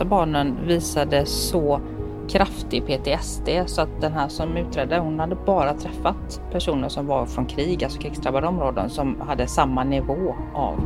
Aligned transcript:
av 0.00 0.06
barnen 0.06 0.66
visade 0.66 1.26
så 1.26 1.80
kraftig 2.28 2.86
PTSD 2.86 3.48
så 3.66 3.82
att 3.82 4.00
den 4.00 4.12
här 4.12 4.28
som 4.28 4.56
utredde 4.56 4.98
hon 4.98 5.20
hade 5.20 5.34
bara 5.34 5.74
träffat 5.74 6.40
personer 6.52 6.88
som 6.88 7.06
var 7.06 7.26
från 7.26 7.46
krig, 7.46 7.84
alltså 7.84 8.00
krigsdrabbade 8.00 8.46
områden 8.46 8.90
som 8.90 9.20
hade 9.20 9.46
samma 9.46 9.84
nivå 9.84 10.36
av 10.54 10.80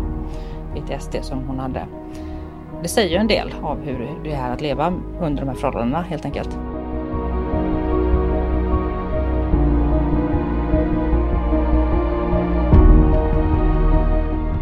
PTSD 0.75 1.17
som 1.23 1.39
hon 1.39 1.59
hade. 1.59 1.87
Det 2.83 2.89
säger 2.89 3.11
ju 3.11 3.17
en 3.17 3.27
del 3.27 3.55
av 3.63 3.81
hur 3.85 4.21
det 4.25 4.33
är 4.33 4.51
att 4.51 4.61
leva 4.61 4.95
under 5.21 5.43
de 5.43 5.49
här 5.49 5.57
förhållandena 5.57 6.03
helt 6.03 6.25
enkelt. 6.25 6.59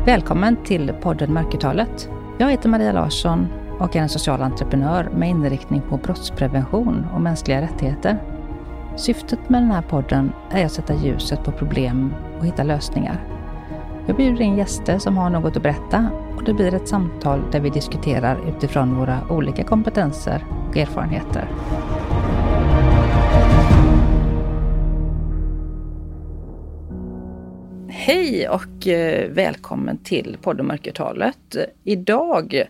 Välkommen 0.06 0.56
till 0.64 0.92
podden 1.02 1.32
Mörkertalet. 1.32 2.10
Jag 2.38 2.50
heter 2.50 2.68
Maria 2.68 2.92
Larsson 2.92 3.46
och 3.80 3.96
är 3.96 4.00
en 4.00 4.08
social 4.08 4.42
entreprenör 4.42 5.10
med 5.16 5.28
inriktning 5.28 5.82
på 5.88 5.96
brottsprevention 5.96 7.06
och 7.14 7.20
mänskliga 7.20 7.62
rättigheter. 7.62 8.18
Syftet 8.96 9.48
med 9.48 9.62
den 9.62 9.70
här 9.70 9.82
podden 9.82 10.32
är 10.50 10.66
att 10.66 10.72
sätta 10.72 10.94
ljuset 10.94 11.44
på 11.44 11.52
problem 11.52 12.14
och 12.38 12.46
hitta 12.46 12.62
lösningar. 12.62 13.26
Jag 14.06 14.16
bjuder 14.16 14.42
in 14.42 14.56
gäster 14.56 14.98
som 14.98 15.16
har 15.16 15.30
något 15.30 15.56
att 15.56 15.62
berätta 15.62 16.10
och 16.36 16.44
det 16.44 16.54
blir 16.54 16.74
ett 16.74 16.88
samtal 16.88 17.42
där 17.52 17.60
vi 17.60 17.70
diskuterar 17.70 18.48
utifrån 18.48 18.96
våra 18.96 19.18
olika 19.30 19.64
kompetenser 19.64 20.44
och 20.68 20.76
erfarenheter. 20.76 21.48
Hej 27.88 28.48
och 28.48 28.88
eh, 28.88 29.30
välkommen 29.30 29.98
till 29.98 30.36
podden 30.42 30.66
Mörkertalet. 30.66 31.56
Idag 31.84 32.68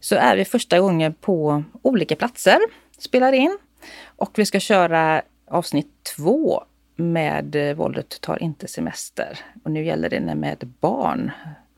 så 0.00 0.16
är 0.16 0.36
vi 0.36 0.44
första 0.44 0.80
gången 0.80 1.14
på 1.14 1.64
olika 1.82 2.16
platser, 2.16 2.58
spelar 2.98 3.32
in. 3.32 3.58
Och 4.04 4.38
vi 4.38 4.46
ska 4.46 4.60
köra 4.60 5.22
avsnitt 5.46 5.88
två 6.16 6.64
med 6.96 7.56
eh, 7.56 7.74
Våldet 7.74 8.20
tar 8.20 8.42
inte 8.42 8.68
semester. 8.68 9.38
Och 9.64 9.70
nu 9.70 9.84
gäller 9.84 10.10
det 10.10 10.20
med 10.20 10.72
barn, 10.80 11.30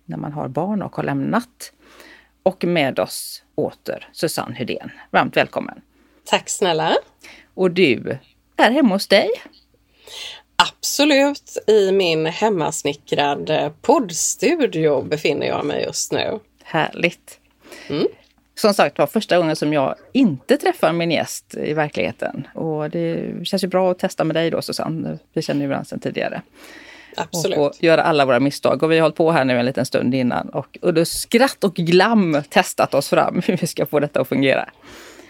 när 0.04 0.16
man 0.16 0.32
har 0.32 0.48
barn 0.48 0.82
och 0.82 0.96
har 0.96 1.04
lämnat. 1.04 1.72
Och 2.42 2.64
med 2.64 2.98
oss 2.98 3.42
åter 3.54 4.08
Susanne 4.12 4.54
Hydén. 4.54 4.90
Varmt 5.10 5.36
välkommen! 5.36 5.80
Tack 6.24 6.48
snälla! 6.48 6.96
Och 7.54 7.70
du 7.70 8.18
är 8.56 8.70
hemma 8.70 8.94
hos 8.94 9.08
dig? 9.08 9.30
Absolut, 10.56 11.58
i 11.66 11.92
min 11.92 12.26
hemmasnickrade 12.26 13.72
poddstudio 13.82 15.02
befinner 15.02 15.46
jag 15.46 15.64
mig 15.64 15.82
just 15.84 16.12
nu. 16.12 16.38
Härligt! 16.64 17.39
Mm. 17.90 18.06
Som 18.54 18.74
sagt 18.74 18.98
var 18.98 19.06
första 19.06 19.38
gången 19.38 19.56
som 19.56 19.72
jag 19.72 19.94
inte 20.12 20.56
träffar 20.56 20.92
min 20.92 21.10
gäst 21.10 21.54
i 21.54 21.72
verkligheten. 21.72 22.46
Och 22.54 22.90
det 22.90 23.34
känns 23.44 23.64
ju 23.64 23.68
bra 23.68 23.90
att 23.90 23.98
testa 23.98 24.24
med 24.24 24.36
dig 24.36 24.50
då 24.50 24.62
Susanne. 24.62 25.18
Vi 25.32 25.42
känner 25.42 25.60
ju 25.60 25.66
varandra 25.66 25.84
sedan 25.84 26.00
tidigare. 26.00 26.42
Absolut. 27.16 27.58
Och 27.58 27.76
få 27.76 27.86
göra 27.86 28.02
alla 28.02 28.24
våra 28.24 28.40
misstag. 28.40 28.82
Och 28.82 28.92
vi 28.92 28.96
har 28.96 29.02
hållit 29.02 29.16
på 29.16 29.32
här 29.32 29.44
nu 29.44 29.58
en 29.58 29.66
liten 29.66 29.86
stund 29.86 30.14
innan 30.14 30.48
och 30.48 30.78
under 30.80 31.04
skratt 31.04 31.64
och 31.64 31.74
glam 31.74 32.42
testat 32.48 32.94
oss 32.94 33.08
fram 33.08 33.42
hur 33.46 33.56
vi 33.56 33.66
ska 33.66 33.86
få 33.86 34.00
detta 34.00 34.20
att 34.20 34.28
fungera. 34.28 34.68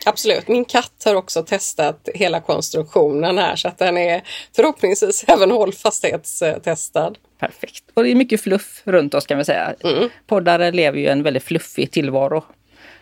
Absolut. 0.06 0.48
Min 0.48 0.64
katt 0.64 1.02
har 1.04 1.14
också 1.14 1.42
testat 1.42 2.08
hela 2.14 2.40
konstruktionen 2.40 3.38
här 3.38 3.56
så 3.56 3.68
att 3.68 3.78
den 3.78 3.98
är 3.98 4.22
förhoppningsvis 4.56 5.24
även 5.28 5.50
hållfasthetstestad. 5.50 7.12
Perfekt. 7.40 7.84
Och 7.94 8.02
det 8.02 8.10
är 8.10 8.14
mycket 8.14 8.40
fluff 8.40 8.82
runt 8.84 9.14
oss 9.14 9.26
kan 9.26 9.38
vi 9.38 9.44
säga. 9.44 9.74
Mm. 9.84 10.08
Poddare 10.26 10.70
lever 10.70 10.98
ju 10.98 11.06
en 11.06 11.22
väldigt 11.22 11.42
fluffig 11.42 11.90
tillvaro. 11.90 12.44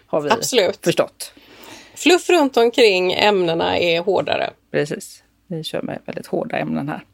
Har 0.06 0.20
vi 0.20 0.30
Absolut. 0.30 0.78
förstått. 0.84 1.32
Fluff 1.94 2.30
runt 2.30 2.56
omkring 2.56 3.12
ämnena 3.12 3.78
är 3.78 4.00
hårdare. 4.00 4.50
Precis. 4.70 5.22
Vi 5.46 5.64
kör 5.64 5.82
med 5.82 5.98
väldigt 6.06 6.26
hårda 6.26 6.58
ämnen 6.58 6.88
här. 6.88 7.04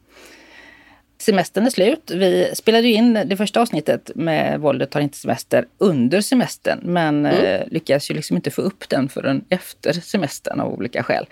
Semestern 1.17 1.65
är 1.65 1.69
slut. 1.69 2.11
Vi 2.11 2.51
spelade 2.53 2.87
in 2.87 3.13
det 3.13 3.37
första 3.37 3.61
avsnittet 3.61 4.11
med 4.15 4.59
Våldet 4.59 4.91
tar 4.91 4.99
inte 4.99 5.17
semester 5.17 5.67
under 5.77 6.21
semestern 6.21 6.79
men 6.83 7.25
mm. 7.25 7.45
eh, 7.45 7.67
lyckades 7.67 8.11
ju 8.11 8.15
liksom 8.15 8.35
inte 8.35 8.51
få 8.51 8.61
upp 8.61 8.89
den 8.89 9.09
förrän 9.09 9.45
efter 9.49 9.93
semestern 9.93 10.59
av 10.59 10.73
olika 10.73 11.03
skäl. 11.03 11.25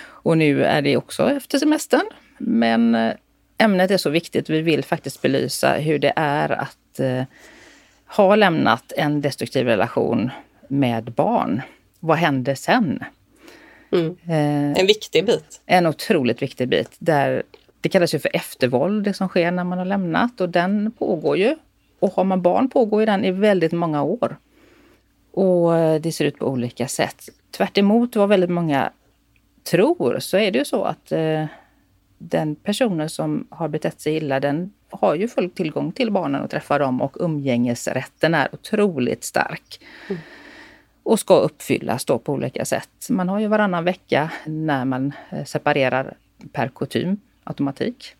Och 0.00 0.38
nu 0.38 0.64
är 0.64 0.82
det 0.82 0.96
också 0.96 1.30
efter 1.30 1.58
semestern. 1.58 2.06
Men 2.38 2.94
eh, 2.94 3.12
ämnet 3.58 3.90
är 3.90 3.96
så 3.96 4.10
viktigt. 4.10 4.50
Vi 4.50 4.62
vill 4.62 4.84
faktiskt 4.84 5.22
belysa 5.22 5.72
hur 5.72 5.98
det 5.98 6.12
är 6.16 6.50
att 6.50 7.00
eh, 7.00 7.22
ha 8.06 8.36
lämnat 8.36 8.92
en 8.96 9.20
destruktiv 9.20 9.66
relation 9.66 10.30
med 10.68 11.04
barn. 11.04 11.62
Vad 12.00 12.18
händer 12.18 12.54
sen? 12.54 13.04
Mm. 13.92 14.16
Eh, 14.28 14.80
en 14.80 14.86
viktig 14.86 15.26
bit. 15.26 15.60
En 15.66 15.86
otroligt 15.86 16.42
viktig 16.42 16.68
bit. 16.68 16.96
Där 16.98 17.42
det 17.80 17.88
kallas 17.88 18.14
ju 18.14 18.18
för 18.18 18.36
eftervåld, 18.36 19.04
det 19.04 19.14
som 19.14 19.28
sker 19.28 19.50
när 19.50 19.64
man 19.64 19.78
har 19.78 19.84
lämnat 19.84 20.40
och 20.40 20.48
den 20.48 20.92
pågår 20.98 21.36
ju. 21.36 21.56
Och 22.00 22.12
har 22.12 22.24
man 22.24 22.42
barn 22.42 22.70
pågår 22.70 23.00
ju 23.00 23.06
den 23.06 23.24
i 23.24 23.30
väldigt 23.30 23.72
många 23.72 24.02
år. 24.02 24.36
Och 25.32 25.76
eh, 25.76 26.00
det 26.00 26.12
ser 26.12 26.24
ut 26.24 26.38
på 26.38 26.46
olika 26.46 26.88
sätt. 26.88 27.28
Tvärt 27.50 27.78
vad 28.14 28.28
väldigt 28.28 28.50
många 28.50 28.92
tror 29.70 30.18
så 30.20 30.36
är 30.36 30.50
det 30.50 30.58
ju 30.58 30.64
så 30.64 30.84
att 30.84 31.12
eh, 31.12 31.44
den 32.18 32.54
personen 32.54 33.08
som 33.08 33.46
har 33.50 33.68
betett 33.68 34.00
sig 34.00 34.16
illa 34.16 34.40
den 34.40 34.72
har 34.90 35.14
ju 35.14 35.28
full 35.28 35.50
tillgång 35.50 35.92
till 35.92 36.10
barnen 36.10 36.42
och 36.42 36.50
träffar 36.50 36.78
dem 36.78 37.02
och 37.02 37.16
umgängesrätten 37.20 38.34
är 38.34 38.48
otroligt 38.54 39.24
stark. 39.24 39.80
Mm. 40.08 40.22
Och 41.02 41.20
ska 41.20 41.36
uppfyllas 41.36 42.04
då 42.04 42.18
på 42.18 42.32
olika 42.32 42.64
sätt. 42.64 43.06
Man 43.10 43.28
har 43.28 43.40
ju 43.40 43.46
varannan 43.46 43.84
vecka 43.84 44.30
när 44.46 44.84
man 44.84 45.12
eh, 45.30 45.44
separerar 45.44 46.16
per 46.52 46.68
kutym 46.68 47.20
automatik. 47.44 48.14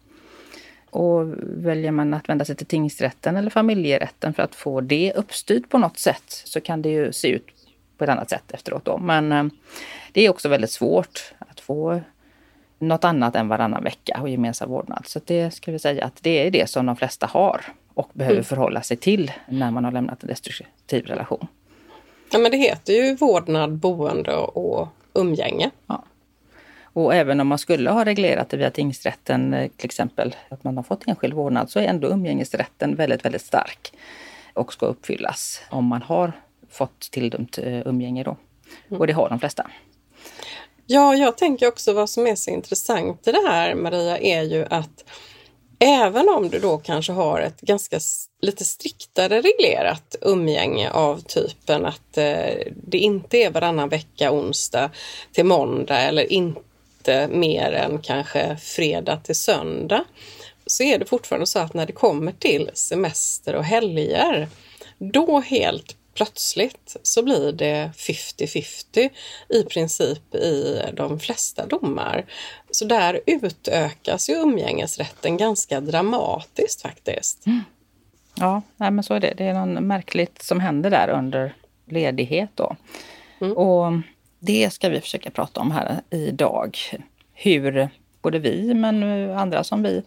Och 0.90 1.26
väljer 1.42 1.90
man 1.90 2.14
att 2.14 2.28
vända 2.28 2.44
sig 2.44 2.56
till 2.56 2.66
tingsrätten 2.66 3.36
eller 3.36 3.50
familjerätten 3.50 4.34
för 4.34 4.42
att 4.42 4.54
få 4.54 4.80
det 4.80 5.12
uppstyrt 5.16 5.68
på 5.68 5.78
något 5.78 5.98
sätt 5.98 6.42
så 6.44 6.60
kan 6.60 6.82
det 6.82 6.88
ju 6.88 7.12
se 7.12 7.28
ut 7.28 7.46
på 7.98 8.04
ett 8.04 8.10
annat 8.10 8.30
sätt 8.30 8.50
efteråt. 8.50 8.84
Då. 8.84 8.98
Men 8.98 9.32
eh, 9.32 9.44
det 10.12 10.26
är 10.26 10.30
också 10.30 10.48
väldigt 10.48 10.70
svårt 10.70 11.34
att 11.38 11.60
få 11.60 12.00
något 12.78 13.04
annat 13.04 13.36
än 13.36 13.48
varannan 13.48 13.84
vecka 13.84 14.18
och 14.22 14.28
gemensam 14.28 14.70
vårdnad. 14.70 15.06
Så 15.06 15.20
det 15.24 15.50
ska 15.50 15.72
vi 15.72 15.78
säga 15.78 16.04
att 16.04 16.22
det 16.22 16.46
är 16.46 16.50
det 16.50 16.70
som 16.70 16.86
de 16.86 16.96
flesta 16.96 17.26
har 17.26 17.64
och 17.94 18.10
behöver 18.12 18.36
mm. 18.36 18.44
förhålla 18.44 18.82
sig 18.82 18.96
till 18.96 19.32
när 19.48 19.70
man 19.70 19.84
har 19.84 19.92
lämnat 19.92 20.22
en 20.22 20.28
destruktiv 20.28 21.06
relation. 21.06 21.46
Ja 22.32 22.38
men 22.38 22.50
det 22.50 22.56
heter 22.56 22.92
ju 22.92 23.14
vårdnad, 23.14 23.76
boende 23.76 24.34
och 24.36 24.88
umgänge. 25.14 25.70
Ja. 25.86 26.04
Och 26.82 27.14
även 27.14 27.40
om 27.40 27.46
man 27.46 27.58
skulle 27.58 27.90
ha 27.90 28.04
reglerat 28.04 28.48
det 28.48 28.56
via 28.56 28.70
tingsrätten, 28.70 29.54
eh, 29.54 29.70
till 29.76 29.86
exempel 29.86 30.36
att 30.48 30.64
man 30.64 30.76
har 30.76 30.84
fått 30.84 31.08
enskild 31.08 31.34
vårdnad, 31.34 31.70
så 31.70 31.78
är 31.78 31.84
ändå 31.84 32.08
umgängesrätten 32.08 32.94
väldigt, 32.94 33.24
väldigt 33.24 33.42
stark 33.42 33.92
och 34.54 34.72
ska 34.72 34.86
uppfyllas 34.86 35.62
om 35.70 35.84
man 35.84 36.02
har 36.02 36.32
fått 36.70 37.00
tilldömt 37.00 37.58
eh, 37.58 37.86
umgänge 37.86 38.24
då. 38.24 38.36
Och 38.88 39.06
det 39.06 39.12
har 39.12 39.28
de 39.28 39.40
flesta. 39.40 39.70
Ja, 40.90 41.14
jag 41.14 41.36
tänker 41.36 41.68
också 41.68 41.92
vad 41.92 42.10
som 42.10 42.26
är 42.26 42.34
så 42.34 42.50
intressant 42.50 43.28
i 43.28 43.32
det 43.32 43.48
här 43.48 43.74
Maria 43.74 44.18
är 44.18 44.42
ju 44.42 44.66
att 44.70 45.04
även 45.78 46.28
om 46.28 46.48
du 46.48 46.58
då 46.58 46.78
kanske 46.78 47.12
har 47.12 47.40
ett 47.40 47.60
ganska 47.60 48.00
lite 48.40 48.64
striktare 48.64 49.40
reglerat 49.40 50.16
umgänge 50.20 50.90
av 50.90 51.20
typen 51.20 51.86
att 51.86 52.18
eh, 52.18 52.72
det 52.86 52.98
inte 52.98 53.36
är 53.36 53.50
varannan 53.50 53.88
vecka 53.88 54.32
onsdag 54.32 54.90
till 55.32 55.44
måndag 55.44 55.98
eller 56.00 56.32
inte 56.32 56.60
inte 57.08 57.28
mer 57.28 57.72
än 57.72 57.98
kanske 57.98 58.56
fredag 58.56 59.16
till 59.16 59.36
söndag 59.36 60.04
så 60.66 60.82
är 60.82 60.98
det 60.98 61.04
fortfarande 61.04 61.46
så 61.46 61.58
att 61.58 61.74
när 61.74 61.86
det 61.86 61.92
kommer 61.92 62.32
till 62.32 62.70
semester 62.74 63.54
och 63.54 63.64
helger 63.64 64.48
då 64.98 65.40
helt 65.40 65.96
plötsligt 66.18 66.96
så 67.02 67.22
blir 67.22 67.52
det 67.52 67.90
50-50 67.96 69.10
i 69.48 69.62
princip 69.62 70.34
i 70.34 70.82
de 70.92 71.20
flesta 71.20 71.66
domar. 71.66 72.24
Så 72.70 72.84
där 72.84 73.20
utökas 73.26 74.30
ju 74.30 74.34
umgängesrätten 74.34 75.36
ganska 75.36 75.80
dramatiskt 75.80 76.82
faktiskt. 76.82 77.46
Mm. 77.46 77.60
Ja, 78.34 78.62
nej, 78.76 78.90
men 78.90 79.04
så 79.04 79.14
är 79.14 79.20
det. 79.20 79.34
Det 79.36 79.44
är 79.44 79.66
något 79.66 79.82
märkligt 79.82 80.42
som 80.42 80.60
händer 80.60 80.90
där 80.90 81.08
under 81.08 81.54
ledighet 81.86 82.50
då. 82.54 82.76
Mm. 83.40 83.56
Och 83.56 83.92
det 84.38 84.72
ska 84.72 84.88
vi 84.88 85.00
försöka 85.00 85.30
prata 85.30 85.60
om 85.60 85.70
här 85.70 86.00
idag. 86.10 86.78
Hur 87.32 87.88
både 88.22 88.38
vi 88.38 88.74
men 88.74 89.02
andra 89.30 89.64
som 89.64 89.82
vi 89.82 90.02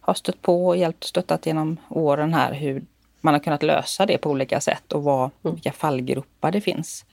har 0.00 0.14
stött 0.14 0.42
på 0.42 0.66
och 0.66 0.76
hjälpt 0.76 1.04
och 1.04 1.08
stöttat 1.08 1.46
genom 1.46 1.76
åren 1.88 2.34
här, 2.34 2.52
hur 2.52 2.84
man 3.24 3.34
har 3.34 3.40
kunnat 3.40 3.62
lösa 3.62 4.06
det 4.06 4.18
på 4.18 4.30
olika 4.30 4.60
sätt 4.60 4.92
och 4.92 5.02
vad, 5.02 5.30
mm. 5.44 5.54
vilka 5.54 5.72
fallgropar 5.72 6.52
det 6.52 6.60
finns. 6.60 7.04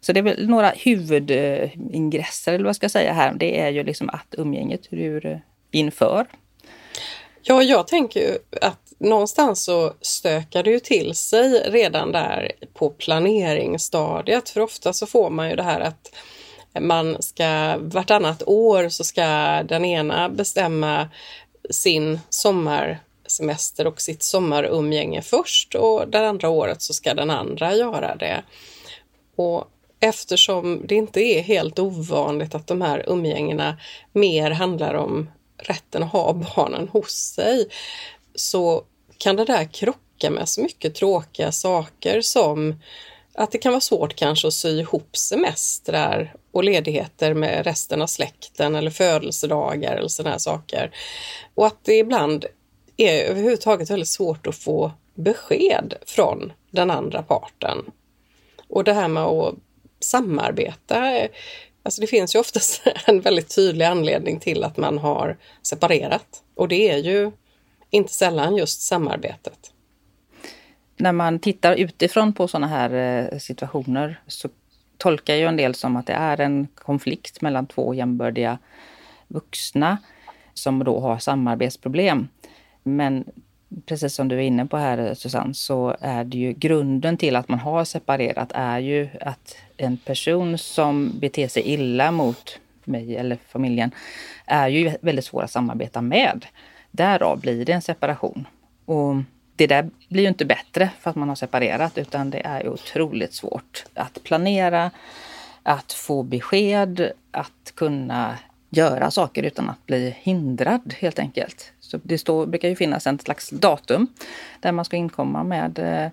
Så 0.00 0.12
det 0.12 0.20
är 0.20 0.22
väl 0.22 0.48
några 0.48 0.70
huvudingresser, 0.70 2.52
eller 2.52 2.64
vad 2.64 2.76
ska 2.76 2.84
jag 2.84 2.90
säga 2.90 3.12
här. 3.12 3.34
Det 3.34 3.60
är 3.60 3.68
ju 3.68 3.84
liksom 3.84 4.10
att 4.10 4.34
umgänget 4.38 4.86
hur 4.90 5.40
inför. 5.70 6.26
Ja, 7.42 7.62
jag 7.62 7.86
tänker 7.86 8.20
ju 8.20 8.38
att 8.62 8.92
någonstans 8.98 9.64
så 9.64 9.92
stökar 10.00 10.62
det 10.62 10.70
ju 10.70 10.80
till 10.80 11.14
sig 11.14 11.62
redan 11.70 12.12
där 12.12 12.52
på 12.74 12.90
planeringsstadiet. 12.90 14.48
För 14.48 14.60
ofta 14.60 14.92
så 14.92 15.06
får 15.06 15.30
man 15.30 15.50
ju 15.50 15.56
det 15.56 15.62
här 15.62 15.80
att 15.80 16.14
man 16.80 17.22
ska 17.22 17.76
vartannat 17.78 18.42
år 18.46 18.88
så 18.88 19.04
ska 19.04 19.24
den 19.62 19.84
ena 19.84 20.28
bestämma 20.28 21.08
sin 21.70 22.20
semester 23.28 23.86
och 23.86 24.00
sitt 24.00 24.22
sommarumgänge 24.22 25.22
först 25.22 25.74
och 25.74 26.08
det 26.08 26.28
andra 26.28 26.48
året 26.48 26.82
så 26.82 26.94
ska 26.94 27.14
den 27.14 27.30
andra 27.30 27.74
göra 27.74 28.16
det. 28.16 28.42
Och 29.36 29.64
eftersom 30.00 30.86
det 30.86 30.94
inte 30.94 31.20
är 31.20 31.42
helt 31.42 31.78
ovanligt 31.78 32.54
att 32.54 32.66
de 32.66 32.82
här 32.82 33.04
umgängena 33.08 33.76
mer 34.12 34.50
handlar 34.50 34.94
om 34.94 35.30
rätten 35.56 36.02
att 36.02 36.12
ha 36.12 36.32
barnen 36.32 36.88
hos 36.88 37.12
sig 37.12 37.68
så 38.34 38.84
kan 39.18 39.36
det 39.36 39.44
där 39.44 39.64
krocka 39.64 40.30
med 40.30 40.48
så 40.48 40.62
mycket 40.62 40.94
tråkiga 40.94 41.52
saker 41.52 42.20
som 42.20 42.80
att 43.34 43.52
det 43.52 43.58
kan 43.58 43.72
vara 43.72 43.80
svårt 43.80 44.14
kanske 44.14 44.48
att 44.48 44.54
sy 44.54 44.80
ihop 44.80 45.16
semestrar 45.16 46.34
och 46.52 46.64
ledigheter 46.64 47.34
med 47.34 47.64
resten 47.64 48.02
av 48.02 48.06
släkten 48.06 48.74
eller 48.74 48.90
födelsedagar 48.90 49.96
eller 49.96 50.08
sådana 50.08 50.30
här 50.30 50.38
saker. 50.38 50.90
Och 51.54 51.66
att 51.66 51.84
det 51.84 51.98
ibland 51.98 52.46
är 52.98 53.24
överhuvudtaget 53.24 53.90
väldigt 53.90 54.08
svårt 54.08 54.46
att 54.46 54.56
få 54.56 54.92
besked 55.14 55.94
från 56.06 56.52
den 56.70 56.90
andra 56.90 57.22
parten. 57.22 57.78
Och 58.68 58.84
det 58.84 58.92
här 58.92 59.08
med 59.08 59.22
att 59.22 59.54
samarbeta, 60.00 61.28
alltså 61.82 62.00
det 62.00 62.06
finns 62.06 62.34
ju 62.34 62.38
oftast 62.38 62.82
en 63.06 63.20
väldigt 63.20 63.54
tydlig 63.54 63.84
anledning 63.84 64.40
till 64.40 64.64
att 64.64 64.76
man 64.76 64.98
har 64.98 65.36
separerat 65.62 66.42
och 66.54 66.68
det 66.68 66.90
är 66.90 66.96
ju 66.96 67.30
inte 67.90 68.12
sällan 68.12 68.56
just 68.56 68.82
samarbetet. 68.82 69.72
När 70.96 71.12
man 71.12 71.38
tittar 71.38 71.74
utifrån 71.74 72.32
på 72.32 72.48
sådana 72.48 72.66
här 72.66 72.92
eh, 73.32 73.38
situationer 73.38 74.20
så 74.26 74.48
tolkar 74.96 75.34
ju 75.34 75.46
en 75.46 75.56
del 75.56 75.74
som 75.74 75.96
att 75.96 76.06
det 76.06 76.12
är 76.12 76.40
en 76.40 76.68
konflikt 76.74 77.40
mellan 77.40 77.66
två 77.66 77.94
jämbördiga 77.94 78.58
vuxna 79.28 79.98
som 80.54 80.84
då 80.84 81.00
har 81.00 81.18
samarbetsproblem. 81.18 82.28
Men 82.96 83.24
precis 83.86 84.14
som 84.14 84.28
du 84.28 84.36
är 84.36 84.40
inne 84.40 84.66
på 84.66 84.76
här 84.76 85.14
Susanne, 85.14 85.54
så 85.54 85.96
är 86.00 86.24
det 86.24 86.38
ju 86.38 86.52
grunden 86.52 87.16
till 87.16 87.36
att 87.36 87.48
man 87.48 87.58
har 87.58 87.84
separerat 87.84 88.52
är 88.54 88.78
ju 88.78 89.08
att 89.20 89.56
en 89.76 89.96
person 89.96 90.58
som 90.58 91.12
beter 91.20 91.48
sig 91.48 91.62
illa 91.62 92.10
mot 92.10 92.58
mig 92.84 93.16
eller 93.16 93.38
familjen 93.48 93.90
är 94.46 94.68
ju 94.68 94.92
väldigt 95.00 95.24
svår 95.24 95.42
att 95.42 95.50
samarbeta 95.50 96.02
med. 96.02 96.46
Därav 96.90 97.40
blir 97.40 97.64
det 97.64 97.72
en 97.72 97.82
separation. 97.82 98.46
Och 98.84 99.14
det 99.56 99.66
där 99.66 99.90
blir 100.08 100.22
ju 100.22 100.28
inte 100.28 100.44
bättre 100.44 100.90
för 101.00 101.10
att 101.10 101.16
man 101.16 101.28
har 101.28 101.36
separerat 101.36 101.98
utan 101.98 102.30
det 102.30 102.40
är 102.46 102.68
otroligt 102.68 103.34
svårt 103.34 103.84
att 103.94 104.22
planera, 104.24 104.90
att 105.62 105.92
få 105.92 106.22
besked, 106.22 107.12
att 107.30 107.72
kunna 107.74 108.38
göra 108.70 109.10
saker 109.10 109.42
utan 109.42 109.70
att 109.70 109.86
bli 109.86 110.16
hindrad 110.20 110.94
helt 110.98 111.18
enkelt. 111.18 111.72
Så 111.88 112.00
det 112.02 112.18
står, 112.18 112.46
brukar 112.46 112.68
ju 112.68 112.76
finnas 112.76 113.06
ett 113.06 113.22
slags 113.22 113.50
datum 113.50 114.06
där 114.60 114.72
man 114.72 114.84
ska 114.84 114.96
inkomma 114.96 115.42
med 115.42 115.78
eh, 115.78 116.10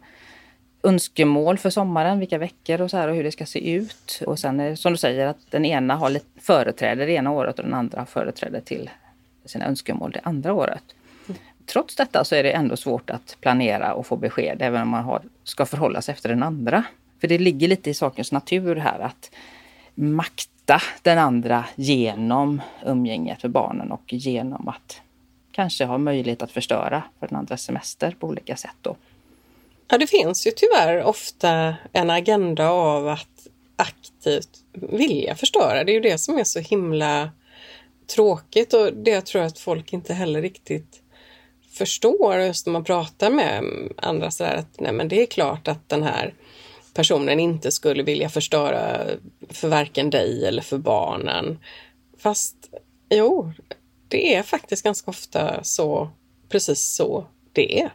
önskemål 0.84 1.58
för 1.58 1.70
sommaren, 1.70 2.20
vilka 2.20 2.38
veckor 2.38 2.82
och 2.82 2.92
så 2.92 2.98
här 2.98 3.08
och 3.08 3.16
hur 3.16 3.24
det 3.24 3.32
ska 3.32 3.46
se 3.46 3.72
ut. 3.72 4.22
Och 4.26 4.40
sen 4.40 4.60
är 4.60 4.70
det 4.70 4.78
som 4.78 4.92
du 4.92 4.98
säger 4.98 5.28
att 5.28 5.38
den 5.50 5.66
ena 5.66 5.96
har 5.96 6.20
företräde 6.42 7.06
det 7.06 7.12
ena 7.12 7.32
året 7.32 7.60
och 7.60 7.66
den 7.66 7.74
andra 7.74 8.00
har 8.00 8.06
företräde 8.06 8.62
till 8.62 8.90
sina 9.46 9.66
önskemål 9.66 10.12
det 10.12 10.22
andra 10.24 10.54
året. 10.54 10.84
Trots 11.66 11.96
detta 11.96 12.24
så 12.24 12.36
är 12.36 12.44
det 12.44 12.52
ändå 12.52 12.78
svårt 12.78 13.10
att 13.10 13.38
planera 13.42 13.94
och 13.94 14.08
få 14.08 14.18
besked 14.18 14.58
även 14.62 14.82
om 14.82 14.90
man 14.90 15.04
har, 15.04 15.22
ska 15.44 15.66
förhålla 15.66 16.02
sig 16.02 16.14
efter 16.14 16.30
den 16.30 16.44
andra. 16.44 16.84
För 17.22 17.28
det 17.28 17.38
ligger 17.38 17.68
lite 17.68 17.90
i 17.90 17.94
sakens 17.94 18.32
natur 18.32 18.76
här 18.76 19.00
att 19.00 19.32
makta 19.96 20.82
den 21.02 21.18
andra 21.18 21.66
genom 21.76 22.62
umgänget 22.86 23.42
för 23.42 23.48
barnen 23.48 23.92
och 23.92 24.14
genom 24.14 24.68
att 24.68 25.02
kanske 25.56 25.86
har 25.86 25.98
möjlighet 25.98 26.42
att 26.42 26.52
förstöra 26.52 27.04
för 27.20 27.28
den 27.28 27.38
andras 27.38 27.62
semester 27.62 28.16
på 28.20 28.28
olika 28.28 28.58
sätt. 28.58 28.76
Då. 28.82 28.96
Ja, 29.88 29.98
det 29.98 30.08
finns 30.08 30.48
ju 30.48 30.52
tyvärr 30.52 31.04
ofta 31.04 31.76
en 31.94 32.10
agenda 32.10 32.70
av 32.70 33.08
att 33.08 33.48
aktivt 33.76 34.50
vilja 34.72 35.36
förstöra. 35.36 35.84
Det 35.84 35.92
är 35.92 35.94
ju 35.94 36.00
det 36.00 36.18
som 36.18 36.38
är 36.38 36.44
så 36.44 36.60
himla 36.60 37.30
tråkigt 38.16 38.74
och 38.74 38.94
det 38.94 39.12
jag 39.12 39.26
tror 39.26 39.42
att 39.42 39.60
folk 39.60 39.94
inte 39.94 40.14
heller 40.14 40.42
riktigt 40.42 41.02
förstår 41.78 42.36
just 42.36 42.66
när 42.66 42.74
man 42.74 42.84
pratar 42.84 43.30
med 43.30 43.64
andra 43.98 44.32
sådär 44.32 44.56
att 44.56 44.80
nej 44.80 44.94
men 44.94 45.08
det 45.08 45.22
är 45.22 45.26
klart 45.26 45.68
att 45.68 45.90
den 45.90 46.04
här 46.04 46.34
personen 46.94 47.40
inte 47.40 47.72
skulle 47.72 48.04
vilja 48.04 48.30
förstöra 48.30 49.02
för 49.50 49.68
varken 49.68 50.10
dig 50.10 50.46
eller 50.46 50.62
för 50.62 50.78
barnen. 50.78 51.60
Fast 52.18 52.56
jo, 53.10 53.54
det 54.16 54.36
är 54.36 54.44
faktiskt 54.44 54.84
ganska 54.84 55.12
ofta 55.12 55.64
så, 55.64 56.10
precis 56.50 56.96
så 56.96 57.26
det 57.54 57.80
är. 57.82 57.94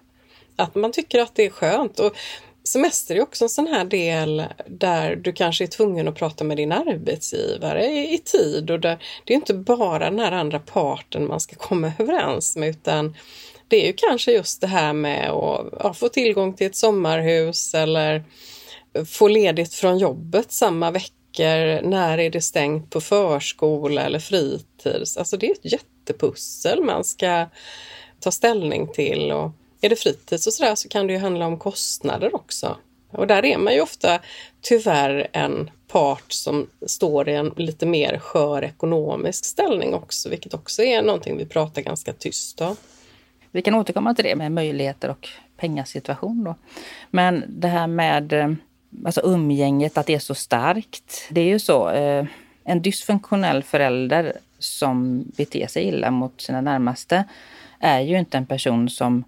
Att 0.57 0.75
man 0.75 0.93
tycker 0.93 1.21
att 1.21 1.35
det 1.35 1.47
är 1.47 1.51
skönt. 1.51 2.01
Och 2.01 2.17
semester 2.65 3.17
är 3.17 3.23
också 3.23 3.45
en 3.45 3.49
sån 3.49 3.67
här 3.67 3.85
del 3.85 4.45
där 4.67 5.17
du 5.17 5.33
kanske 5.33 5.65
är 5.65 5.69
tvungen 5.69 6.09
att 6.09 6.15
prata 6.15 6.45
med 6.45 6.57
din 6.57 6.73
arbetsgivare 6.73 7.87
i, 7.87 8.15
i 8.15 8.19
tid 8.19 8.71
och 8.71 8.81
där 8.81 9.03
det 9.25 9.33
är 9.33 9.37
inte 9.37 9.55
bara 9.55 10.11
den 10.11 10.19
här 10.19 10.33
andra 10.33 10.59
parten 10.59 11.27
man 11.27 11.41
ska 11.41 11.57
komma 11.57 11.93
överens 11.99 12.57
med 12.57 12.69
utan 12.69 13.17
det 13.69 13.83
är 13.83 13.87
ju 13.87 13.93
kanske 13.93 14.33
just 14.33 14.61
det 14.61 14.67
här 14.67 14.93
med 14.93 15.31
att 15.31 15.67
ja, 15.81 15.95
få 15.95 16.09
tillgång 16.09 16.55
till 16.55 16.67
ett 16.67 16.77
sommarhus 16.77 17.75
eller 17.75 18.25
få 19.07 19.29
ledigt 19.29 19.75
från 19.75 19.99
jobbet 19.99 20.53
samma 20.53 20.91
vecka 20.91 21.15
veckor. 21.31 21.89
När 21.89 22.19
är 22.19 22.31
det 22.31 22.41
stängt 22.41 22.91
på 22.91 23.01
förskola 23.01 24.03
eller 24.03 24.19
fritids? 24.19 25.17
Alltså 25.17 25.37
det 25.37 25.47
är 25.47 25.53
ett 25.53 25.73
jättepussel 25.73 26.83
man 26.83 27.05
ska 27.05 27.47
ta 28.21 28.31
ställning 28.31 28.89
till. 28.89 29.33
Och 29.33 29.51
är 29.81 29.89
det 29.89 29.97
fritids 29.97 30.47
och 30.47 30.53
sådär 30.53 30.75
så 30.75 30.89
kan 30.89 31.07
det 31.07 31.13
ju 31.13 31.19
handla 31.19 31.47
om 31.47 31.59
kostnader 31.59 32.35
också. 32.35 32.77
Och 33.13 33.27
där 33.27 33.45
är 33.45 33.59
man 33.59 33.75
ju 33.75 33.81
ofta 33.81 34.21
tyvärr 34.61 35.29
en 35.33 35.71
part 35.89 36.33
som 36.33 36.67
står 36.87 37.29
i 37.29 37.35
en 37.35 37.53
lite 37.57 37.87
mer 37.87 38.19
skör 38.19 38.65
ekonomisk 38.65 39.45
ställning 39.45 39.95
också, 39.95 40.29
vilket 40.29 40.55
också 40.55 40.83
är 40.83 41.03
någonting 41.03 41.37
vi 41.37 41.47
pratar 41.47 41.83
ganska 41.83 42.13
tyst 42.13 42.61
om. 42.61 42.77
Vi 43.51 43.63
kan 43.63 43.75
återkomma 43.75 44.15
till 44.15 44.25
det 44.25 44.37
med 44.37 44.53
möjligheter 44.53 45.11
och 45.11 45.29
pengasituation. 45.57 46.45
Då. 46.45 46.55
Men 47.11 47.45
det 47.49 47.69
här 47.69 47.87
med 47.87 48.33
eh, 48.33 48.53
alltså 49.05 49.21
umgänget, 49.25 49.99
att 49.99 50.07
det 50.07 50.15
är 50.15 50.19
så 50.19 50.35
starkt. 50.35 51.29
Det 51.31 51.41
är 51.41 51.45
ju 51.47 51.59
så. 51.59 51.91
Eh, 51.91 52.25
en 52.65 52.83
dysfunktionell 52.83 53.63
förälder 53.63 54.33
som 54.59 55.25
beter 55.37 55.67
sig 55.67 55.85
illa 55.85 56.11
mot 56.11 56.41
sina 56.41 56.61
närmaste 56.61 57.25
är 57.79 58.01
ju 58.01 58.19
inte 58.19 58.37
en 58.37 58.47
person 58.47 58.91
som 58.91 59.25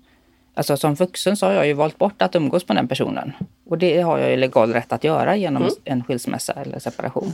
Alltså 0.55 0.77
som 0.77 0.95
vuxen 0.95 1.37
så 1.37 1.47
har 1.47 1.53
jag 1.53 1.67
ju 1.67 1.73
valt 1.73 1.99
bort 1.99 2.23
att 2.23 2.35
umgås 2.35 2.69
med 2.69 2.77
den 2.77 2.89
personen. 2.89 3.33
Och 3.65 3.79
det 3.79 4.01
har 4.01 4.19
jag 4.19 4.31
ju 4.31 4.37
legal 4.37 4.73
rätt 4.73 4.93
att 4.93 5.05
göra 5.05 5.37
genom 5.37 5.63
mm. 5.63 5.75
en 5.85 6.05
skilsmässa 6.05 6.53
eller 6.53 6.79
separation. 6.79 7.33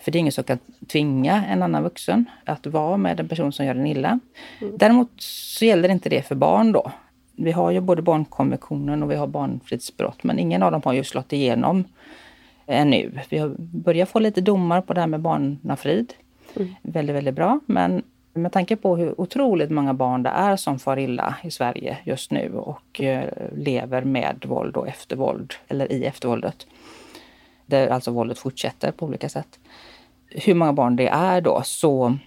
För 0.00 0.10
det 0.10 0.18
är 0.18 0.20
ingen 0.20 0.32
som 0.32 0.44
kan 0.44 0.58
tvinga 0.86 1.44
en 1.44 1.62
annan 1.62 1.82
vuxen 1.82 2.24
att 2.44 2.66
vara 2.66 2.96
med 2.96 3.20
en 3.20 3.28
person 3.28 3.52
som 3.52 3.66
gör 3.66 3.74
en 3.74 3.86
illa. 3.86 4.20
Mm. 4.60 4.78
Däremot 4.78 5.10
så 5.18 5.64
gäller 5.64 5.88
inte 5.88 6.08
det 6.08 6.22
för 6.22 6.34
barn 6.34 6.72
då. 6.72 6.92
Vi 7.40 7.52
har 7.52 7.70
ju 7.70 7.80
både 7.80 8.02
barnkonventionen 8.02 9.02
och 9.02 9.10
vi 9.10 9.16
har 9.16 9.26
barnfridsbrott 9.26 10.24
men 10.24 10.38
ingen 10.38 10.62
av 10.62 10.72
dem 10.72 10.82
har 10.84 10.92
ju 10.92 11.04
slått 11.04 11.32
igenom 11.32 11.84
ännu. 12.66 13.20
Vi 13.28 13.38
har 13.38 13.54
börjat 13.58 14.08
få 14.08 14.18
lite 14.18 14.40
domar 14.40 14.80
på 14.80 14.94
det 14.94 15.00
här 15.00 15.06
med 15.06 15.20
barnafrid. 15.20 16.14
Mm. 16.56 16.74
Väldigt, 16.82 17.16
väldigt 17.16 17.34
bra. 17.34 17.60
Men 17.66 18.02
med 18.32 18.52
tanke 18.52 18.76
på 18.76 18.96
hur 18.96 19.20
otroligt 19.20 19.70
många 19.70 19.94
barn 19.94 20.22
det 20.22 20.30
är 20.30 20.56
som 20.56 20.78
far 20.78 20.98
illa 20.98 21.34
i 21.42 21.50
Sverige 21.50 21.98
just 22.04 22.30
nu 22.30 22.54
och 22.54 23.00
eh, 23.00 23.24
lever 23.56 24.02
med 24.02 24.44
våld 24.48 24.76
och 24.76 24.88
eftervåld, 24.88 25.54
eller 25.68 25.92
i 25.92 26.04
eftervåldet. 26.04 26.66
Där 27.66 27.88
alltså 27.88 28.10
våldet 28.10 28.38
fortsätter 28.38 28.92
på 28.92 29.06
olika 29.06 29.28
sätt. 29.28 29.58
Hur 30.30 30.54
många 30.54 30.72
barn 30.72 30.96
det 30.96 31.08
är 31.08 31.40
då 31.40 31.62
så 31.64 32.18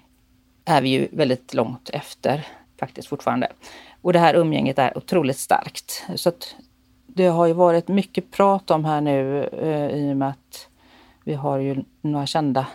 är 0.65 0.82
vi 0.82 0.89
ju 0.89 1.08
väldigt 1.12 1.53
långt 1.53 1.89
efter 1.89 2.48
faktiskt 2.80 3.08
fortfarande. 3.08 3.48
Och 4.01 4.13
det 4.13 4.20
här 4.20 4.34
umgänget 4.34 4.79
är 4.79 4.98
otroligt 4.98 5.38
starkt. 5.38 6.05
Så 6.15 6.29
att 6.29 6.55
det 7.08 7.27
har 7.27 7.46
ju 7.46 7.53
varit 7.53 7.88
mycket 7.88 8.31
prat 8.31 8.72
om 8.72 8.86
här 8.86 9.01
nu 9.01 9.43
eh, 9.43 9.88
i 9.88 10.13
och 10.13 10.17
med 10.17 10.29
att 10.29 10.67
vi 11.24 11.34
har 11.34 11.58
ju 11.58 11.84
några 12.01 12.25
kända 12.25 12.67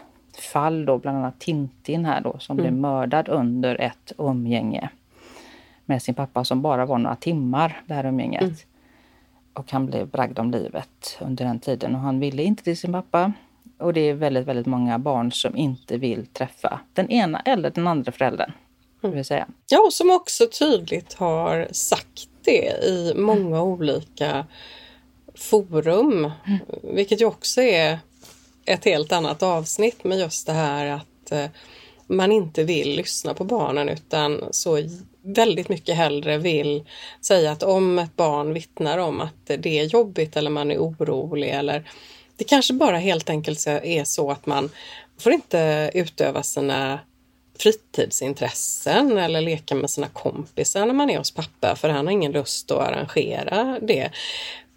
fall 0.52 0.84
då, 0.84 0.98
bland 0.98 1.18
annat 1.18 1.40
Tintin 1.40 2.04
här 2.04 2.20
då, 2.20 2.38
som 2.38 2.58
mm. 2.58 2.64
blev 2.64 2.80
mördad 2.80 3.28
under 3.28 3.80
ett 3.80 4.12
umgänge 4.18 4.88
med 5.84 6.02
sin 6.02 6.14
pappa 6.14 6.44
som 6.44 6.62
bara 6.62 6.86
var 6.86 6.98
några 6.98 7.16
timmar, 7.16 7.82
det 7.86 7.94
här 7.94 8.06
umgänget. 8.06 8.42
Mm. 8.42 8.54
Och 9.52 9.72
han 9.72 9.86
blev 9.86 10.08
bragd 10.08 10.38
om 10.38 10.50
livet 10.50 11.18
under 11.20 11.44
den 11.44 11.60
tiden 11.60 11.94
och 11.94 12.00
han 12.00 12.20
ville 12.20 12.42
inte 12.42 12.64
till 12.64 12.76
sin 12.76 12.92
pappa. 12.92 13.32
Och 13.78 13.92
det 13.92 14.00
är 14.00 14.14
väldigt, 14.14 14.46
väldigt 14.46 14.66
många 14.66 14.98
barn 14.98 15.32
som 15.32 15.56
inte 15.56 15.98
vill 15.98 16.26
träffa 16.26 16.80
den 16.92 17.10
ena 17.10 17.40
eller 17.40 17.70
den 17.70 17.86
andra 17.86 18.12
föräldern. 18.12 18.52
Mm. 19.06 19.16
Vill 19.16 19.24
säga. 19.24 19.48
Ja, 19.70 19.80
och 19.80 19.92
som 19.92 20.10
också 20.10 20.46
tydligt 20.46 21.14
har 21.14 21.68
sagt 21.72 22.28
det 22.44 22.84
i 22.84 23.12
många 23.16 23.62
olika 23.62 24.46
forum. 25.34 26.32
Mm. 26.46 26.58
Vilket 26.82 27.20
ju 27.20 27.24
också 27.24 27.62
är 27.62 27.98
ett 28.64 28.84
helt 28.84 29.12
annat 29.12 29.42
avsnitt 29.42 30.04
med 30.04 30.18
just 30.18 30.46
det 30.46 30.52
här 30.52 30.86
att 30.86 31.32
eh, 31.32 31.46
man 32.06 32.32
inte 32.32 32.64
vill 32.64 32.96
lyssna 32.96 33.34
på 33.34 33.44
barnen 33.44 33.88
utan 33.88 34.44
så 34.50 34.78
väldigt 35.22 35.68
mycket 35.68 35.96
hellre 35.96 36.38
vill 36.38 36.84
säga 37.20 37.52
att 37.52 37.62
om 37.62 37.98
ett 37.98 38.16
barn 38.16 38.54
vittnar 38.54 38.98
om 38.98 39.20
att 39.20 39.46
det 39.46 39.78
är 39.78 39.84
jobbigt 39.84 40.36
eller 40.36 40.50
man 40.50 40.70
är 40.70 40.78
orolig 40.78 41.50
eller 41.50 41.90
det 42.36 42.44
kanske 42.44 42.74
bara 42.74 42.98
helt 42.98 43.30
enkelt 43.30 43.66
är 43.66 44.04
så 44.04 44.30
att 44.30 44.46
man 44.46 44.70
får 45.18 45.32
inte 45.32 45.90
utöva 45.94 46.42
sina 46.42 46.98
fritidsintressen 47.58 49.18
eller 49.18 49.40
leka 49.40 49.74
med 49.74 49.90
sina 49.90 50.08
kompisar 50.08 50.86
när 50.86 50.94
man 50.94 51.10
är 51.10 51.18
hos 51.18 51.30
pappa 51.30 51.76
för 51.76 51.88
han 51.88 52.06
har 52.06 52.12
ingen 52.12 52.32
lust 52.32 52.70
att 52.70 52.88
arrangera 52.88 53.78
det. 53.82 54.10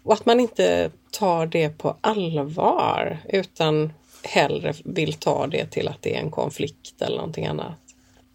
Och 0.02 0.12
att 0.12 0.26
man 0.26 0.40
inte 0.40 0.90
tar 1.10 1.46
det 1.46 1.78
på 1.78 1.96
allvar 2.00 3.18
utan 3.28 3.92
hellre 4.24 4.74
vill 4.84 5.12
ta 5.12 5.46
det 5.46 5.66
till 5.66 5.88
att 5.88 6.02
det 6.02 6.16
är 6.16 6.20
en 6.20 6.30
konflikt 6.30 7.02
eller 7.02 7.16
någonting 7.16 7.46
annat. 7.46 7.78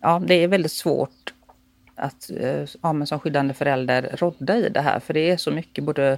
Ja, 0.02 0.22
det 0.28 0.34
är 0.34 0.48
väldigt 0.48 0.72
svårt 0.72 1.34
att 1.96 2.30
eh, 2.30 2.66
ja, 2.82 2.94
men 2.94 3.08
som 3.08 3.20
skyddande 3.20 3.54
förälder 3.54 4.16
rodda 4.20 4.58
i 4.58 4.70
det 4.70 4.82
här 4.82 5.00
för 5.00 5.14
det 5.14 5.30
är 5.30 5.38
så 5.38 5.52
mycket 5.52 5.84
både 5.84 6.18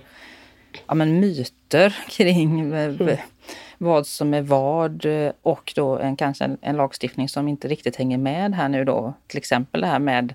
ja, 0.88 0.94
men 0.94 1.20
myter 1.20 1.98
kring 2.10 2.74
eh, 2.74 2.86
mm. 2.86 3.18
Vad 3.78 4.08
som 4.08 4.34
är 4.34 4.42
vad 4.42 5.06
eh, 5.06 5.32
och 5.42 5.74
då 5.76 5.98
en, 5.98 6.16
kanske 6.16 6.46
en, 6.46 6.58
en, 6.62 6.76
lagstiftning 6.76 7.30
som 7.30 7.48
inte 7.48 7.68
riktigt 7.68 7.96
hänger 7.96 8.18
med 8.18 8.56
här 8.56 8.70
nu 8.70 8.84
då. 8.84 9.14
Till 9.28 9.38
exempel 9.38 9.82
det 9.82 9.88
här 9.88 10.00
med, 10.00 10.34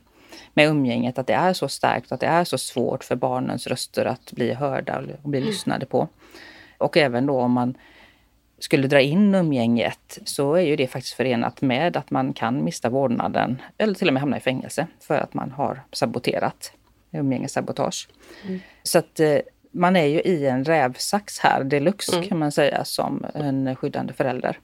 med 0.55 0.69
umgänget, 0.69 1.19
att 1.19 1.27
det 1.27 1.33
är 1.33 1.53
så 1.53 1.69
starkt, 1.69 2.13
att 2.13 2.21
det 2.21 2.27
är 2.27 2.45
så 2.45 2.59
svårt 2.59 3.05
för 3.05 3.17
barnens 3.17 3.67
röster 3.67 4.05
att 4.05 4.33
bli 4.33 4.55
hörda 4.55 5.03
och 5.23 5.29
bli 5.29 5.39
mm. 5.39 5.51
lyssnade 5.51 5.87
på. 5.87 6.09
Och 6.79 6.97
även 6.97 7.27
då 7.27 7.41
om 7.41 7.53
man 7.53 7.75
skulle 8.59 8.89
dra 8.89 9.01
in 9.01 9.35
umgänget 9.35 10.19
så 10.25 10.55
är 10.55 10.63
ju 10.63 10.77
det 10.77 10.87
faktiskt 10.87 11.15
förenat 11.15 11.63
med 11.63 11.97
att 11.97 12.11
man 12.11 12.33
kan 12.33 12.65
mista 12.65 12.89
vårdnaden 12.89 13.63
eller 13.79 13.95
till 13.95 14.09
och 14.09 14.15
med 14.15 14.21
hamna 14.21 14.37
i 14.37 14.41
fängelse 14.41 14.87
för 15.01 15.19
att 15.19 15.35
man 15.35 15.51
har 15.51 15.83
saboterat 15.93 16.73
umgängessabotage. 17.13 18.09
Mm. 18.47 18.61
Så 18.83 18.99
att 18.99 19.21
eh, 19.21 19.39
man 19.73 19.97
är 19.97 20.07
ju 20.07 20.21
i 20.21 20.47
en 20.47 20.65
rävsax 20.65 21.39
här 21.39 21.65
deluxe 21.65 22.17
mm. 22.17 22.29
kan 22.29 22.39
man 22.39 22.53
säga 22.53 22.85
som 22.85 23.27
en 23.35 23.77
skyddande 23.77 24.13
förälder. 24.13 24.59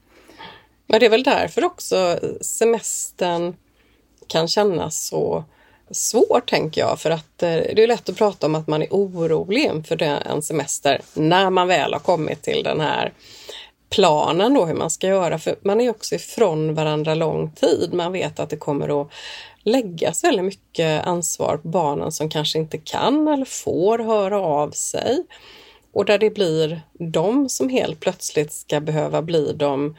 Men 0.87 0.99
det 0.99 1.05
är 1.05 1.09
väl 1.09 1.23
därför 1.23 1.65
också 1.65 2.19
semestern 2.41 3.55
kan 4.27 4.47
kännas 4.47 5.07
så 5.07 5.43
svår 5.91 6.41
tänker 6.45 6.81
jag 6.81 6.99
för 6.99 7.11
att 7.11 7.43
eh, 7.43 7.49
det 7.49 7.83
är 7.83 7.87
lätt 7.87 8.09
att 8.09 8.17
prata 8.17 8.45
om 8.45 8.55
att 8.55 8.67
man 8.67 8.81
är 8.81 8.87
orolig 8.91 9.63
inför 9.63 10.01
en 10.01 10.41
semester 10.41 11.01
när 11.13 11.49
man 11.49 11.67
väl 11.67 11.93
har 11.93 11.99
kommit 11.99 12.41
till 12.41 12.63
den 12.63 12.79
här 12.79 13.13
planen 13.89 14.53
då 14.53 14.65
hur 14.65 14.73
man 14.73 14.89
ska 14.89 15.07
göra 15.07 15.39
för 15.39 15.55
man 15.61 15.81
är 15.81 15.89
också 15.89 16.15
ifrån 16.15 16.75
varandra 16.75 17.15
lång 17.15 17.51
tid. 17.51 17.93
Man 17.93 18.11
vet 18.11 18.39
att 18.39 18.49
det 18.49 18.57
kommer 18.57 19.01
att 19.01 19.11
läggas 19.63 20.23
väldigt 20.23 20.45
mycket 20.45 21.05
ansvar 21.05 21.57
på 21.57 21.67
barnen 21.67 22.11
som 22.11 22.29
kanske 22.29 22.59
inte 22.59 22.77
kan 22.77 23.27
eller 23.27 23.45
får 23.45 23.99
höra 23.99 24.41
av 24.41 24.71
sig. 24.71 25.23
Och 25.91 26.05
där 26.05 26.17
det 26.17 26.29
blir 26.29 26.81
de 26.93 27.49
som 27.49 27.69
helt 27.69 27.99
plötsligt 27.99 28.53
ska 28.53 28.79
behöva 28.79 29.21
bli 29.21 29.53
de, 29.53 29.95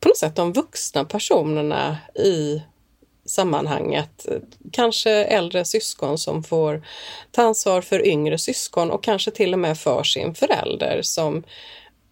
på 0.00 0.08
något 0.08 0.16
sätt 0.16 0.36
de 0.36 0.52
vuxna 0.52 1.04
personerna 1.04 1.98
i 2.14 2.62
sammanhanget. 3.24 4.26
Kanske 4.72 5.10
äldre 5.10 5.64
syskon 5.64 6.18
som 6.18 6.44
får 6.44 6.86
ta 7.30 7.42
ansvar 7.42 7.80
för 7.80 8.06
yngre 8.06 8.38
syskon 8.38 8.90
och 8.90 9.04
kanske 9.04 9.30
till 9.30 9.52
och 9.52 9.58
med 9.58 9.78
för 9.78 10.02
sin 10.02 10.34
förälder 10.34 11.00
som 11.02 11.42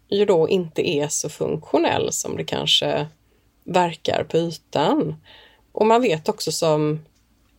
ju 0.09 0.25
då 0.25 0.49
inte 0.49 0.91
är 0.91 1.09
så 1.09 1.29
funktionell 1.29 2.13
som 2.13 2.37
det 2.37 2.45
kanske 2.45 3.07
verkar 3.65 4.25
på 4.25 4.37
ytan. 4.37 5.17
Och 5.77 5.87
man 5.87 6.03
vet 6.03 6.29
också 6.29 6.53
som 6.53 7.01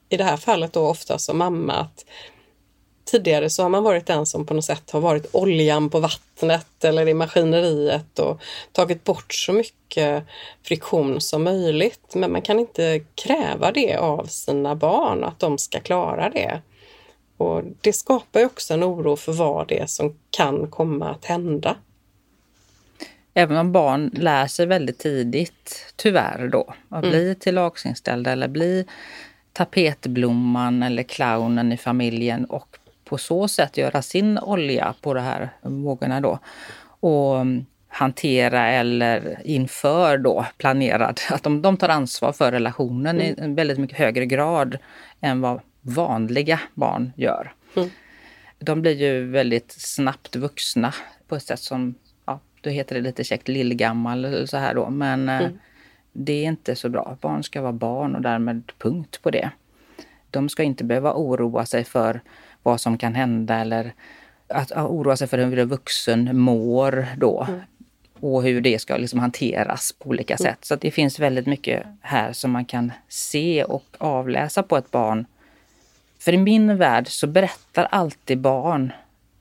i 0.09 0.17
det 0.17 0.23
här 0.23 0.37
fallet 0.37 0.73
då 0.73 0.87
ofta 0.87 1.17
som 1.17 1.37
mamma 1.37 1.73
att 1.73 2.05
tidigare 3.05 3.49
så 3.49 3.63
har 3.63 3.69
man 3.69 3.83
varit 3.83 4.05
den 4.05 4.25
som 4.25 4.45
på 4.45 4.53
något 4.53 4.65
sätt 4.65 4.91
har 4.91 4.99
varit 4.99 5.35
oljan 5.35 5.89
på 5.89 5.99
vattnet 5.99 6.83
eller 6.83 7.07
i 7.07 7.13
maskineriet 7.13 8.19
och 8.19 8.41
tagit 8.71 9.03
bort 9.03 9.33
så 9.33 9.53
mycket 9.53 10.23
friktion 10.63 11.21
som 11.21 11.43
möjligt. 11.43 12.15
Men 12.15 12.31
man 12.31 12.41
kan 12.41 12.59
inte 12.59 13.01
kräva 13.15 13.71
det 13.71 13.95
av 13.95 14.25
sina 14.25 14.75
barn, 14.75 15.23
att 15.23 15.39
de 15.39 15.57
ska 15.57 15.79
klara 15.79 16.29
det. 16.29 16.61
Och 17.37 17.63
Det 17.81 17.93
skapar 17.93 18.45
också 18.45 18.73
en 18.73 18.83
oro 18.83 19.15
för 19.15 19.31
vad 19.31 19.67
det 19.67 19.79
är 19.79 19.87
som 19.87 20.19
kan 20.29 20.71
komma 20.71 21.09
att 21.09 21.25
hända. 21.25 21.75
Även 23.37 23.57
om 23.57 23.71
barn 23.71 24.11
lär 24.13 24.47
sig 24.47 24.65
väldigt 24.65 24.99
tidigt, 24.99 25.93
tyvärr 25.95 26.47
då, 26.47 26.73
att 26.89 27.03
mm. 27.03 27.09
bli 27.09 27.35
tillagsinställda 27.35 28.31
eller 28.31 28.47
bli 28.47 28.85
tapetblomman 29.53 30.83
eller 30.83 31.03
clownen 31.03 31.71
i 31.71 31.77
familjen 31.77 32.45
och 32.45 32.77
på 33.05 33.17
så 33.17 33.47
sätt 33.47 33.77
göra 33.77 34.01
sin 34.01 34.39
olja 34.39 34.93
på 35.01 35.13
de 35.13 35.21
här 35.21 35.49
vågorna 35.61 36.21
då. 36.21 36.39
Och 36.99 37.39
mm, 37.39 37.65
hantera 37.87 38.67
eller 38.67 39.41
inför 39.43 40.17
då 40.17 40.45
planerad, 40.57 41.19
att 41.29 41.43
de, 41.43 41.61
de 41.61 41.77
tar 41.77 41.89
ansvar 41.89 42.31
för 42.31 42.51
relationen 42.51 43.15
mm. 43.15 43.27
i 43.27 43.35
en 43.41 43.55
väldigt 43.55 43.77
mycket 43.77 43.97
högre 43.97 44.25
grad 44.25 44.77
än 45.21 45.41
vad 45.41 45.61
vanliga 45.81 46.59
barn 46.73 47.13
gör. 47.15 47.53
Mm. 47.75 47.89
De 48.59 48.81
blir 48.81 48.95
ju 49.01 49.29
väldigt 49.29 49.71
snabbt 49.71 50.35
vuxna 50.35 50.93
på 51.27 51.35
ett 51.35 51.43
sätt 51.43 51.59
som 51.59 51.95
då 52.61 52.69
heter 52.69 52.95
det 52.95 53.01
lite 53.01 53.23
käckt 53.23 53.47
lillgammal 53.47 54.25
eller 54.25 54.45
så 54.45 54.57
här 54.57 54.73
då. 54.73 54.89
Men 54.89 55.29
eh, 55.29 55.39
mm. 55.39 55.59
det 56.13 56.33
är 56.33 56.43
inte 56.43 56.75
så 56.75 56.89
bra. 56.89 57.17
Barn 57.21 57.43
ska 57.43 57.61
vara 57.61 57.73
barn 57.73 58.15
och 58.15 58.21
därmed 58.21 58.71
punkt 58.77 59.19
på 59.21 59.31
det. 59.31 59.49
De 60.29 60.49
ska 60.49 60.63
inte 60.63 60.83
behöva 60.83 61.13
oroa 61.13 61.65
sig 61.65 61.83
för 61.83 62.21
vad 62.63 62.81
som 62.81 62.97
kan 62.97 63.15
hända 63.15 63.55
eller 63.55 63.93
att 64.47 64.71
oroa 64.71 65.17
sig 65.17 65.27
för 65.27 65.37
hur 65.37 65.59
en 65.59 65.67
vuxen 65.67 66.39
mår 66.39 67.07
då. 67.17 67.45
Mm. 67.49 67.59
Och 68.19 68.43
hur 68.43 68.61
det 68.61 68.81
ska 68.81 68.97
liksom 68.97 69.19
hanteras 69.19 69.95
på 69.99 70.09
olika 70.09 70.33
mm. 70.33 70.37
sätt. 70.51 70.65
Så 70.65 70.75
det 70.75 70.91
finns 70.91 71.19
väldigt 71.19 71.45
mycket 71.45 71.83
här 72.01 72.33
som 72.33 72.51
man 72.51 72.65
kan 72.65 72.91
se 73.07 73.63
och 73.63 73.85
avläsa 73.97 74.63
på 74.63 74.77
ett 74.77 74.91
barn. 74.91 75.25
För 76.19 76.33
i 76.33 76.37
min 76.37 76.77
värld 76.77 77.07
så 77.07 77.27
berättar 77.27 77.87
alltid 77.91 78.39
barn 78.39 78.91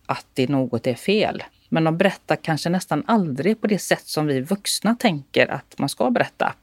att 0.06 0.26
det 0.34 0.48
något 0.48 0.86
är 0.86 0.94
fel. 0.94 1.42
Men 1.68 1.84
de 1.84 1.96
berättar 1.96 2.36
kanske 2.36 2.68
nästan 2.68 3.04
aldrig 3.06 3.60
på 3.60 3.66
det 3.66 3.78
sätt 3.78 4.06
som 4.06 4.26
vi 4.26 4.40
vuxna 4.40 4.96
tänker 4.98 5.46
att 5.46 5.78
man 5.78 5.88
ska 5.88 6.10
berätta. 6.10 6.54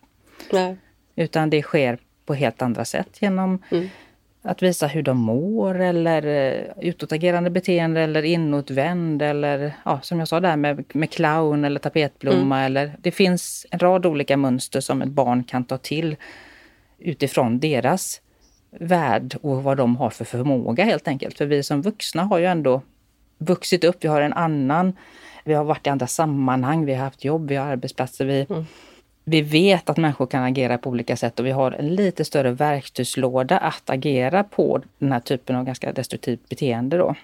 Nej. 0.52 0.78
Utan 1.16 1.50
det 1.50 1.62
sker 1.62 1.98
på 2.26 2.34
helt 2.34 2.62
andra 2.62 2.86
sätt 2.86 3.18
genom 3.22 3.64
mm. 3.72 3.90
att 4.42 4.64
visa 4.64 4.88
hur 4.88 5.04
de 5.04 5.18
mår 5.18 5.80
eller 5.80 6.26
eh, 6.26 6.88
utåtagerande 6.88 7.50
beteende 7.50 8.02
eller 8.02 8.24
inåtvänd 8.24 9.22
eller 9.22 9.74
ja, 9.86 10.00
som 10.02 10.20
jag 10.20 10.28
sa 10.28 10.40
där 10.40 10.56
med, 10.56 10.84
med 10.94 11.12
clown 11.12 11.66
eller 11.66 11.80
tapetblomma. 11.80 12.58
Mm. 12.58 12.66
Eller, 12.66 12.96
det 13.02 13.12
finns 13.12 13.66
en 13.72 13.80
rad 13.80 14.06
olika 14.06 14.38
mönster 14.38 14.80
som 14.80 15.02
ett 15.02 15.10
barn 15.10 15.44
kan 15.44 15.64
ta 15.64 15.78
till 15.78 16.16
utifrån 17.00 17.60
deras 17.60 18.22
värld 18.80 19.38
och 19.42 19.64
vad 19.64 19.78
de 19.78 19.96
har 19.96 20.10
för 20.10 20.26
förmåga 20.26 20.84
helt 20.84 21.08
enkelt. 21.08 21.38
För 21.38 21.46
vi 21.46 21.64
som 21.64 21.82
vuxna 21.82 22.24
har 22.24 22.40
ju 22.40 22.46
ändå 22.46 22.82
vuxit 23.38 23.84
upp, 23.84 23.98
vi 24.00 24.08
har 24.08 24.22
en 24.22 24.34
annan, 24.34 24.94
vi 25.44 25.54
har 25.54 25.64
varit 25.64 25.88
i 25.88 25.90
andra 25.90 26.08
sammanhang, 26.08 26.86
vi 26.86 26.94
har 26.94 27.04
haft 27.04 27.26
jobb, 27.26 27.50
vi 27.50 27.56
har 27.56 27.66
arbetsplatser. 27.66 28.26
Vi, 28.26 28.46
mm. 28.50 28.66
vi 29.24 29.42
vet 29.42 29.90
att 29.90 29.98
människor 29.98 30.26
kan 30.26 30.44
agera 30.44 30.78
på 30.78 30.90
olika 30.90 31.18
sätt 31.18 31.40
och 31.40 31.46
vi 31.46 31.52
har 31.52 31.72
en 31.72 31.96
lite 31.96 32.26
större 32.26 32.52
verktygslåda 32.52 33.58
att 33.58 33.90
agera 33.90 34.44
på 34.44 34.82
den 35.00 35.12
här 35.12 35.20
typen 35.20 35.56
av 35.56 35.66
ganska 35.66 35.94
destruktivt 35.94 36.50
beteende 36.50 36.98
då. 36.98 37.16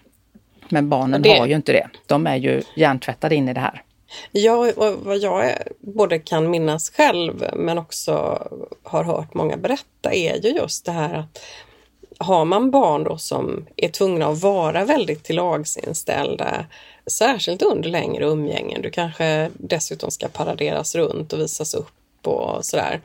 Men 0.69 0.89
barnen 0.89 1.21
det... 1.21 1.37
har 1.37 1.47
ju 1.47 1.55
inte 1.55 1.71
det. 1.71 1.89
De 2.05 2.27
är 2.27 2.35
ju 2.35 2.61
hjärntvättade 2.75 3.35
in 3.35 3.49
i 3.49 3.53
det 3.53 3.59
här. 3.59 3.83
Ja, 4.31 4.71
vad 5.03 5.17
jag 5.17 5.51
både 5.79 6.19
kan 6.19 6.49
minnas 6.49 6.89
själv 6.89 7.45
men 7.55 7.77
också 7.77 8.43
har 8.83 9.03
hört 9.03 9.33
många 9.33 9.57
berätta 9.57 10.13
är 10.13 10.45
ju 10.45 10.49
just 10.49 10.85
det 10.85 10.91
här 10.91 11.13
att 11.13 11.39
har 12.19 12.45
man 12.45 12.71
barn 12.71 13.03
då 13.03 13.17
som 13.17 13.65
är 13.75 13.89
tvungna 13.89 14.27
att 14.27 14.41
vara 14.41 14.85
väldigt 14.85 15.23
tillagsinställda, 15.23 16.65
särskilt 17.07 17.61
under 17.61 17.89
längre 17.89 18.25
umgängen, 18.25 18.81
du 18.81 18.89
kanske 18.89 19.49
dessutom 19.57 20.11
ska 20.11 20.27
paraderas 20.27 20.95
runt 20.95 21.33
och 21.33 21.39
visas 21.39 21.73
upp 21.73 22.27
och 22.27 22.65
sådär. 22.65 23.01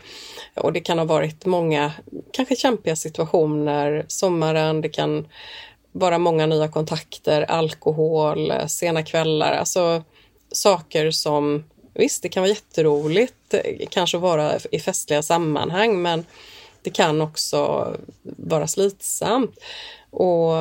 Och 0.55 0.73
det 0.73 0.81
kan 0.81 0.99
ha 0.99 1.05
varit 1.05 1.47
många, 1.47 1.93
kanske 2.33 2.57
kämpiga 2.57 2.97
situationer, 2.97 4.05
sommaren, 4.09 4.81
det 4.81 4.89
kan 4.89 5.29
vara 5.93 6.19
många 6.19 6.47
nya 6.47 6.69
kontakter, 6.69 7.43
alkohol, 7.43 8.53
sena 8.67 9.03
kvällar, 9.03 9.53
alltså 9.53 10.03
saker 10.53 11.11
som 11.11 11.65
Visst, 11.95 12.23
det 12.23 12.29
kan 12.29 12.43
vara 12.43 12.51
jätteroligt, 12.51 13.55
kanske 13.91 14.19
vara 14.19 14.59
i 14.71 14.81
festliga 14.81 15.23
sammanhang, 15.23 16.03
men 16.03 16.25
det 16.85 16.91
kan 16.91 17.21
också 17.21 17.91
vara 18.23 18.67
slitsamt. 18.67 19.59
Och 20.11 20.53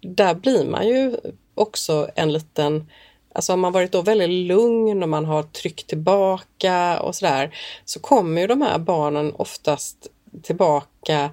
där 0.00 0.34
blir 0.34 0.64
man 0.64 0.88
ju 0.88 1.16
också 1.54 2.08
en 2.14 2.32
liten 2.32 2.86
Alltså 3.32 3.52
har 3.52 3.56
man 3.56 3.72
varit 3.72 3.92
då 3.92 4.02
väldigt 4.02 4.46
lugn 4.46 5.02
och 5.02 5.08
man 5.08 5.24
har 5.24 5.42
tryckt 5.42 5.86
tillbaka 5.86 7.00
och 7.00 7.14
sådär 7.14 7.56
så 7.84 8.00
kommer 8.00 8.40
ju 8.40 8.46
de 8.46 8.62
här 8.62 8.78
barnen 8.78 9.32
oftast 9.34 10.08
tillbaka 10.42 11.30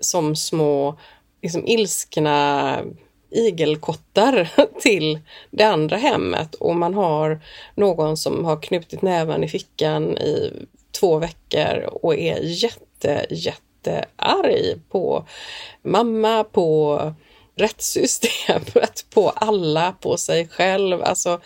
som 0.00 0.36
små 0.36 0.98
liksom 1.42 1.66
ilskna 1.66 2.78
igelkottar 3.30 4.50
till 4.80 5.18
det 5.50 5.64
andra 5.64 5.96
hemmet 5.96 6.54
och 6.54 6.76
man 6.76 6.94
har 6.94 7.40
någon 7.74 8.16
som 8.16 8.44
har 8.44 8.62
knutit 8.62 9.02
näven 9.02 9.44
i 9.44 9.48
fickan 9.48 10.18
i 10.18 10.66
två 11.00 11.18
veckor 11.18 11.88
och 12.02 12.14
är 12.14 12.38
jätte, 12.42 12.84
jättearg 13.30 14.80
på 14.90 15.26
mamma, 15.82 16.44
på 16.44 17.00
rättssystemet, 17.54 19.06
på 19.14 19.30
alla, 19.30 19.92
på 19.92 20.16
sig 20.16 20.48
själv. 20.48 21.02
Alltså, 21.02 21.40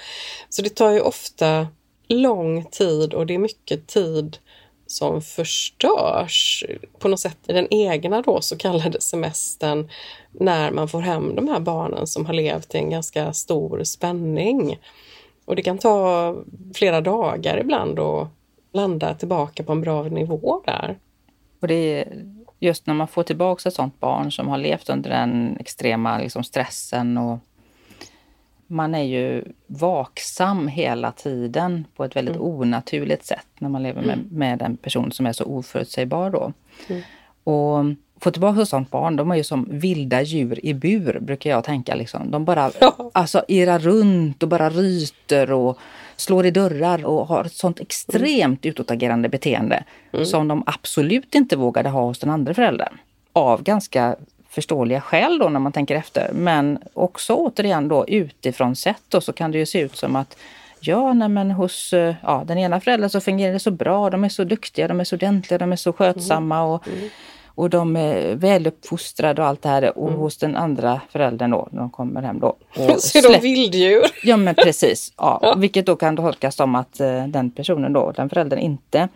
så 0.49 0.63
det 0.63 0.75
tar 0.75 0.91
ju 0.91 1.01
ofta 1.01 1.69
lång 2.09 2.65
tid 2.65 3.15
och 3.15 3.27
det 3.27 3.35
är 3.35 3.39
mycket 3.39 3.87
tid 3.87 4.39
som 4.87 5.23
förstörs 5.23 6.65
på 6.99 7.09
något 7.09 7.21
sätt 7.21 7.39
i 7.47 7.53
den 7.53 7.75
egna 7.75 8.23
då 8.23 8.41
så 8.41 8.57
kallade 8.57 9.01
semestern 9.01 9.91
när 10.33 10.71
man 10.71 10.89
får 10.89 11.01
hem 11.01 11.35
de 11.35 11.49
här 11.49 11.61
barnen 11.61 12.07
som 12.07 12.27
har 12.27 12.33
levt 12.33 12.75
i 12.75 12.79
en 12.79 12.91
ganska 12.91 13.33
stor 13.33 13.85
spänning. 13.85 14.79
Och 15.45 15.57
det 15.57 15.63
kan 15.63 15.79
ta 15.79 16.37
flera 16.75 17.01
dagar 17.01 17.59
ibland 17.59 17.99
att 17.99 18.29
landa 18.73 19.15
tillbaka 19.15 19.63
på 19.63 19.73
en 19.73 19.81
bra 19.81 20.03
nivå 20.03 20.63
där. 20.67 20.99
Och 21.65 21.69
det 21.69 21.75
är 21.75 22.25
just 22.61 22.87
när 22.87 22.95
man 22.95 23.09
får 23.09 23.23
tillbaka 23.23 23.69
ett 23.69 23.75
sånt 23.75 24.01
barn 24.01 24.33
som 24.33 24.49
har 24.49 24.59
levt 24.59 24.89
under 24.89 25.11
den 25.11 25.57
extrema 25.61 26.19
liksom, 26.19 26.45
stressen 26.45 27.19
och 27.19 27.39
man 28.67 28.95
är 28.95 29.03
ju 29.03 29.45
vaksam 29.67 30.69
hela 30.69 31.13
tiden 31.13 31.85
på 31.97 32.05
ett 32.05 32.17
väldigt 32.17 32.37
mm. 32.37 32.49
onaturligt 32.49 33.25
sätt 33.25 33.47
när 33.59 33.69
man 33.69 33.83
lever 33.83 34.03
med, 34.03 34.15
mm. 34.15 34.29
med 34.31 34.63
en 34.63 34.77
person 34.77 35.13
som 35.13 35.27
är 35.27 35.33
så 35.33 35.45
oförutsägbar 35.45 36.31
då. 36.31 36.53
Mm. 36.89 37.03
Och 37.45 37.85
få 38.21 38.31
tillbaka 38.31 38.63
ett 38.63 38.69
sånt 38.69 38.91
barn, 38.91 39.17
de 39.17 39.31
är 39.31 39.37
ju 39.37 39.45
som 39.45 39.69
vilda 39.71 40.23
djur 40.23 40.67
i 40.67 40.75
bur, 40.75 41.19
brukar 41.21 41.51
jag 41.51 41.65
tänka. 41.65 41.95
Liksom. 41.95 42.31
De 42.31 42.45
bara 42.45 42.71
alltså, 43.13 43.45
irrar 43.49 43.79
runt 43.79 44.43
och 44.43 44.49
bara 44.49 44.71
ryter 44.71 45.53
och 45.53 45.79
slår 46.17 46.47
i 46.47 46.51
dörrar 46.51 47.05
och 47.05 47.27
har 47.27 47.45
ett 47.45 47.53
sånt 47.53 47.81
extremt 47.81 48.67
utåtagerande 48.67 49.29
beteende 49.29 49.85
mm. 50.13 50.27
som 50.27 50.49
de 50.49 50.63
absolut 50.67 51.35
inte 51.35 51.57
vågade 51.57 51.89
ha 51.89 52.03
hos 52.03 52.19
den 52.19 52.31
andra 52.31 52.55
föräldern. 52.55 52.99
Av 53.33 53.63
ganska 53.63 54.17
förståeliga 54.49 55.01
skäl 55.01 55.39
då 55.39 55.49
när 55.49 55.61
man 55.61 55.73
tänker 55.73 55.97
efter. 55.97 56.31
Men 56.33 56.79
också 56.93 57.35
återigen 57.35 57.89
då 57.89 58.09
utifrån 58.09 58.77
sett 58.77 59.03
då, 59.09 59.21
så 59.21 59.33
kan 59.33 59.51
det 59.51 59.59
ju 59.59 59.67
se 59.67 59.81
ut 59.81 59.97
som 59.97 60.17
att 60.17 60.37
ja, 60.81 61.13
nej 61.13 61.29
men 61.29 61.51
hos 61.51 61.93
eh, 61.93 62.15
ja, 62.23 62.43
den 62.47 62.59
ena 62.59 62.81
föräldern 62.81 63.11
så 63.11 63.21
fungerar 63.21 63.53
det 63.53 63.59
så 63.59 63.71
bra, 63.71 64.11
de 64.11 64.25
är 64.25 64.29
så 64.29 64.45
duktiga, 64.45 64.89
de 64.89 65.01
är 65.01 65.05
så 65.05 65.17
ordentliga, 65.17 65.59
de 65.59 65.73
är 65.73 65.77
så 65.77 65.93
skötsamma 65.93 66.63
och, 66.63 66.89
mm. 66.89 67.09
Och 67.55 67.71
de 67.71 67.97
är 67.97 68.35
väluppfostrade 68.35 69.43
och 69.43 69.49
allt 69.49 69.63
det 69.63 69.69
här. 69.69 69.99
Och 69.99 70.09
mm. 70.09 70.21
hos 70.21 70.39
den 70.39 70.57
andra 70.57 71.01
föräldern 71.11 71.51
då, 71.51 71.69
när 71.71 71.81
de 71.81 71.91
kommer 71.91 72.23
hem 72.23 72.41
då. 72.41 72.47
Och 72.77 73.01
så 73.01 73.19
är 73.19 73.33
de 73.33 73.41
vilddjur? 73.41 74.03
Ja 74.23 74.37
men 74.37 74.55
precis. 74.55 75.13
Ja, 75.17 75.39
ja. 75.43 75.55
Vilket 75.55 75.87
då 75.87 75.97
kan 75.97 76.17
tolkas 76.17 76.57
som 76.57 76.75
att 76.75 77.01
uh, 77.01 77.27
den 77.27 77.51
personen 77.51 77.93
då, 77.93 78.13
den 78.13 78.29
föräldern 78.29 78.59
inte 78.59 79.09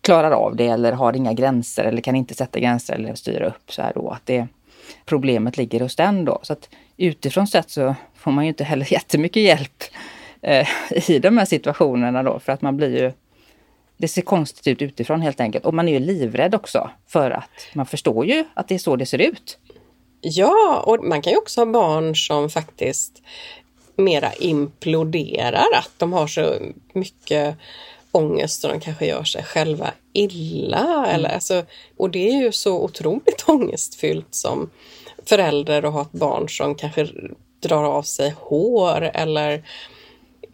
klarar 0.00 0.30
av 0.30 0.56
det 0.56 0.66
eller 0.66 0.92
har 0.92 1.16
inga 1.16 1.32
gränser 1.32 1.84
eller 1.84 2.00
kan 2.00 2.16
inte 2.16 2.34
sätta 2.34 2.60
gränser 2.60 2.94
eller 2.94 3.14
styra 3.14 3.46
upp 3.46 3.72
så 3.72 3.82
här 3.82 3.92
då. 3.94 4.10
Att 4.10 4.26
det, 4.26 4.46
problemet 5.04 5.56
ligger 5.56 5.80
hos 5.80 5.96
den 5.96 6.24
då. 6.24 6.38
Så 6.42 6.52
att 6.52 6.68
utifrån 6.96 7.46
sett 7.46 7.70
så 7.70 7.94
får 8.14 8.30
man 8.30 8.44
ju 8.44 8.48
inte 8.48 8.64
heller 8.64 8.86
jättemycket 8.92 9.42
hjälp 9.42 9.84
eh, 10.42 10.68
i 11.10 11.18
de 11.18 11.38
här 11.38 11.44
situationerna 11.44 12.22
då 12.22 12.38
för 12.38 12.52
att 12.52 12.62
man 12.62 12.76
blir 12.76 13.02
ju 13.02 13.12
det 13.96 14.08
ser 14.08 14.22
konstigt 14.22 14.66
ut 14.66 14.82
utifrån 14.82 15.20
helt 15.20 15.40
enkelt. 15.40 15.64
Och 15.66 15.74
man 15.74 15.88
är 15.88 15.92
ju 15.92 15.98
livrädd 15.98 16.54
också 16.54 16.90
för 17.06 17.30
att 17.30 17.50
man 17.74 17.86
förstår 17.86 18.26
ju 18.26 18.44
att 18.54 18.68
det 18.68 18.74
är 18.74 18.78
så 18.78 18.96
det 18.96 19.06
ser 19.06 19.18
ut. 19.18 19.58
Ja, 20.20 20.82
och 20.86 21.04
man 21.04 21.22
kan 21.22 21.32
ju 21.32 21.38
också 21.38 21.60
ha 21.60 21.66
barn 21.66 22.16
som 22.16 22.50
faktiskt 22.50 23.22
mera 23.96 24.32
imploderar, 24.32 25.66
att 25.74 25.92
de 25.96 26.12
har 26.12 26.26
så 26.26 26.54
mycket 26.92 27.56
ångest 28.12 28.64
och 28.64 28.70
de 28.70 28.80
kanske 28.80 29.06
gör 29.06 29.24
sig 29.24 29.44
själva 29.44 29.90
illa. 30.12 30.78
Mm. 30.78 31.04
Eller, 31.04 31.28
alltså, 31.28 31.64
och 31.96 32.10
det 32.10 32.28
är 32.28 32.42
ju 32.42 32.52
så 32.52 32.82
otroligt 32.82 33.44
ångestfyllt 33.46 34.34
som 34.34 34.70
förälder 35.24 35.82
att 35.82 35.92
ha 35.92 36.02
ett 36.02 36.12
barn 36.12 36.48
som 36.48 36.74
kanske 36.74 37.08
drar 37.60 37.84
av 37.84 38.02
sig 38.02 38.34
hår 38.38 39.10
eller 39.14 39.62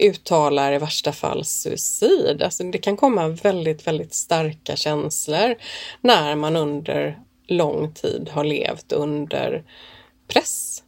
uttalar 0.02 0.72
i 0.72 0.78
värsta 0.78 1.12
fall 1.12 1.44
suicid. 1.44 2.42
Alltså 2.42 2.64
det 2.64 2.78
kan 2.78 2.96
komma 2.96 3.28
väldigt, 3.28 3.86
väldigt 3.86 4.14
starka 4.14 4.76
känslor 4.76 5.54
när 6.00 6.34
man 6.34 6.56
under 6.56 7.18
lång 7.46 7.94
tid 7.94 8.28
har 8.32 8.44
levt 8.44 8.92
under 8.92 9.64
press 10.28 10.82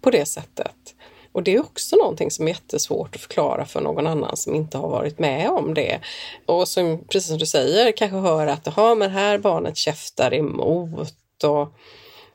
på 0.00 0.10
det 0.10 0.26
sättet. 0.26 0.94
Och 1.32 1.42
det 1.42 1.54
är 1.54 1.60
också 1.60 1.96
någonting 1.96 2.30
som 2.30 2.46
är 2.46 2.50
jättesvårt 2.50 3.14
att 3.14 3.20
förklara 3.20 3.66
för 3.66 3.80
någon 3.80 4.06
annan 4.06 4.36
som 4.36 4.54
inte 4.54 4.78
har 4.78 4.88
varit 4.88 5.18
med 5.18 5.50
om 5.50 5.74
det. 5.74 6.00
Och 6.46 6.68
som, 6.68 7.04
precis 7.08 7.28
som 7.28 7.38
du 7.38 7.46
säger, 7.46 7.92
kanske 7.92 8.16
hör 8.16 8.46
att 8.46 8.76
men 8.98 9.10
här 9.10 9.38
barnet 9.38 9.76
käftar 9.76 10.34
emot 10.34 11.44
och, 11.44 11.68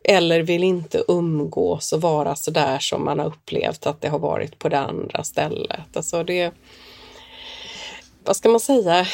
eller 0.08 0.40
vill 0.40 0.64
inte 0.64 1.04
umgås 1.08 1.94
och 1.94 2.02
vara 2.02 2.36
så 2.36 2.52
där 2.52 2.80
som 2.80 3.06
man 3.06 3.20
har 3.20 3.26
upplevt 3.26 3.88
att 3.88 4.02
det 4.02 4.08
har 4.08 4.20
varit 4.20 4.60
på 4.60 4.70
det 4.70 4.80
andra 4.80 5.24
stället. 5.24 5.98
Alltså 5.98 6.24
det, 6.24 6.52
vad 8.24 8.36
ska 8.36 8.50
man 8.50 8.60
säga, 8.60 9.06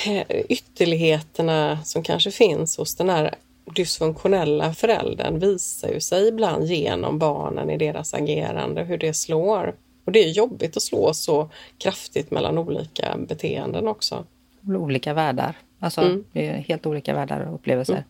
ytterligheterna 0.49 1.80
som 1.84 2.04
kanske 2.04 2.32
finns 2.32 2.77
hos 2.77 2.95
den 2.95 3.10
här 3.10 3.36
dysfunktionella 3.75 4.73
föräldern 4.73 5.39
visar 5.39 5.89
ju 5.89 5.99
sig 5.99 6.27
ibland 6.27 6.65
genom 6.65 7.19
barnen 7.19 7.69
i 7.69 7.77
deras 7.77 8.13
agerande, 8.13 8.84
hur 8.84 8.97
det 8.97 9.13
slår. 9.13 9.75
Och 10.06 10.12
det 10.12 10.19
är 10.19 10.30
jobbigt 10.30 10.77
att 10.77 10.84
slå 10.84 11.13
så 11.13 11.49
kraftigt 11.77 12.32
mellan 12.32 12.58
olika 12.58 13.17
beteenden 13.27 13.88
också. 13.88 14.25
Olika 14.67 15.13
världar, 15.13 15.56
alltså 15.80 16.01
mm. 16.01 16.23
det 16.32 16.47
är 16.47 16.54
helt 16.54 16.86
olika 16.86 17.13
världar 17.13 17.39
och 17.39 17.56
upplevelser. 17.56 17.93
Mm. 17.93 18.06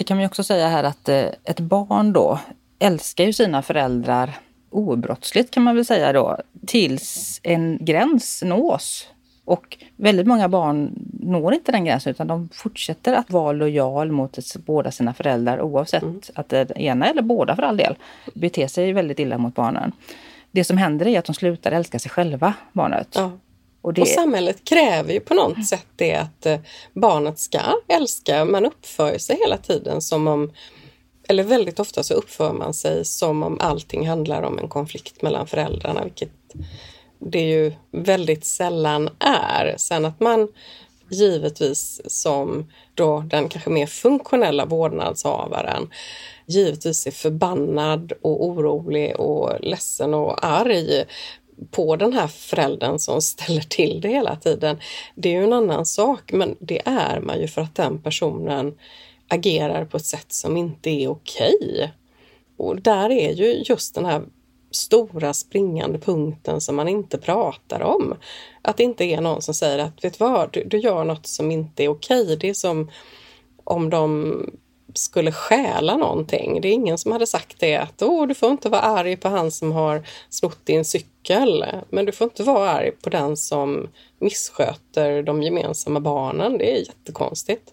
Det 0.00 0.04
kan 0.04 0.16
man 0.16 0.22
ju 0.22 0.26
också 0.26 0.44
säga 0.44 0.68
här 0.68 0.84
att 0.84 1.08
eh, 1.08 1.24
ett 1.44 1.60
barn 1.60 2.12
då 2.12 2.38
älskar 2.78 3.24
ju 3.24 3.32
sina 3.32 3.62
föräldrar 3.62 4.38
obrottsligt 4.70 5.50
kan 5.50 5.62
man 5.62 5.76
väl 5.76 5.84
säga 5.84 6.12
då, 6.12 6.38
tills 6.66 7.40
en 7.42 7.78
gräns 7.80 8.42
nås. 8.42 9.08
Och 9.44 9.78
väldigt 9.96 10.26
många 10.26 10.48
barn 10.48 10.92
når 11.20 11.54
inte 11.54 11.72
den 11.72 11.84
gränsen 11.84 12.10
utan 12.10 12.26
de 12.26 12.48
fortsätter 12.52 13.14
att 13.14 13.30
vara 13.30 13.52
lojal 13.52 14.12
mot 14.12 14.38
båda 14.66 14.90
sina 14.90 15.14
föräldrar 15.14 15.60
oavsett 15.60 16.02
mm. 16.02 16.20
att 16.34 16.48
det 16.48 16.70
ena 16.76 17.06
eller 17.06 17.22
båda 17.22 17.56
för 17.56 17.62
all 17.62 17.76
del 17.76 17.96
beter 18.34 18.66
sig 18.66 18.92
väldigt 18.92 19.18
illa 19.18 19.38
mot 19.38 19.54
barnen. 19.54 19.92
Det 20.50 20.64
som 20.64 20.78
händer 20.78 21.06
är 21.06 21.18
att 21.18 21.24
de 21.24 21.34
slutar 21.34 21.72
älska 21.72 21.98
sig 21.98 22.10
själva, 22.10 22.54
barnet. 22.72 23.08
Ja. 23.12 23.32
Och, 23.82 23.94
det... 23.94 24.00
och, 24.00 24.08
samhället 24.08 24.64
kräver 24.64 25.12
ju 25.12 25.20
på 25.20 25.34
något 25.34 25.54
mm. 25.54 25.64
sätt 25.64 25.86
det 25.96 26.14
att 26.14 26.46
eh, 26.46 26.58
barnet 26.94 27.38
ska 27.38 27.60
älska. 27.88 28.44
Man 28.44 28.66
uppför 28.66 29.18
sig 29.18 29.36
hela 29.36 29.56
tiden 29.56 30.00
som 30.00 30.28
om, 30.28 30.52
eller 31.28 31.42
väldigt 31.42 31.80
ofta 31.80 32.02
så 32.02 32.14
uppför 32.14 32.52
man 32.52 32.74
sig 32.74 33.04
som 33.04 33.42
om 33.42 33.60
allting 33.60 34.08
handlar 34.08 34.42
om 34.42 34.58
en 34.58 34.68
konflikt 34.68 35.22
mellan 35.22 35.46
föräldrarna, 35.46 36.04
vilket 36.04 36.30
det 37.18 37.40
ju 37.40 37.72
väldigt 37.90 38.44
sällan 38.44 39.10
är. 39.18 39.74
Sen 39.78 40.04
att 40.04 40.20
man 40.20 40.48
givetvis 41.10 42.00
som 42.06 42.70
då 42.94 43.20
den 43.20 43.48
kanske 43.48 43.70
mer 43.70 43.86
funktionella 43.86 44.64
vårdnadshavaren 44.64 45.90
givetvis 46.46 47.06
är 47.06 47.10
förbannad 47.10 48.12
och 48.22 48.44
orolig 48.44 49.20
och 49.20 49.60
ledsen 49.60 50.14
och 50.14 50.44
arg 50.44 51.04
på 51.70 51.96
den 51.96 52.12
här 52.12 52.26
föräldern 52.26 52.98
som 52.98 53.22
ställer 53.22 53.60
till 53.60 54.00
det 54.00 54.08
hela 54.08 54.36
tiden. 54.36 54.80
Det 55.14 55.28
är 55.28 55.32
ju 55.38 55.44
en 55.44 55.52
annan 55.52 55.86
sak, 55.86 56.32
men 56.32 56.56
det 56.60 56.82
är 56.84 57.20
man 57.20 57.40
ju 57.40 57.48
för 57.48 57.62
att 57.62 57.74
den 57.74 58.02
personen 58.02 58.74
agerar 59.28 59.84
på 59.84 59.96
ett 59.96 60.06
sätt 60.06 60.32
som 60.32 60.56
inte 60.56 60.90
är 60.90 61.08
okej. 61.08 61.92
Och 62.56 62.80
där 62.80 63.10
är 63.10 63.32
ju 63.32 63.62
just 63.66 63.94
den 63.94 64.04
här 64.04 64.22
stora 64.70 65.32
springande 65.32 65.98
punkten 65.98 66.60
som 66.60 66.76
man 66.76 66.88
inte 66.88 67.18
pratar 67.18 67.82
om. 67.82 68.14
Att 68.62 68.76
det 68.76 68.82
inte 68.82 69.04
är 69.04 69.20
någon 69.20 69.42
som 69.42 69.54
säger 69.54 69.78
att 69.78 70.04
vet 70.04 70.18
du 70.18 70.24
vad, 70.24 70.52
du, 70.52 70.64
du 70.64 70.78
gör 70.78 71.04
något 71.04 71.26
som 71.26 71.50
inte 71.50 71.84
är 71.84 71.88
okej. 71.88 72.36
Det 72.40 72.48
är 72.48 72.54
som 72.54 72.90
om 73.64 73.90
de 73.90 74.34
skulle 74.94 75.32
stjäla 75.32 75.96
någonting. 75.96 76.60
Det 76.60 76.68
är 76.68 76.72
ingen 76.72 76.98
som 76.98 77.12
hade 77.12 77.26
sagt 77.26 77.56
det 77.58 77.76
att 77.76 78.02
Åh, 78.02 78.26
du 78.26 78.34
får 78.34 78.50
inte 78.50 78.68
vara 78.68 78.80
arg 78.80 79.16
på 79.16 79.28
han 79.28 79.50
som 79.50 79.72
har 79.72 80.02
snott 80.28 80.66
din 80.66 80.84
cykel. 80.84 81.64
Men 81.90 82.04
du 82.04 82.12
får 82.12 82.24
inte 82.24 82.42
vara 82.42 82.70
arg 82.70 82.90
på 82.90 83.10
den 83.10 83.36
som 83.36 83.88
missköter 84.18 85.22
de 85.22 85.42
gemensamma 85.42 86.00
barnen. 86.00 86.58
Det 86.58 86.76
är 86.76 86.78
jättekonstigt. 86.78 87.72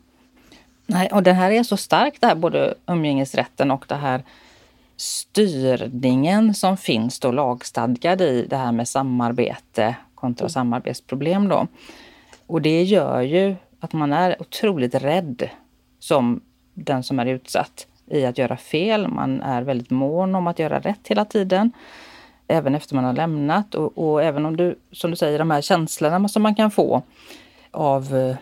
Nej, 0.86 1.10
och 1.12 1.24
det 1.24 1.34
här 1.34 1.52
är 1.52 1.64
så 1.64 1.78
starkt, 1.78 2.22
det 2.22 2.28
här 2.28 2.36
både 2.36 2.76
umgängesrätten 2.88 3.72
och 3.72 3.86
det 3.88 3.96
här 3.96 4.24
styrningen 4.98 6.54
som 6.54 6.78
finns 6.78 7.20
då 7.20 7.32
lagstadgad 7.32 8.22
i 8.22 8.46
det 8.50 8.58
här 8.58 8.72
med 8.72 8.88
samarbete 8.88 9.96
kontra 10.16 10.44
mm. 10.44 10.50
samarbetsproblem 10.50 11.48
då. 11.48 11.68
Och 12.48 12.62
det 12.62 12.84
gör 12.84 13.22
ju 13.22 13.56
att 13.80 13.94
man 13.94 14.14
är 14.14 14.42
otroligt 14.42 14.96
rädd 14.96 15.50
som 16.00 16.42
den 16.78 17.04
som 17.04 17.20
är 17.20 17.26
utsatt 17.26 17.88
i 18.06 18.26
att 18.26 18.38
göra 18.38 18.58
fel. 18.58 19.08
Man 19.08 19.42
är 19.42 19.62
väldigt 19.62 19.90
mån 19.90 20.36
om 20.36 20.48
att 20.48 20.60
göra 20.60 20.80
rätt 20.80 21.08
hela 21.08 21.26
tiden. 21.26 21.72
Även 22.48 22.76
efter 22.76 22.96
man 22.96 23.04
har 23.04 23.14
lämnat 23.14 23.76
och, 23.76 23.98
och 23.98 24.24
även 24.24 24.46
om 24.46 24.58
du, 24.58 24.76
som 24.92 25.12
du 25.12 25.18
säger, 25.18 25.40
de 25.40 25.52
här 25.52 25.62
känslorna 25.62 26.28
som 26.28 26.44
man 26.44 26.56
kan 26.56 26.72
få 26.72 27.02
av 27.72 28.16
eh, 28.16 28.36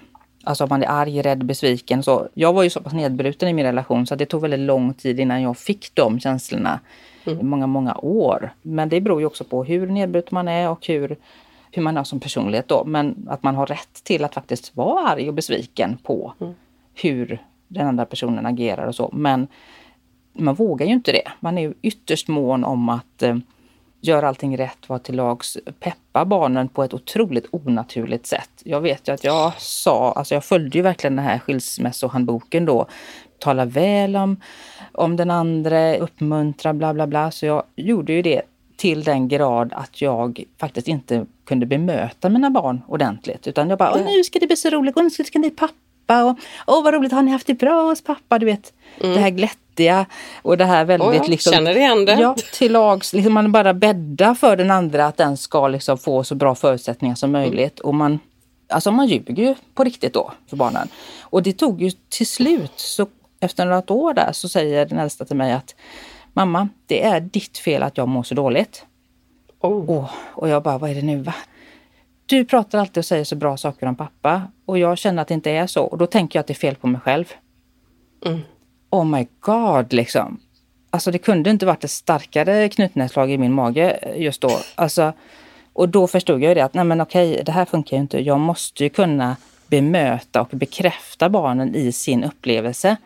Alltså 0.47 0.63
om 0.63 0.69
man 0.69 0.83
är 0.83 0.87
arg, 0.87 1.21
rädd, 1.21 1.45
besviken. 1.45 2.03
Så 2.03 2.27
jag 2.33 2.53
var 2.53 2.63
ju 2.63 2.69
så 2.69 2.81
pass 2.81 2.93
nedbruten 2.93 3.49
i 3.49 3.53
min 3.53 3.65
relation 3.65 4.07
så 4.07 4.15
det 4.15 4.25
tog 4.25 4.41
väldigt 4.41 4.59
lång 4.59 4.93
tid 4.93 5.19
innan 5.19 5.41
jag 5.41 5.57
fick 5.57 5.95
de 5.95 6.19
känslorna. 6.19 6.79
Mm. 7.25 7.47
Många, 7.47 7.67
många 7.67 7.95
år. 7.97 8.53
Men 8.61 8.89
det 8.89 9.01
beror 9.01 9.19
ju 9.19 9.25
också 9.25 9.43
på 9.43 9.63
hur 9.63 9.87
nedbruten 9.87 10.29
man 10.31 10.47
är 10.47 10.69
och 10.69 10.87
hur, 10.87 11.17
hur 11.71 11.81
man 11.81 11.97
är 11.97 12.03
som 12.03 12.19
personlighet 12.19 12.67
då. 12.67 12.83
Men 12.85 13.27
att 13.29 13.43
man 13.43 13.55
har 13.55 13.65
rätt 13.65 14.03
till 14.03 14.23
att 14.23 14.33
faktiskt 14.33 14.75
vara 14.75 15.07
arg 15.07 15.27
och 15.27 15.33
besviken 15.33 15.97
på 16.03 16.33
mm. 16.41 16.53
hur 16.93 17.41
den 17.67 17.87
andra 17.87 18.05
personen 18.05 18.45
agerar 18.45 18.87
och 18.87 18.95
så. 18.95 19.09
Men 19.13 19.47
man 20.33 20.55
vågar 20.55 20.85
ju 20.85 20.93
inte 20.93 21.11
det. 21.11 21.31
Man 21.39 21.57
är 21.57 21.61
ju 21.61 21.73
ytterst 21.81 22.27
mån 22.27 22.63
om 22.63 22.89
att 22.89 23.23
eh, 23.23 23.37
göra 24.01 24.27
allting 24.27 24.57
rätt, 24.57 24.89
vara 24.89 24.99
till 24.99 25.15
lags, 25.15 25.57
peppa 25.79 26.25
barnen 26.25 26.67
på 26.67 26.83
ett 26.83 26.93
otroligt 26.93 27.45
onaturligt 27.51 28.25
sätt. 28.25 28.49
Jag 28.63 28.81
vet 28.81 29.07
ju 29.07 29.13
att 29.13 29.23
jag 29.23 29.53
sa, 29.57 30.11
alltså 30.11 30.33
jag 30.33 30.45
följde 30.45 30.77
ju 30.77 30.81
verkligen 30.81 31.15
den 31.15 31.25
här 31.25 31.39
skilsmässohandboken 31.39 32.65
då. 32.65 32.85
Tala 33.39 33.65
väl 33.65 34.15
om, 34.15 34.41
om 34.91 35.15
den 35.15 35.31
andra, 35.31 35.97
uppmuntra, 35.97 36.73
bla 36.73 36.93
bla 36.93 37.07
bla. 37.07 37.31
Så 37.31 37.45
jag 37.45 37.63
gjorde 37.75 38.13
ju 38.13 38.21
det 38.21 38.41
till 38.77 39.03
den 39.03 39.27
grad 39.27 39.73
att 39.73 40.01
jag 40.01 40.43
faktiskt 40.59 40.87
inte 40.87 41.25
kunde 41.45 41.65
bemöta 41.65 42.29
mina 42.29 42.49
barn 42.49 42.81
ordentligt. 42.87 43.47
Utan 43.47 43.69
jag 43.69 43.79
bara, 43.79 43.95
nu 43.95 44.23
ska 44.23 44.39
det 44.39 44.47
bli 44.47 44.55
så 44.55 44.69
roligt, 44.69 44.97
och 44.97 45.03
nu 45.03 45.09
ska 45.09 45.39
ni 45.39 45.49
pappa 45.49 45.73
och 46.13 46.37
åh 46.67 46.83
vad 46.83 46.93
roligt, 46.93 47.11
har 47.11 47.21
ni 47.21 47.31
haft 47.31 47.47
det 47.47 47.53
bra 47.53 47.81
hos 47.81 48.03
pappa? 48.03 48.39
Du 48.39 48.45
vet, 48.45 48.73
mm. 49.01 49.15
det 49.15 49.19
här 49.19 49.29
glätt 49.29 49.57
vettiga 49.75 50.05
och 50.41 50.57
det 50.57 50.65
här 50.65 50.85
väldigt... 50.85 51.21
Oh, 51.21 51.29
liksom, 51.29 51.53
känner 51.53 51.77
igen 51.77 52.05
det. 52.05 52.13
Ja, 52.13 52.35
till 52.53 52.71
lags. 52.71 53.13
Liksom 53.13 53.33
man 53.33 53.51
bara 53.51 53.73
bäddar 53.73 54.35
för 54.35 54.55
den 54.55 54.71
andra 54.71 55.05
att 55.05 55.17
den 55.17 55.37
ska 55.37 55.67
liksom 55.67 55.97
få 55.97 56.23
så 56.23 56.35
bra 56.35 56.55
förutsättningar 56.55 57.15
som 57.15 57.31
möjligt. 57.31 57.79
Mm. 57.79 57.87
Och 57.87 57.95
man, 57.95 58.19
alltså 58.69 58.91
man 58.91 59.07
ljuger 59.07 59.43
ju 59.43 59.55
på 59.73 59.83
riktigt 59.83 60.13
då 60.13 60.31
för 60.49 60.57
barnen. 60.57 60.87
Och 61.21 61.43
det 61.43 61.53
tog 61.53 61.81
ju 61.81 61.91
till 62.09 62.27
slut, 62.27 62.73
så 62.75 63.07
efter 63.39 63.65
några 63.65 63.93
år 63.93 64.13
där 64.13 64.31
så 64.31 64.49
säger 64.49 64.85
den 64.85 64.99
äldsta 64.99 65.25
till 65.25 65.35
mig 65.35 65.53
att 65.53 65.75
Mamma, 66.37 66.69
det 66.87 67.03
är 67.03 67.19
ditt 67.19 67.57
fel 67.57 67.83
att 67.83 67.97
jag 67.97 68.07
mår 68.07 68.23
så 68.23 68.35
dåligt. 68.35 68.85
Oh. 69.61 69.89
Oh, 69.89 70.09
och 70.33 70.49
jag 70.49 70.63
bara, 70.63 70.77
vad 70.77 70.89
är 70.89 70.95
det 70.95 71.01
nu 71.01 71.21
va? 71.21 71.33
Du 72.25 72.45
pratar 72.45 72.79
alltid 72.79 72.97
och 72.97 73.05
säger 73.05 73.23
så 73.23 73.35
bra 73.35 73.57
saker 73.57 73.87
om 73.87 73.95
pappa 73.95 74.41
och 74.65 74.77
jag 74.77 74.97
känner 74.97 75.21
att 75.21 75.27
det 75.27 75.33
inte 75.33 75.51
är 75.51 75.67
så 75.67 75.83
och 75.83 75.97
då 75.97 76.07
tänker 76.07 76.37
jag 76.37 76.41
att 76.41 76.47
det 76.47 76.53
är 76.53 76.55
fel 76.55 76.75
på 76.75 76.87
mig 76.87 77.01
själv. 77.01 77.25
Mm 78.25 78.41
oh 78.95 79.05
my 79.05 79.27
god 79.39 79.93
liksom. 79.93 80.39
Alltså 80.89 81.11
det 81.11 81.17
kunde 81.17 81.49
inte 81.49 81.65
varit 81.65 81.83
ett 81.83 81.91
starkare 81.91 82.69
knutnässlag 82.69 83.31
i 83.31 83.37
min 83.37 83.53
mage 83.53 83.99
just 84.15 84.41
då. 84.41 84.51
Alltså, 84.75 85.13
och 85.73 85.89
då 85.89 86.07
förstod 86.07 86.43
jag 86.43 86.49
ju 86.49 86.55
det 86.55 86.61
att 86.61 86.73
nej 86.73 86.83
men 86.83 87.01
okej, 87.01 87.41
det 87.45 87.51
här 87.51 87.65
funkar 87.65 87.97
ju 87.97 88.01
inte. 88.01 88.19
Jag 88.19 88.39
måste 88.39 88.83
ju 88.83 88.89
kunna 88.89 89.35
bemöta 89.67 90.41
och 90.41 90.47
bekräfta 90.51 91.29
barnen 91.29 91.75
i 91.75 91.91
sin 91.91 92.23
upplevelse. 92.23 92.97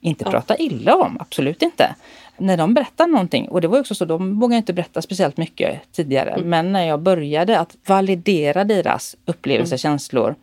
Inte 0.00 0.24
ja. 0.24 0.30
prata 0.30 0.56
illa 0.56 0.96
om, 0.96 1.16
absolut 1.20 1.62
inte. 1.62 1.94
När 2.38 2.56
de 2.56 2.74
berättar 2.74 3.06
någonting, 3.06 3.48
och 3.48 3.60
det 3.60 3.68
var 3.68 3.80
också 3.80 3.94
så, 3.94 4.04
de 4.04 4.40
vågade 4.40 4.56
inte 4.56 4.72
berätta 4.72 5.02
speciellt 5.02 5.36
mycket 5.36 5.92
tidigare. 5.92 6.30
Mm. 6.30 6.48
Men 6.48 6.72
när 6.72 6.84
jag 6.84 7.00
började 7.00 7.58
att 7.58 7.76
validera 7.86 8.64
deras 8.64 9.16
upplevelser, 9.24 9.74
mm. 9.74 9.78
känslor 9.78 10.34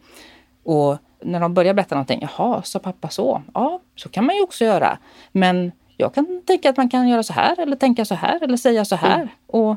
och 0.64 0.98
när 1.22 1.40
de 1.40 1.54
börjar 1.54 1.74
berätta 1.74 1.96
någonting, 1.96 2.28
jaha, 2.38 2.62
sa 2.64 2.80
pappa 2.80 3.10
så? 3.10 3.42
Ja, 3.54 3.80
så 3.96 4.10
kan 4.10 4.26
man 4.26 4.36
ju 4.36 4.42
också 4.42 4.66
göra. 4.66 4.98
Men 5.32 5.72
jag 5.98 6.14
kan 6.14 6.42
tänka 6.46 6.70
att 6.70 6.78
man 6.78 6.90
kan 6.90 7.08
göra 7.08 7.24
så 7.24 7.34
här 7.34 7.60
eller 7.60 7.76
tänka 7.76 8.06
så 8.06 8.16
här 8.16 8.44
eller 8.44 8.58
säga 8.58 8.86
så 8.86 8.96
här. 8.96 9.16
Mm. 9.16 9.28
Och 9.48 9.76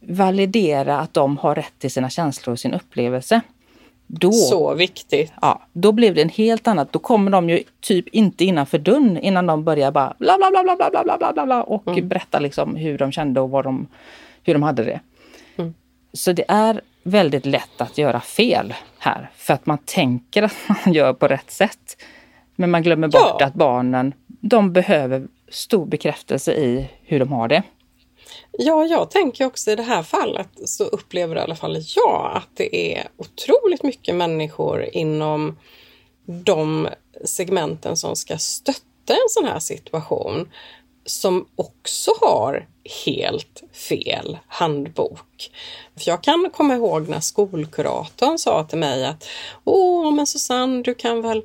validera 0.00 0.98
att 0.98 1.14
de 1.14 1.38
har 1.38 1.54
rätt 1.54 1.78
till 1.78 1.90
sina 1.90 2.10
känslor 2.10 2.52
och 2.52 2.58
sin 2.58 2.74
upplevelse. 2.74 3.40
Då, 4.06 4.32
så 4.32 4.74
viktigt! 4.74 5.32
Ja, 5.40 5.62
då 5.72 5.92
blev 5.92 6.14
det 6.14 6.22
en 6.22 6.28
helt 6.28 6.68
annat. 6.68 6.92
Då 6.92 6.98
kommer 6.98 7.30
de 7.30 7.50
ju 7.50 7.62
typ 7.80 8.08
inte 8.08 8.44
innanför 8.44 8.78
dörren 8.78 9.18
innan 9.18 9.46
de 9.46 9.64
börjar 9.64 9.90
bara 9.90 10.14
bla 10.18 10.36
bla 10.36 10.50
bla 10.50 10.62
bla 10.62 10.76
bla 10.76 10.90
bla 11.04 11.16
bla 11.18 11.32
bla 11.32 11.46
bla 11.46 11.62
och 11.62 11.88
mm. 11.88 12.08
berätta 12.08 12.38
liksom 12.38 12.76
hur 12.76 12.98
de 12.98 13.12
kände 13.12 13.40
och 13.40 13.50
vad 13.50 13.64
de, 13.64 13.86
hur 14.42 14.52
de 14.52 14.62
hade 14.62 14.84
det. 14.84 15.00
Mm. 15.56 15.74
Så 16.12 16.32
det 16.32 16.44
är 16.48 16.80
väldigt 17.02 17.46
lätt 17.46 17.80
att 17.80 17.98
göra 17.98 18.20
fel 18.20 18.74
här 18.98 19.30
för 19.36 19.54
att 19.54 19.66
man 19.66 19.78
tänker 19.78 20.42
att 20.42 20.56
man 20.84 20.94
gör 20.94 21.12
på 21.12 21.28
rätt 21.28 21.50
sätt. 21.50 22.02
Men 22.56 22.70
man 22.70 22.82
glömmer 22.82 23.08
bort 23.08 23.36
ja. 23.40 23.46
att 23.46 23.54
barnen, 23.54 24.12
de 24.26 24.72
behöver 24.72 25.26
stor 25.48 25.86
bekräftelse 25.86 26.52
i 26.52 26.90
hur 27.02 27.18
de 27.18 27.32
har 27.32 27.48
det. 27.48 27.62
Ja, 28.58 28.84
jag 28.84 29.10
tänker 29.10 29.46
också 29.46 29.70
i 29.70 29.76
det 29.76 29.82
här 29.82 30.02
fallet 30.02 30.48
så 30.64 30.84
upplever 30.84 31.36
i 31.36 31.40
alla 31.40 31.56
fall 31.56 31.78
jag 31.96 32.32
att 32.34 32.48
det 32.54 32.96
är 32.96 33.08
otroligt 33.16 33.82
mycket 33.82 34.14
människor 34.14 34.88
inom 34.92 35.58
de 36.26 36.88
segmenten 37.24 37.96
som 37.96 38.16
ska 38.16 38.38
stötta 38.38 39.12
en 39.12 39.28
sån 39.28 39.44
här 39.44 39.58
situation 39.58 40.48
som 41.06 41.46
också 41.56 42.10
har 42.20 42.68
helt 43.06 43.62
fel 43.72 44.38
handbok. 44.48 45.50
För 45.96 46.10
jag 46.10 46.22
kan 46.22 46.50
komma 46.54 46.74
ihåg 46.74 47.08
när 47.08 47.20
skolkuratorn 47.20 48.38
sa 48.38 48.64
till 48.64 48.78
mig 48.78 49.06
att 49.06 49.28
Åh, 49.64 50.14
men 50.14 50.26
Susanne, 50.26 50.82
du 50.82 50.94
kan 50.94 51.22
väl 51.22 51.42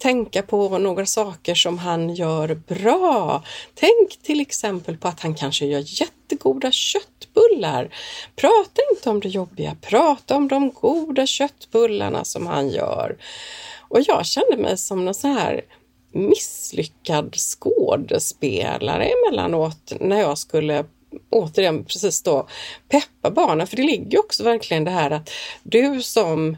tänka 0.00 0.42
på 0.42 0.78
några 0.78 1.06
saker 1.06 1.54
som 1.54 1.78
han 1.78 2.14
gör 2.14 2.54
bra. 2.54 3.44
Tänk 3.74 4.22
till 4.22 4.40
exempel 4.40 4.96
på 4.96 5.08
att 5.08 5.20
han 5.20 5.34
kanske 5.34 5.66
gör 5.66 5.82
jättegoda 5.86 6.72
köttbullar. 6.72 7.94
Prata 8.36 8.82
inte 8.92 9.10
om 9.10 9.20
det 9.20 9.28
jobbiga, 9.28 9.76
prata 9.80 10.36
om 10.36 10.48
de 10.48 10.70
goda 10.70 11.26
köttbullarna 11.26 12.24
som 12.24 12.46
han 12.46 12.68
gör. 12.68 13.16
Och 13.88 14.00
jag 14.06 14.26
kände 14.26 14.56
mig 14.56 14.78
som 14.78 15.04
någon 15.04 15.14
sån 15.14 15.32
här 15.32 15.60
misslyckad 16.12 17.34
skådespelare 17.36 19.04
emellanåt 19.04 19.92
när 20.00 20.20
jag 20.20 20.38
skulle 20.38 20.84
återigen 21.30 21.84
precis 21.84 22.22
då 22.22 22.48
peppa 22.88 23.30
barnen. 23.30 23.66
För 23.66 23.76
det 23.76 23.82
ligger 23.82 24.10
ju 24.10 24.18
också 24.18 24.44
verkligen 24.44 24.84
det 24.84 24.90
här 24.90 25.10
att 25.10 25.30
du 25.62 26.02
som 26.02 26.56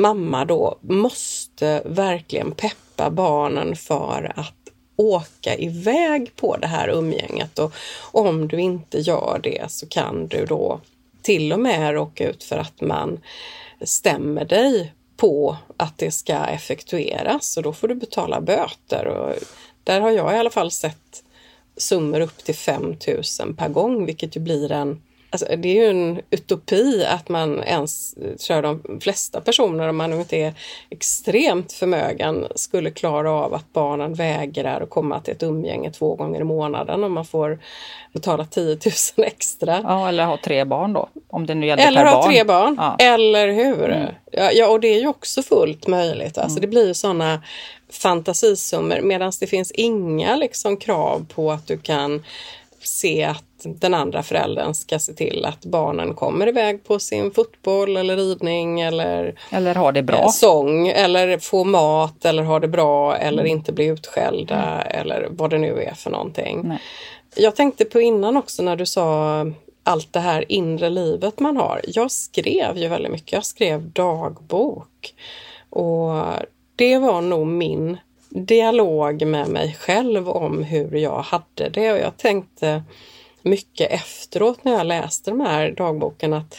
mamma 0.00 0.44
då 0.44 0.78
måste 0.80 1.82
verkligen 1.84 2.52
peppa 2.52 3.10
barnen 3.10 3.76
för 3.76 4.32
att 4.36 4.54
åka 4.96 5.56
iväg 5.56 6.36
på 6.36 6.56
det 6.56 6.66
här 6.66 6.88
umgänget 6.88 7.58
och 7.58 7.72
om 8.12 8.48
du 8.48 8.60
inte 8.60 8.98
gör 8.98 9.40
det 9.42 9.70
så 9.70 9.86
kan 9.88 10.26
du 10.26 10.46
då 10.46 10.80
till 11.22 11.52
och 11.52 11.60
med 11.60 11.92
råka 11.92 12.28
ut 12.28 12.44
för 12.44 12.56
att 12.56 12.80
man 12.80 13.20
stämmer 13.80 14.44
dig 14.44 14.92
på 15.16 15.56
att 15.76 15.98
det 15.98 16.10
ska 16.10 16.44
effektueras 16.44 17.56
och 17.56 17.62
då 17.62 17.72
får 17.72 17.88
du 17.88 17.94
betala 17.94 18.40
böter. 18.40 19.06
Och 19.06 19.34
där 19.84 20.00
har 20.00 20.10
jag 20.10 20.34
i 20.34 20.38
alla 20.38 20.50
fall 20.50 20.70
sett 20.70 21.22
summor 21.76 22.20
upp 22.20 22.44
till 22.44 22.54
5 22.54 22.96
000 23.38 23.54
per 23.56 23.68
gång, 23.68 24.06
vilket 24.06 24.36
ju 24.36 24.40
blir 24.40 24.72
en 24.72 25.02
Alltså, 25.36 25.56
det 25.56 25.68
är 25.68 25.74
ju 25.74 25.90
en 25.90 26.20
utopi 26.30 27.04
att 27.04 27.28
man 27.28 27.62
ens, 27.62 28.14
tror 28.14 28.56
jag 28.56 28.64
de 28.64 29.00
flesta 29.00 29.40
personer, 29.40 29.88
om 29.88 29.96
man 29.96 30.12
inte 30.12 30.36
är 30.36 30.54
extremt 30.90 31.72
förmögen, 31.72 32.46
skulle 32.54 32.90
klara 32.90 33.30
av 33.30 33.54
att 33.54 33.72
barnen 33.72 34.14
vägrar 34.14 34.80
att 34.80 34.90
komma 34.90 35.20
till 35.20 35.34
ett 35.34 35.42
umgänge 35.42 35.90
två 35.90 36.14
gånger 36.14 36.40
i 36.40 36.44
månaden 36.44 37.04
om 37.04 37.12
man 37.12 37.24
får 37.24 37.58
betala 38.12 38.44
10 38.44 38.78
000 39.16 39.26
extra. 39.26 39.80
Ja, 39.84 40.08
eller 40.08 40.24
ha 40.24 40.38
tre 40.44 40.64
barn 40.64 40.92
då, 40.92 41.08
om 41.28 41.46
det 41.46 41.54
nu 41.54 41.66
gäller 41.66 41.86
eller 41.86 42.04
per 42.04 42.12
barn. 42.12 42.14
Eller 42.14 42.22
ha 42.22 42.32
tre 42.32 42.44
barn, 42.44 42.76
ja. 42.78 42.96
eller 42.98 43.52
hur? 43.52 43.90
Mm. 43.90 44.14
Ja, 44.32 44.68
och 44.68 44.80
det 44.80 44.88
är 44.88 45.00
ju 45.00 45.08
också 45.08 45.42
fullt 45.42 45.86
möjligt. 45.86 46.38
Alltså, 46.38 46.58
mm. 46.58 46.60
Det 46.60 46.66
blir 46.66 46.86
ju 46.86 46.94
sådana 46.94 47.42
fantasisummor 47.90 49.00
medan 49.00 49.32
det 49.40 49.46
finns 49.46 49.70
inga 49.70 50.36
liksom, 50.36 50.76
krav 50.76 51.26
på 51.34 51.52
att 51.52 51.66
du 51.66 51.78
kan 51.78 52.24
se 52.80 53.24
att 53.24 53.55
den 53.64 53.94
andra 53.94 54.22
föräldern 54.22 54.74
ska 54.74 54.98
se 54.98 55.12
till 55.12 55.44
att 55.44 55.64
barnen 55.64 56.14
kommer 56.14 56.48
iväg 56.48 56.84
på 56.84 56.98
sin 56.98 57.30
fotboll 57.30 57.96
eller 57.96 58.16
ridning 58.16 58.80
eller, 58.80 59.38
eller 59.50 59.74
har 59.74 59.92
det 59.92 60.02
bra. 60.02 60.28
sång 60.28 60.88
eller 60.88 61.38
få 61.38 61.64
mat 61.64 62.24
eller 62.24 62.42
ha 62.42 62.60
det 62.60 62.68
bra 62.68 63.16
eller 63.16 63.42
mm. 63.42 63.56
inte 63.56 63.72
bli 63.72 63.86
utskällda 63.86 64.82
mm. 64.82 65.00
eller 65.00 65.28
vad 65.30 65.50
det 65.50 65.58
nu 65.58 65.82
är 65.82 65.94
för 65.94 66.10
någonting. 66.10 66.60
Nej. 66.64 66.78
Jag 67.36 67.56
tänkte 67.56 67.84
på 67.84 68.00
innan 68.00 68.36
också 68.36 68.62
när 68.62 68.76
du 68.76 68.86
sa 68.86 69.46
allt 69.82 70.12
det 70.12 70.20
här 70.20 70.52
inre 70.52 70.90
livet 70.90 71.40
man 71.40 71.56
har. 71.56 71.80
Jag 71.84 72.10
skrev 72.10 72.76
ju 72.76 72.88
väldigt 72.88 73.12
mycket. 73.12 73.32
Jag 73.32 73.44
skrev 73.44 73.90
dagbok 73.90 75.14
och 75.70 76.22
det 76.76 76.98
var 76.98 77.20
nog 77.20 77.46
min 77.46 77.98
dialog 78.28 79.26
med 79.26 79.48
mig 79.48 79.76
själv 79.80 80.28
om 80.28 80.62
hur 80.62 80.96
jag 80.96 81.22
hade 81.22 81.68
det 81.68 81.92
och 81.92 81.98
jag 81.98 82.16
tänkte 82.16 82.82
mycket 83.46 83.92
efteråt 83.92 84.64
när 84.64 84.72
jag 84.72 84.86
läste 84.86 85.30
de 85.30 85.40
här 85.40 85.70
dagboken 85.70 86.32
att 86.32 86.56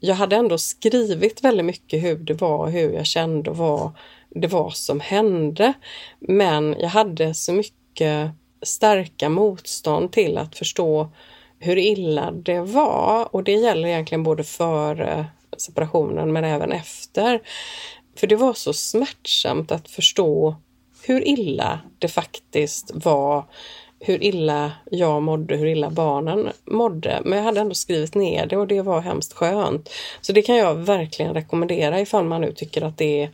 jag 0.00 0.14
hade 0.14 0.36
ändå 0.36 0.58
skrivit 0.58 1.44
väldigt 1.44 1.66
mycket 1.66 2.02
hur 2.02 2.16
det 2.16 2.34
var, 2.34 2.68
hur 2.68 2.92
jag 2.92 3.06
kände 3.06 3.50
och 3.50 3.56
vad 3.56 3.90
det 4.30 4.46
var 4.46 4.70
som 4.70 5.00
hände. 5.00 5.72
Men 6.18 6.76
jag 6.78 6.88
hade 6.88 7.34
så 7.34 7.52
mycket 7.52 8.30
starka 8.62 9.28
motstånd 9.28 10.12
till 10.12 10.38
att 10.38 10.58
förstå 10.58 11.12
hur 11.58 11.78
illa 11.78 12.30
det 12.30 12.60
var 12.60 13.34
och 13.34 13.44
det 13.44 13.52
gäller 13.52 13.88
egentligen 13.88 14.22
både 14.22 14.44
före 14.44 15.26
separationen 15.56 16.32
men 16.32 16.44
även 16.44 16.72
efter. 16.72 17.40
För 18.16 18.26
det 18.26 18.36
var 18.36 18.54
så 18.54 18.72
smärtsamt 18.72 19.72
att 19.72 19.88
förstå 19.88 20.56
hur 21.02 21.28
illa 21.28 21.80
det 21.98 22.08
faktiskt 22.08 22.90
var, 22.94 23.44
hur 24.00 24.22
illa 24.22 24.72
jag 24.90 25.22
mådde, 25.22 25.56
hur 25.56 25.66
illa 25.66 25.90
barnen 25.90 26.48
mådde. 26.64 27.20
Men 27.24 27.38
jag 27.38 27.44
hade 27.44 27.60
ändå 27.60 27.74
skrivit 27.74 28.14
ner 28.14 28.46
det 28.46 28.56
och 28.56 28.66
det 28.66 28.82
var 28.82 29.00
hemskt 29.00 29.32
skönt. 29.32 29.90
Så 30.20 30.32
det 30.32 30.42
kan 30.42 30.56
jag 30.56 30.74
verkligen 30.74 31.34
rekommendera 31.34 32.00
ifall 32.00 32.24
man 32.24 32.40
nu 32.40 32.52
tycker 32.52 32.82
att 32.82 32.98
det 32.98 33.30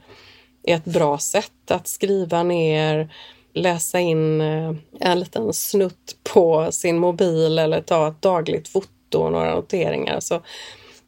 är 0.63 0.77
ett 0.77 0.85
bra 0.85 1.19
sätt 1.19 1.71
att 1.71 1.89
skriva 1.89 2.43
ner, 2.43 3.09
läsa 3.53 4.01
in 4.01 4.41
eh, 4.41 4.75
en 5.01 5.21
liten 5.21 5.53
snutt 5.53 6.17
på 6.33 6.73
sin 6.73 6.99
mobil 6.99 7.59
eller 7.59 7.81
ta 7.81 8.09
ett 8.09 8.23
dagligt 8.23 8.69
foto 8.69 9.19
och 9.19 9.33
några 9.33 9.55
noteringar. 9.55 10.21
Så 10.21 10.41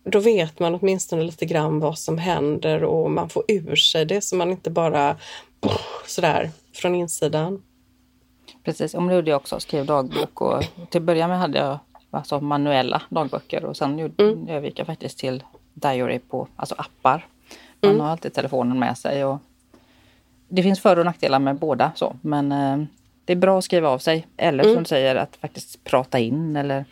då 0.04 0.18
vet 0.18 0.58
man 0.58 0.74
åtminstone 0.74 1.22
lite 1.22 1.46
grann 1.46 1.80
vad 1.80 1.98
som 1.98 2.18
händer 2.18 2.84
och 2.84 3.10
man 3.10 3.28
får 3.28 3.44
ur 3.48 3.76
sig 3.76 4.04
det 4.04 4.20
så 4.20 4.36
man 4.36 4.50
inte 4.50 4.70
bara 4.70 5.16
sådär 6.06 6.50
från 6.74 6.94
insidan. 6.94 7.62
Precis, 8.66 8.94
om 8.94 9.06
det 9.06 9.14
gjorde 9.14 9.30
jag 9.30 9.36
också, 9.36 9.60
skrev 9.60 9.86
dagbok 9.86 10.40
och 10.40 10.62
till 10.90 11.00
att 11.00 11.06
börja 11.06 11.28
med 11.28 11.38
hade 11.38 11.58
jag 11.58 11.78
alltså 12.10 12.40
manuella 12.40 13.02
dagböcker 13.08 13.64
och 13.64 13.76
sen 13.76 13.98
mm. 13.98 14.48
övergick 14.48 14.78
jag 14.78 14.86
faktiskt 14.86 15.18
till 15.18 15.44
diary 15.74 16.18
på 16.18 16.48
alltså 16.56 16.74
appar. 16.78 17.26
Man 17.80 17.90
mm. 17.90 18.00
har 18.00 18.10
alltid 18.10 18.34
telefonen 18.34 18.78
med 18.78 18.98
sig 18.98 19.24
och 19.24 19.38
det 20.48 20.62
finns 20.62 20.80
för 20.80 20.98
och 20.98 21.04
nackdelar 21.04 21.38
med 21.38 21.56
båda 21.56 21.92
så 21.94 22.16
men 22.22 22.52
eh, 22.52 22.86
det 23.24 23.32
är 23.32 23.36
bra 23.36 23.58
att 23.58 23.64
skriva 23.64 23.88
av 23.88 23.98
sig 23.98 24.26
eller 24.36 24.64
mm. 24.64 24.74
som 24.74 24.82
du 24.82 24.88
säger 24.88 25.16
att 25.16 25.36
faktiskt 25.36 25.84
prata 25.84 26.18
in 26.18 26.56
eller 26.56 26.84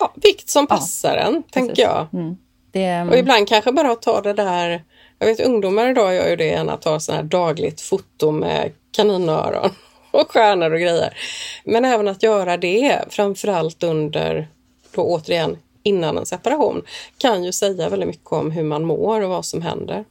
Ja, 0.00 0.12
vikt 0.14 0.48
som 0.48 0.66
passar 0.66 1.16
ja, 1.16 1.22
en, 1.22 1.42
tänker 1.42 1.82
jag. 1.82 2.06
Mm. 2.12 2.36
Det, 2.70 3.02
och 3.02 3.16
ibland 3.16 3.48
kanske 3.48 3.72
bara 3.72 3.94
ta 3.94 4.20
det 4.20 4.32
där 4.32 4.84
jag 5.18 5.26
vet 5.26 5.40
ungdomar 5.40 5.90
idag 5.90 6.14
gör 6.14 6.28
ju 6.28 6.36
det 6.36 6.46
gärna, 6.46 6.72
att 6.72 6.82
ta 6.82 7.00
sådana 7.00 7.22
här 7.22 7.28
dagligt 7.28 7.80
foto 7.80 8.30
med 8.30 8.72
kaninöron 8.90 9.70
och 10.10 10.32
stjärnor 10.32 10.70
och 10.70 10.80
grejer. 10.80 11.18
Men 11.64 11.84
även 11.84 12.08
att 12.08 12.22
göra 12.22 12.56
det, 12.56 13.04
framförallt 13.08 13.82
under, 13.82 14.48
då 14.94 15.02
återigen 15.02 15.58
innan 15.82 16.18
en 16.18 16.26
separation, 16.26 16.82
kan 17.18 17.44
ju 17.44 17.52
säga 17.52 17.88
väldigt 17.88 18.08
mycket 18.08 18.32
om 18.32 18.50
hur 18.50 18.62
man 18.62 18.84
mår 18.84 19.20
och 19.20 19.30
vad 19.30 19.44
som 19.44 19.62
händer. 19.62 20.04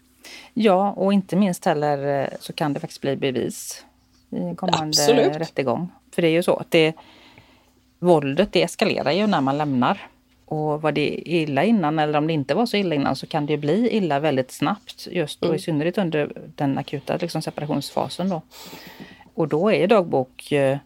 Ja, 0.54 0.92
och 0.92 1.14
inte 1.14 1.36
minst 1.36 1.66
heller 1.66 2.22
eh, 2.22 2.28
så 2.40 2.54
kan 2.54 2.74
det 2.74 2.80
faktiskt 2.80 3.02
bli 3.02 3.16
bevis 3.16 3.86
i 4.30 4.56
kommande 4.56 4.88
Absolut. 4.88 5.36
rättegång. 5.36 5.92
För 6.16 6.22
det 6.22 6.28
är 6.28 6.32
ju 6.32 6.44
så 6.44 6.56
att 6.56 6.72
det, 6.72 6.94
våldet 8.00 8.54
det 8.54 8.64
eskalerar 8.64 9.12
ju 9.12 9.28
när 9.28 9.42
man 9.42 9.58
lämnar. 9.58 10.08
Och 10.46 10.82
var 10.82 10.92
det 10.92 11.30
illa 11.30 11.64
innan 11.64 12.00
eller 12.00 12.18
om 12.18 12.28
det 12.28 12.34
inte 12.34 12.54
var 12.54 12.66
så 12.66 12.78
illa 12.78 12.96
innan 12.96 13.16
så 13.16 13.28
kan 13.28 13.46
det 13.46 13.58
bli 13.58 13.90
illa 13.90 14.20
väldigt 14.20 14.52
snabbt. 14.52 15.08
Just 15.12 15.42
och 15.42 15.46
mm. 15.46 15.56
i 15.56 15.60
synnerhet 15.60 15.98
under 15.98 16.32
den 16.56 16.78
akuta 16.78 17.18
liksom, 17.18 17.42
separationsfasen. 17.42 18.30
Då. 18.30 18.42
Och 19.36 19.48
då 19.48 19.72
är 19.72 19.88
dagbok 19.88 20.52
eh, 20.52 20.78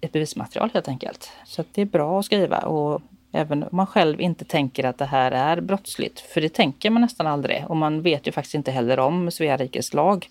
ett 0.00 0.12
bevismaterial 0.12 0.70
helt 0.74 0.88
enkelt. 0.88 1.32
Så 1.44 1.64
det 1.72 1.82
är 1.82 1.86
bra 1.86 2.18
att 2.18 2.24
skriva 2.24 2.58
och 2.58 3.02
även 3.32 3.62
om 3.62 3.68
man 3.72 3.86
själv 3.86 4.20
inte 4.20 4.44
tänker 4.44 4.84
att 4.84 4.98
det 4.98 5.04
här 5.04 5.32
är 5.32 5.60
brottsligt. 5.60 6.20
För 6.20 6.40
det 6.40 6.48
tänker 6.48 6.90
man 6.90 7.02
nästan 7.02 7.26
aldrig 7.26 7.64
och 7.68 7.76
man 7.76 8.02
vet 8.02 8.26
ju 8.26 8.32
faktiskt 8.32 8.54
inte 8.54 8.70
heller 8.70 8.98
om 8.98 9.30
Svea 9.30 9.56
rikes 9.56 9.94
lag 9.94 10.28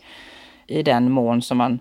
i 0.67 0.83
den 0.83 1.11
mån 1.11 1.41
som 1.41 1.57
man 1.57 1.79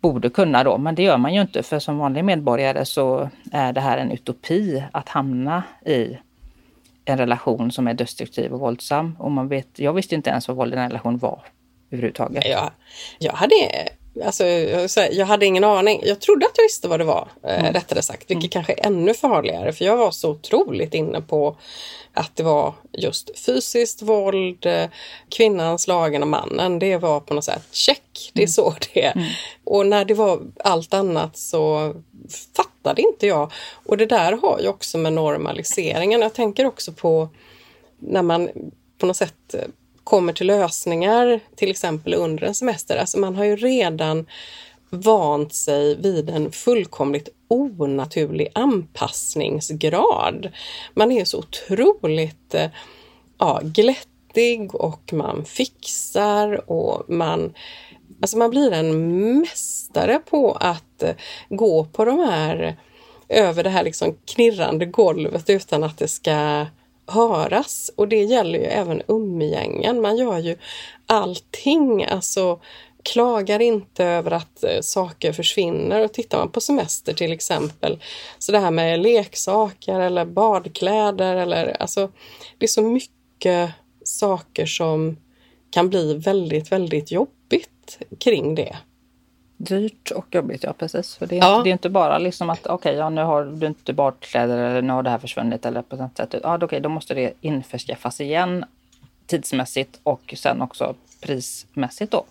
borde 0.00 0.30
kunna 0.30 0.64
då, 0.64 0.78
men 0.78 0.94
det 0.94 1.02
gör 1.02 1.18
man 1.18 1.34
ju 1.34 1.40
inte 1.40 1.62
för 1.62 1.78
som 1.78 1.98
vanlig 1.98 2.24
medborgare 2.24 2.84
så 2.84 3.30
är 3.52 3.72
det 3.72 3.80
här 3.80 3.98
en 3.98 4.10
utopi 4.10 4.84
att 4.92 5.08
hamna 5.08 5.62
i 5.86 6.18
en 7.04 7.18
relation 7.18 7.70
som 7.72 7.88
är 7.88 7.94
destruktiv 7.94 8.52
och 8.52 8.60
våldsam. 8.60 9.16
Och 9.18 9.30
man 9.30 9.48
vet, 9.48 9.78
jag 9.78 9.92
visste 9.92 10.14
inte 10.14 10.30
ens 10.30 10.48
vad 10.48 10.56
våld 10.56 10.74
i 10.74 10.76
en 10.76 10.88
relation 10.88 11.18
var 11.18 11.40
överhuvudtaget. 11.90 12.48
Jag, 12.48 12.70
jag, 13.18 13.32
hade, 13.32 13.54
alltså, 14.24 14.44
jag 15.10 15.26
hade 15.26 15.46
ingen 15.46 15.64
aning. 15.64 16.00
Jag 16.04 16.20
trodde 16.20 16.46
att 16.46 16.52
jag 16.58 16.64
visste 16.64 16.88
vad 16.88 17.00
det 17.00 17.04
var, 17.04 17.28
eh, 17.42 17.60
mm. 17.60 17.72
rättare 17.72 18.02
sagt, 18.02 18.30
vilket 18.30 18.54
mm. 18.54 18.64
kanske 18.64 18.72
är 18.72 18.86
ännu 18.86 19.14
farligare 19.14 19.72
för 19.72 19.84
jag 19.84 19.96
var 19.96 20.10
så 20.10 20.30
otroligt 20.30 20.94
inne 20.94 21.20
på 21.20 21.56
att 22.14 22.36
det 22.36 22.42
var 22.42 22.74
just 22.92 23.38
fysiskt 23.38 24.02
våld, 24.02 24.66
eh, 24.66 24.88
kvinnan 25.28 25.78
slagen 25.78 26.22
av 26.22 26.28
mannen. 26.28 26.78
Det 26.78 26.96
var 26.96 27.20
på 27.20 27.34
något 27.34 27.44
sätt 27.44 27.68
check, 27.72 28.30
det 28.32 28.40
är 28.40 28.46
mm. 28.46 28.52
så 28.52 28.74
det 28.92 29.04
är. 29.04 29.12
Mm. 29.12 29.28
Och 29.64 29.86
när 29.86 30.04
det 30.04 30.14
var 30.14 30.40
allt 30.64 30.94
annat 30.94 31.36
så 31.36 31.94
fattade 32.56 33.02
inte 33.02 33.26
jag. 33.26 33.52
Och 33.86 33.96
det 33.96 34.06
där 34.06 34.32
har 34.32 34.60
ju 34.60 34.68
också 34.68 34.98
med 34.98 35.12
normaliseringen. 35.12 36.20
Jag 36.20 36.34
tänker 36.34 36.66
också 36.66 36.92
på 36.92 37.28
när 37.98 38.22
man 38.22 38.48
på 38.98 39.06
något 39.06 39.16
sätt 39.16 39.54
kommer 40.04 40.32
till 40.32 40.46
lösningar, 40.46 41.40
till 41.56 41.70
exempel 41.70 42.14
under 42.14 42.44
en 42.44 42.54
semester. 42.54 42.96
Alltså 42.96 43.18
man 43.18 43.36
har 43.36 43.44
ju 43.44 43.56
redan 43.56 44.26
vant 44.90 45.54
sig 45.54 45.96
vid 45.96 46.30
en 46.30 46.52
fullkomligt 46.52 47.28
onaturlig 47.48 48.48
anpassningsgrad. 48.54 50.52
Man 50.94 51.12
är 51.12 51.24
så 51.24 51.38
otroligt 51.38 52.54
eh, 52.54 52.70
ja, 53.38 53.60
glättig 53.62 54.74
och 54.74 55.12
man 55.12 55.44
fixar 55.44 56.70
och 56.70 57.10
man 57.10 57.54
Alltså 58.20 58.38
man 58.38 58.50
blir 58.50 58.72
en 58.72 59.18
mästare 59.40 60.18
på 60.18 60.52
att 60.52 61.02
eh, 61.02 61.14
gå 61.48 61.84
på 61.84 62.04
de 62.04 62.18
här 62.18 62.76
över 63.28 63.64
det 63.64 63.70
här 63.70 63.84
liksom 63.84 64.16
knirrande 64.24 64.86
golvet 64.86 65.50
utan 65.50 65.84
att 65.84 65.98
det 65.98 66.08
ska 66.08 66.66
höras. 67.06 67.90
Och 67.96 68.08
det 68.08 68.22
gäller 68.22 68.58
ju 68.58 68.64
även 68.64 69.02
umgängen. 69.08 70.00
Man 70.00 70.16
gör 70.16 70.38
ju 70.38 70.56
allting, 71.06 72.04
alltså 72.04 72.60
klagar 73.04 73.62
inte 73.62 74.04
över 74.04 74.30
att 74.30 74.64
eh, 74.64 74.80
saker 74.80 75.32
försvinner. 75.32 76.04
Och 76.04 76.12
tittar 76.12 76.38
man 76.38 76.50
på 76.50 76.60
semester 76.60 77.14
till 77.14 77.32
exempel, 77.32 78.02
så 78.38 78.52
det 78.52 78.58
här 78.58 78.70
med 78.70 79.00
leksaker 79.00 80.00
eller 80.00 80.24
badkläder 80.24 81.36
eller 81.36 81.82
alltså 81.82 82.10
det 82.58 82.66
är 82.66 82.68
så 82.68 82.82
mycket 82.82 83.70
saker 84.04 84.66
som 84.66 85.16
kan 85.70 85.90
bli 85.90 86.14
väldigt, 86.14 86.72
väldigt 86.72 87.10
jobbigt 87.10 87.98
kring 88.20 88.54
det. 88.54 88.76
Dyrt 89.56 90.10
och 90.10 90.34
jobbigt, 90.34 90.62
ja 90.62 90.72
precis. 90.72 91.16
För 91.16 91.26
det, 91.26 91.38
är, 91.38 91.40
ja. 91.40 91.56
inte, 91.56 91.64
det 91.64 91.70
är 91.70 91.72
inte 91.72 91.90
bara 91.90 92.18
liksom 92.18 92.50
att 92.50 92.66
okej, 92.66 92.74
okay, 92.74 92.94
ja, 92.94 93.10
nu 93.10 93.22
har 93.22 93.44
du 93.44 93.66
inte 93.66 93.92
badkläder 93.92 94.58
eller 94.58 94.82
nu 94.82 94.92
har 94.92 95.02
det 95.02 95.10
här 95.10 95.18
försvunnit 95.18 95.66
eller 95.66 95.82
på 95.82 95.96
något 95.96 96.16
sätt. 96.16 96.34
Ja, 96.42 96.54
okej, 96.54 96.64
okay, 96.64 96.80
då 96.80 96.88
måste 96.88 97.14
det 97.14 97.32
införskaffas 97.40 98.20
igen 98.20 98.64
tidsmässigt 99.26 100.00
och 100.02 100.34
sen 100.36 100.62
också 100.62 100.94
prismässigt 101.20 102.12
då. 102.12 102.24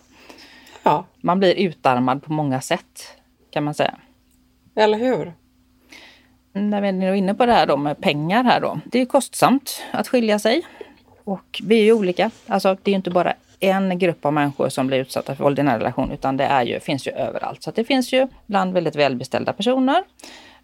Ja. 0.82 1.04
Man 1.16 1.38
blir 1.38 1.54
utarmad 1.54 2.22
på 2.22 2.32
många 2.32 2.60
sätt 2.60 3.16
kan 3.50 3.64
man 3.64 3.74
säga. 3.74 3.94
Eller 4.74 4.98
hur? 4.98 5.32
När 6.52 6.80
vi 6.80 6.88
är 6.88 7.14
inne 7.14 7.34
på 7.34 7.46
det 7.46 7.52
här 7.52 7.66
då 7.66 7.76
med 7.76 8.00
pengar 8.00 8.44
här 8.44 8.60
då. 8.60 8.80
Det 8.84 9.00
är 9.00 9.06
kostsamt 9.06 9.82
att 9.92 10.08
skilja 10.08 10.38
sig. 10.38 10.66
Och 11.24 11.60
vi 11.64 11.78
är 11.80 11.84
ju 11.84 11.92
olika. 11.92 12.30
Alltså 12.46 12.76
det 12.82 12.90
är 12.90 12.94
inte 12.94 13.10
bara 13.10 13.34
en 13.64 13.98
grupp 13.98 14.24
av 14.24 14.32
människor 14.32 14.68
som 14.68 14.86
blir 14.86 14.98
utsatta 14.98 15.34
för 15.34 15.44
våld 15.44 15.58
i 15.58 15.60
en 15.60 15.68
relation 15.68 16.10
utan 16.10 16.36
det 16.36 16.44
är 16.44 16.62
ju, 16.62 16.80
finns 16.80 17.06
ju 17.06 17.12
överallt. 17.12 17.62
Så 17.62 17.70
det 17.70 17.84
finns 17.84 18.12
ju 18.12 18.28
bland 18.46 18.72
väldigt 18.72 18.96
välbeställda 18.96 19.52
personer 19.52 20.04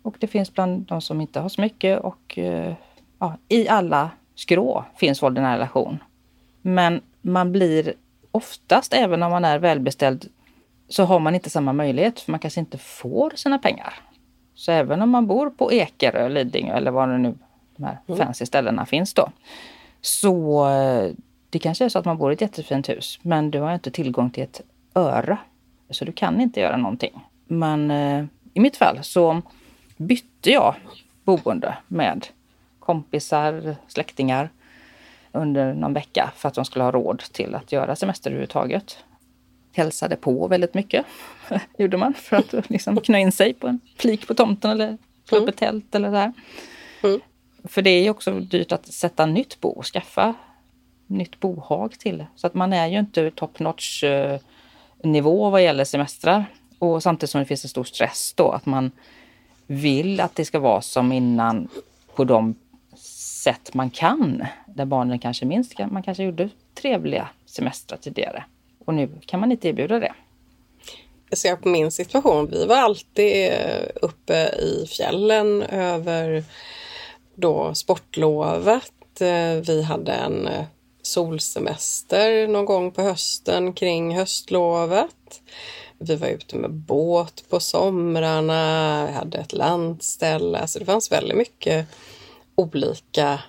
och 0.03 0.17
det 0.19 0.27
finns 0.27 0.55
bland 0.55 0.87
de 0.87 1.01
som 1.01 1.21
inte 1.21 1.41
har 1.41 1.49
så 1.49 1.61
mycket 1.61 2.01
och 2.01 2.39
eh, 2.39 2.75
ja, 3.19 3.37
i 3.49 3.69
alla 3.69 4.11
skrå 4.35 4.85
finns 4.97 5.23
våld 5.23 5.39
i 5.39 5.41
en 5.41 5.53
relation. 5.53 5.99
Men 6.63 7.01
man 7.23 7.53
blir 7.53 7.95
oftast, 8.31 8.95
även 8.95 9.23
om 9.23 9.31
man 9.31 9.45
är 9.45 9.59
välbeställd, 9.59 10.29
så 10.89 11.05
har 11.05 11.19
man 11.19 11.35
inte 11.35 11.51
samma 11.51 11.73
möjlighet 11.73 12.21
för 12.21 12.31
man 12.31 12.41
kanske 12.41 12.61
inte 12.61 12.79
får 12.79 13.33
sina 13.35 13.59
pengar. 13.59 13.95
Så 14.55 14.73
även 14.73 15.03
om 15.03 15.11
man 15.11 15.27
bor 15.27 15.51
på 15.51 15.73
Ekerö, 15.73 16.29
Lidingö 16.29 16.73
eller 16.73 16.91
var 16.91 17.09
det 17.09 17.19
nu 17.19 17.35
de 17.77 17.85
här 17.85 17.99
mm. 18.07 18.19
fancy 18.19 18.47
ställena 18.47 18.87
finns 18.87 19.15
då. 19.15 19.31
Så 20.01 20.69
eh, 20.69 21.13
det 21.51 21.59
kanske 21.59 21.85
är 21.85 21.89
så 21.89 21.99
att 21.99 22.05
man 22.05 22.19
bor 22.19 22.31
i 22.31 22.35
ett 22.35 22.41
jättefint 22.41 22.89
hus 22.89 23.19
men 23.23 23.51
du 23.51 23.61
har 23.61 23.75
inte 23.75 23.91
tillgång 23.91 24.31
till 24.31 24.43
ett 24.43 24.61
öre. 24.95 25.39
Så 25.91 26.05
du 26.05 26.13
kan 26.13 26.41
inte 26.41 26.61
göra 26.61 26.77
någonting. 26.77 27.21
Men 27.47 27.91
eh, 27.91 28.25
i 28.55 28.61
mitt 28.61 28.77
fall 28.77 28.99
så 29.03 29.43
bytte 29.97 30.51
jag 30.51 30.75
boende 31.25 31.77
med 31.89 32.27
kompisar, 32.79 33.77
släktingar 33.89 34.51
under 35.33 35.75
någon 35.75 35.93
vecka 35.93 36.33
för 36.37 36.49
att 36.49 36.55
de 36.55 36.65
skulle 36.65 36.85
ha 36.85 36.91
råd 36.91 37.19
till 37.19 37.55
att 37.55 37.73
göra 37.73 37.97
semester 37.97 38.31
överhuvudtaget. 38.31 38.99
hälsade 39.73 40.17
på 40.17 40.49
väldigt 40.49 40.75
mycket. 40.75 41.07
gjorde 41.79 41.97
man 41.97 42.15
för 42.15 42.37
att 42.37 42.55
liksom 42.71 42.97
knö 42.97 43.19
in 43.19 43.33
sig 43.33 43.55
på 43.55 43.69
en 43.69 43.81
flik 43.97 44.27
på 44.27 44.35
tomten 44.35 44.71
eller 44.71 44.99
slå 45.25 45.39
upp 45.39 45.43
mm. 45.43 45.49
ett 45.49 45.57
tält 45.57 45.95
eller 45.95 46.11
så 46.11 46.17
här. 46.17 46.33
Mm. 47.03 47.21
För 47.65 47.83
det 47.83 47.91
är 47.91 48.03
ju 48.03 48.11
också 48.11 48.33
dyrt 48.33 48.73
att 48.73 48.87
sätta 48.87 49.27
nytt 49.27 49.61
bo 49.61 49.69
och 49.69 49.87
skaffa 49.87 50.35
nytt 51.11 51.41
bohag 51.41 51.99
till. 51.99 52.25
Så 52.37 52.47
att 52.47 52.55
man 52.55 52.73
är 52.73 52.87
ju 52.87 52.99
inte 52.99 53.31
top 53.31 53.59
notch 53.59 54.05
eh, 54.05 54.41
nivå 55.03 55.51
vad 55.51 55.63
gäller 55.63 55.85
semestrar. 55.85 56.45
Och 56.79 57.03
samtidigt 57.03 57.31
som 57.31 57.39
det 57.39 57.45
finns 57.45 57.65
en 57.65 57.71
stor 57.71 57.85
stress 57.85 58.33
då 58.37 58.51
att 58.51 58.67
man 58.67 58.91
vill 59.67 60.21
att 60.21 60.35
det 60.35 60.45
ska 60.45 60.59
vara 60.59 60.81
som 60.81 61.13
innan 61.13 61.69
på 62.15 62.25
de 62.25 62.55
sätt 63.43 63.75
man 63.75 63.91
kan. 63.91 64.45
Där 64.67 64.85
barnen 64.85 65.19
kanske 65.19 65.47
minst, 65.47 65.79
man 65.91 66.03
kanske 66.03 66.25
gjorde 66.25 66.49
trevliga 66.75 67.29
semestrar 67.47 67.99
tidigare. 67.99 68.45
Och 68.85 68.95
nu 68.95 69.09
kan 69.27 69.41
man 69.41 69.53
inte 69.53 69.69
erbjuda 69.69 69.99
det. 69.99 70.13
Jag 71.31 71.39
ser 71.39 71.57
på 71.57 71.69
min 71.69 71.91
situation. 71.91 72.51
Vi 72.51 72.67
var 72.67 72.77
alltid 72.77 73.47
eh, 73.47 73.87
uppe 74.03 74.35
i 74.49 74.87
fjällen 74.89 75.63
över 75.63 76.45
då 77.35 77.75
sportlovet. 77.75 79.21
Eh, 79.21 79.55
vi 79.67 79.83
hade 79.83 80.13
en 80.13 80.49
solsemester 81.11 82.49
någon 82.49 82.65
gång 82.65 82.93
på 82.93 83.03
hösten 83.03 83.73
kring 83.73 84.17
höstlovet. 84.17 85.43
Vi 85.99 86.17
var 86.17 86.29
ute 86.29 86.57
med 86.57 86.71
båt 86.71 87.45
på 87.49 87.61
somrarna, 87.61 89.11
hade 89.13 89.39
ett 89.39 89.53
landställe. 89.53 90.59
Alltså 90.59 90.79
det 90.79 90.85
fanns 90.85 91.13
väldigt 91.13 91.37
mycket 91.37 91.87
olika 92.55 93.41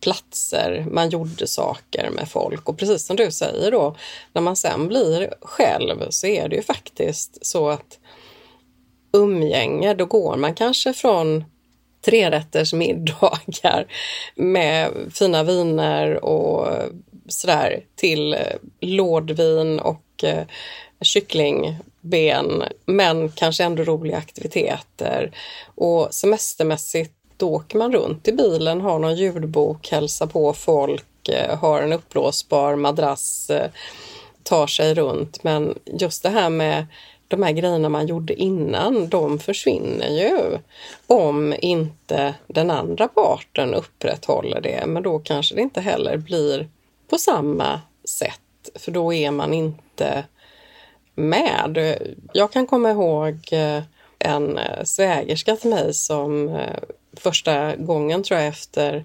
platser, 0.00 0.86
man 0.90 1.10
gjorde 1.10 1.46
saker 1.46 2.10
med 2.10 2.28
folk 2.28 2.68
och 2.68 2.78
precis 2.78 3.06
som 3.06 3.16
du 3.16 3.30
säger 3.30 3.70
då, 3.70 3.96
när 4.32 4.42
man 4.42 4.56
sen 4.56 4.88
blir 4.88 5.34
själv 5.40 6.06
så 6.10 6.26
är 6.26 6.48
det 6.48 6.56
ju 6.56 6.62
faktiskt 6.62 7.46
så 7.46 7.68
att 7.68 7.98
umgänge, 9.12 9.94
då 9.94 10.06
går 10.06 10.36
man 10.36 10.54
kanske 10.54 10.92
från 10.92 11.44
trerätters 12.04 12.72
middagar 12.72 13.86
med 14.36 14.92
fina 15.14 15.42
viner 15.42 16.24
och 16.24 16.68
sådär 17.28 17.84
till 17.96 18.34
eh, 18.34 18.40
lådvin 18.80 19.80
och 19.80 20.24
eh, 20.24 20.46
kycklingben, 21.00 22.64
men 22.86 23.28
kanske 23.28 23.64
ändå 23.64 23.84
roliga 23.84 24.16
aktiviteter. 24.16 25.32
Och 25.74 26.14
semestermässigt 26.14 27.12
då 27.36 27.54
åker 27.54 27.78
man 27.78 27.92
runt 27.92 28.28
i 28.28 28.32
bilen, 28.32 28.80
har 28.80 28.98
någon 28.98 29.16
ljudbok, 29.16 29.88
hälsar 29.90 30.26
på 30.26 30.52
folk, 30.52 31.28
eh, 31.28 31.58
har 31.58 31.82
en 31.82 31.92
uppblåsbar 31.92 32.76
madrass, 32.76 33.50
eh, 33.50 33.70
tar 34.42 34.66
sig 34.66 34.94
runt. 34.94 35.44
Men 35.44 35.78
just 35.84 36.22
det 36.22 36.28
här 36.28 36.50
med 36.50 36.86
de 37.28 37.42
här 37.42 37.52
grejerna 37.52 37.88
man 37.88 38.06
gjorde 38.06 38.34
innan, 38.34 39.08
de 39.08 39.38
försvinner 39.38 40.08
ju 40.08 40.58
om 41.06 41.54
inte 41.60 42.34
den 42.46 42.70
andra 42.70 43.08
parten 43.08 43.74
upprätthåller 43.74 44.60
det. 44.60 44.84
Men 44.86 45.02
då 45.02 45.18
kanske 45.18 45.54
det 45.54 45.60
inte 45.60 45.80
heller 45.80 46.16
blir 46.16 46.68
på 47.08 47.18
samma 47.18 47.80
sätt, 48.04 48.40
för 48.74 48.92
då 48.92 49.12
är 49.12 49.30
man 49.30 49.54
inte 49.54 50.24
med. 51.14 51.98
Jag 52.32 52.52
kan 52.52 52.66
komma 52.66 52.90
ihåg 52.90 53.48
eh, 53.52 53.82
en 54.18 54.58
eh, 54.58 54.84
svägerska 54.84 55.56
till 55.56 55.70
mig 55.70 55.94
som 55.94 56.48
eh, 56.48 56.78
första 57.16 57.76
gången 57.76 58.22
tror 58.22 58.40
jag 58.40 58.48
efter 58.48 59.04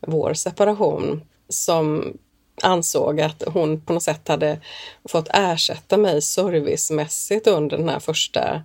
vår 0.00 0.34
separation 0.34 1.22
som 1.48 2.16
ansåg 2.62 3.20
att 3.20 3.42
hon 3.46 3.80
på 3.80 3.92
något 3.92 4.02
sätt 4.02 4.28
hade 4.28 4.60
fått 5.08 5.28
ersätta 5.30 5.96
mig 5.96 6.22
servicemässigt 6.22 7.46
under 7.46 7.76
den 7.76 7.88
här 7.88 8.00
första 8.00 8.62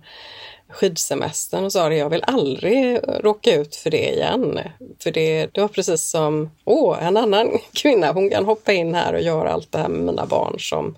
skidsemestern 0.70 1.64
och 1.64 1.72
sa 1.72 1.86
att 1.86 1.96
jag 1.96 2.10
vill 2.10 2.24
aldrig 2.26 2.98
råka 3.20 3.54
ut 3.54 3.76
för 3.76 3.90
det 3.90 4.12
igen. 4.12 4.60
För 4.98 5.10
det, 5.10 5.46
det 5.54 5.60
var 5.60 5.68
precis 5.68 6.02
som, 6.02 6.50
åh, 6.64 7.06
en 7.06 7.16
annan 7.16 7.58
kvinna, 7.72 8.12
hon 8.12 8.30
kan 8.30 8.44
hoppa 8.44 8.72
in 8.72 8.94
här 8.94 9.12
och 9.14 9.22
göra 9.22 9.52
allt 9.52 9.72
det 9.72 9.78
här 9.78 9.88
med 9.88 10.00
mina 10.00 10.26
barn 10.26 10.54
som 10.58 10.96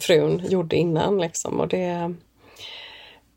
frun 0.00 0.42
gjorde 0.48 0.76
innan. 0.76 1.18
Liksom. 1.18 1.60
Och 1.60 1.68
det, 1.68 2.14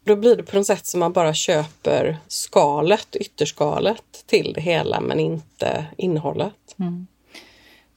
då 0.04 0.16
blir 0.16 0.36
det 0.36 0.44
på 0.44 0.56
något 0.56 0.68
sätt 0.68 0.86
som 0.86 1.00
man 1.00 1.14
bara 1.14 1.34
köper 1.34 2.18
skalet, 2.28 3.16
ytterskalet 3.16 4.24
till 4.26 4.54
det 4.54 4.62
hela 4.62 5.02
men 5.02 5.20
inte 5.20 5.86
innehållet. 5.98 6.76
Mm. 6.80 7.08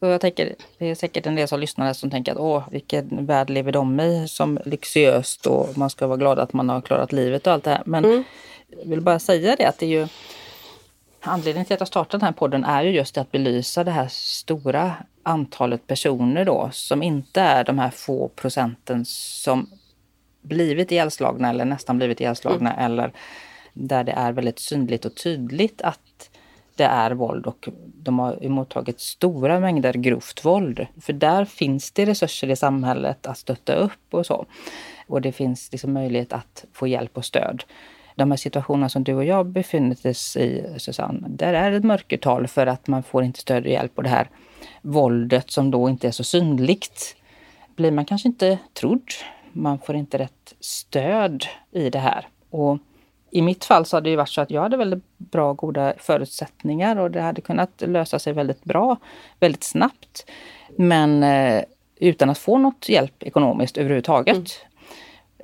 Så 0.01 0.07
jag 0.07 0.21
tänker, 0.21 0.55
det 0.79 0.87
är 0.87 0.95
säkert 0.95 1.27
en 1.27 1.35
del 1.35 1.49
som 1.49 1.61
lyssnar 1.61 1.93
som 1.93 2.11
tänker 2.11 2.33
att 2.33 2.39
åh, 2.39 2.63
vilken 2.71 3.27
värld 3.27 3.51
lever 3.51 3.73
de 3.73 4.01
i 4.01 4.29
som 4.29 4.59
lyxiöst 4.65 5.47
och 5.47 5.79
man 5.79 5.91
ska 5.91 6.07
vara 6.07 6.19
glad 6.19 6.39
att 6.39 6.53
man 6.53 6.69
har 6.69 6.81
klarat 6.81 7.13
livet 7.13 7.47
och 7.47 7.53
allt 7.53 7.65
det 7.65 7.71
här. 7.71 7.83
Men 7.87 8.05
mm. 8.05 8.25
jag 8.69 8.91
vill 8.91 9.01
bara 9.01 9.19
säga 9.19 9.57
det 9.57 9.67
att 9.67 9.79
det 9.79 9.87
är 9.87 9.91
ju 9.91 10.09
Anledningen 11.23 11.67
till 11.67 11.75
att 11.75 11.81
jag 11.81 11.89
startade 11.89 12.21
den 12.21 12.27
här 12.27 12.33
podden 12.33 12.65
är 12.65 12.83
ju 12.83 12.91
just 12.91 13.19
att 13.19 13.33
belysa 13.33 13.85
det 13.85 13.91
här 13.91 14.09
stora 14.11 14.95
antalet 15.23 15.87
personer 15.87 16.45
då 16.45 16.69
som 16.73 17.03
inte 17.03 17.41
är 17.41 17.65
de 17.65 17.79
här 17.79 17.91
få 17.91 18.29
procenten 18.29 19.05
som 19.05 19.71
blivit 20.43 20.93
ihjälslagna 20.93 21.51
eller 21.51 21.65
nästan 21.65 21.99
blivit 21.99 22.21
ihjälslagna 22.21 22.73
mm. 22.73 22.85
eller 22.85 23.13
där 23.73 24.05
det 24.05 24.13
är 24.13 24.33
väldigt 24.33 24.59
synligt 24.59 25.05
och 25.05 25.15
tydligt 25.15 25.83
att 25.83 26.30
det 26.81 26.87
är 26.87 27.11
våld 27.11 27.47
och 27.47 27.69
de 28.03 28.19
har 28.19 28.49
mottagit 28.49 29.01
stora 29.01 29.61
mängder 29.61 29.93
grovt 29.93 30.45
våld. 30.45 30.87
För 31.01 31.13
där 31.13 31.45
finns 31.45 31.91
det 31.91 32.07
resurser 32.07 32.51
i 32.51 32.57
samhället 32.57 33.27
att 33.27 33.39
stötta 33.39 33.75
upp 33.75 34.15
och 34.15 34.27
så. 34.27 34.47
Och 35.07 35.21
det 35.21 35.33
finns 35.33 35.73
liksom 35.73 35.93
möjlighet 35.93 36.33
att 36.33 36.65
få 36.73 36.87
hjälp 36.87 37.17
och 37.17 37.25
stöd. 37.25 37.65
De 38.15 38.31
här 38.31 38.39
situationerna 38.39 38.89
som 38.89 39.05
du 39.05 39.15
och 39.15 39.25
jag 39.25 39.47
befinner 39.47 40.11
oss 40.11 40.37
i, 40.37 40.75
Susanne, 40.77 41.29
där 41.29 41.55
är 41.55 41.71
det 41.71 41.77
ett 41.77 41.85
mörkertal 41.85 42.47
för 42.49 42.67
att 42.67 42.87
man 42.87 43.03
får 43.03 43.25
inte 43.25 43.41
stöd 43.41 43.65
och 43.65 43.73
hjälp 43.73 43.93
och 43.95 44.03
det 44.03 44.09
här 44.09 44.29
våldet 44.83 45.51
som 45.51 45.71
då 45.71 45.89
inte 45.89 46.09
är 46.09 46.13
så 46.13 46.25
synligt 46.25 47.17
blir 47.77 47.91
man 47.91 48.05
kanske 48.05 48.29
inte 48.29 48.59
trodd 48.73 49.13
man 49.53 49.79
får 49.79 49.97
inte 49.97 50.19
rätt 50.19 50.55
stöd 50.61 51.45
i 51.71 51.91
det 51.91 51.99
här. 51.99 52.29
Och 52.51 52.79
i 53.31 53.43
mitt 53.43 53.65
fall 53.65 53.85
så 53.87 53.97
har 53.97 54.01
det 54.01 54.11
ju 54.11 54.17
varit 54.17 54.29
så 54.29 54.41
att 54.41 54.51
jag 54.51 54.63
hade 54.63 54.77
väldigt 54.77 55.05
bra, 55.19 55.53
goda 55.53 55.93
förutsättningar 55.99 56.97
och 56.97 57.11
det 57.11 57.21
hade 57.21 57.41
kunnat 57.41 57.83
lösa 57.87 58.19
sig 58.19 58.33
väldigt 58.33 58.65
bra, 58.65 58.97
väldigt 59.41 59.65
snabbt. 59.65 60.31
Men 60.77 61.23
eh, 61.23 61.63
utan 62.01 62.31
att 62.31 62.39
få 62.39 62.59
något 62.59 62.89
hjälp 62.89 63.23
ekonomiskt 63.23 63.79
överhuvudtaget. 63.79 64.37
Mm. 64.37 64.47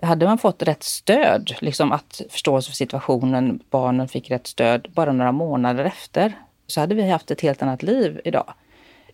Hade 0.02 0.26
man 0.26 0.38
fått 0.38 0.62
rätt 0.62 0.82
stöd, 0.82 1.54
liksom 1.60 1.92
att 1.92 2.22
förståelse 2.30 2.70
för 2.70 2.76
situationen, 2.76 3.60
barnen 3.70 4.08
fick 4.08 4.30
rätt 4.30 4.46
stöd 4.46 4.88
bara 4.94 5.12
några 5.12 5.32
månader 5.32 5.84
efter, 5.84 6.32
så 6.66 6.80
hade 6.80 6.94
vi 6.94 7.10
haft 7.10 7.30
ett 7.30 7.40
helt 7.40 7.62
annat 7.62 7.82
liv 7.82 8.20
idag. 8.24 8.54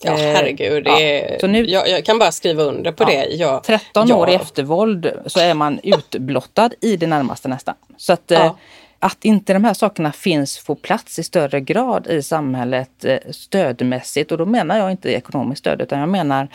Ja, 0.05 0.13
eh, 0.13 0.35
herregud. 0.35 0.85
Det 0.85 1.39
ja, 1.41 1.49
nu, 1.49 1.67
jag, 1.67 1.89
jag, 1.89 2.05
kan 2.05 2.19
bara 2.19 2.33
skriva 2.33 2.63
under 2.63 2.93
på 2.93 3.03
ja, 3.03 3.07
det. 3.07 3.27
Jag, 3.35 3.65
13 3.65 4.09
jag, 4.09 4.19
år 4.19 4.31
i 4.31 4.35
eftervåld 4.35 5.13
så 5.27 5.41
är 5.41 5.55
man 5.55 5.81
utblottad 5.83 6.71
i 6.81 6.97
det 6.97 7.07
närmaste 7.07 7.49
nästan. 7.49 7.75
Så 7.97 8.13
att, 8.13 8.23
ja. 8.27 8.45
Eh, 8.45 8.53
att 8.99 9.25
inte 9.25 9.53
de 9.53 9.65
här 9.65 9.75
sakerna 9.75 10.13
finns, 10.13 10.59
får 10.59 10.75
plats 10.75 11.19
i 11.19 11.23
större 11.23 11.61
grad 11.61 12.07
i 12.07 12.23
samhället 12.23 13.05
eh, 13.05 13.19
stödmässigt. 13.31 14.33
Och 14.33 14.39
då 14.39 14.47
menar 14.47 14.79
jag 14.79 14.91
inte 14.91 15.13
ekonomiskt 15.13 15.61
stöd 15.61 15.81
utan 15.81 15.99
jag 15.99 16.09
menar 16.09 16.49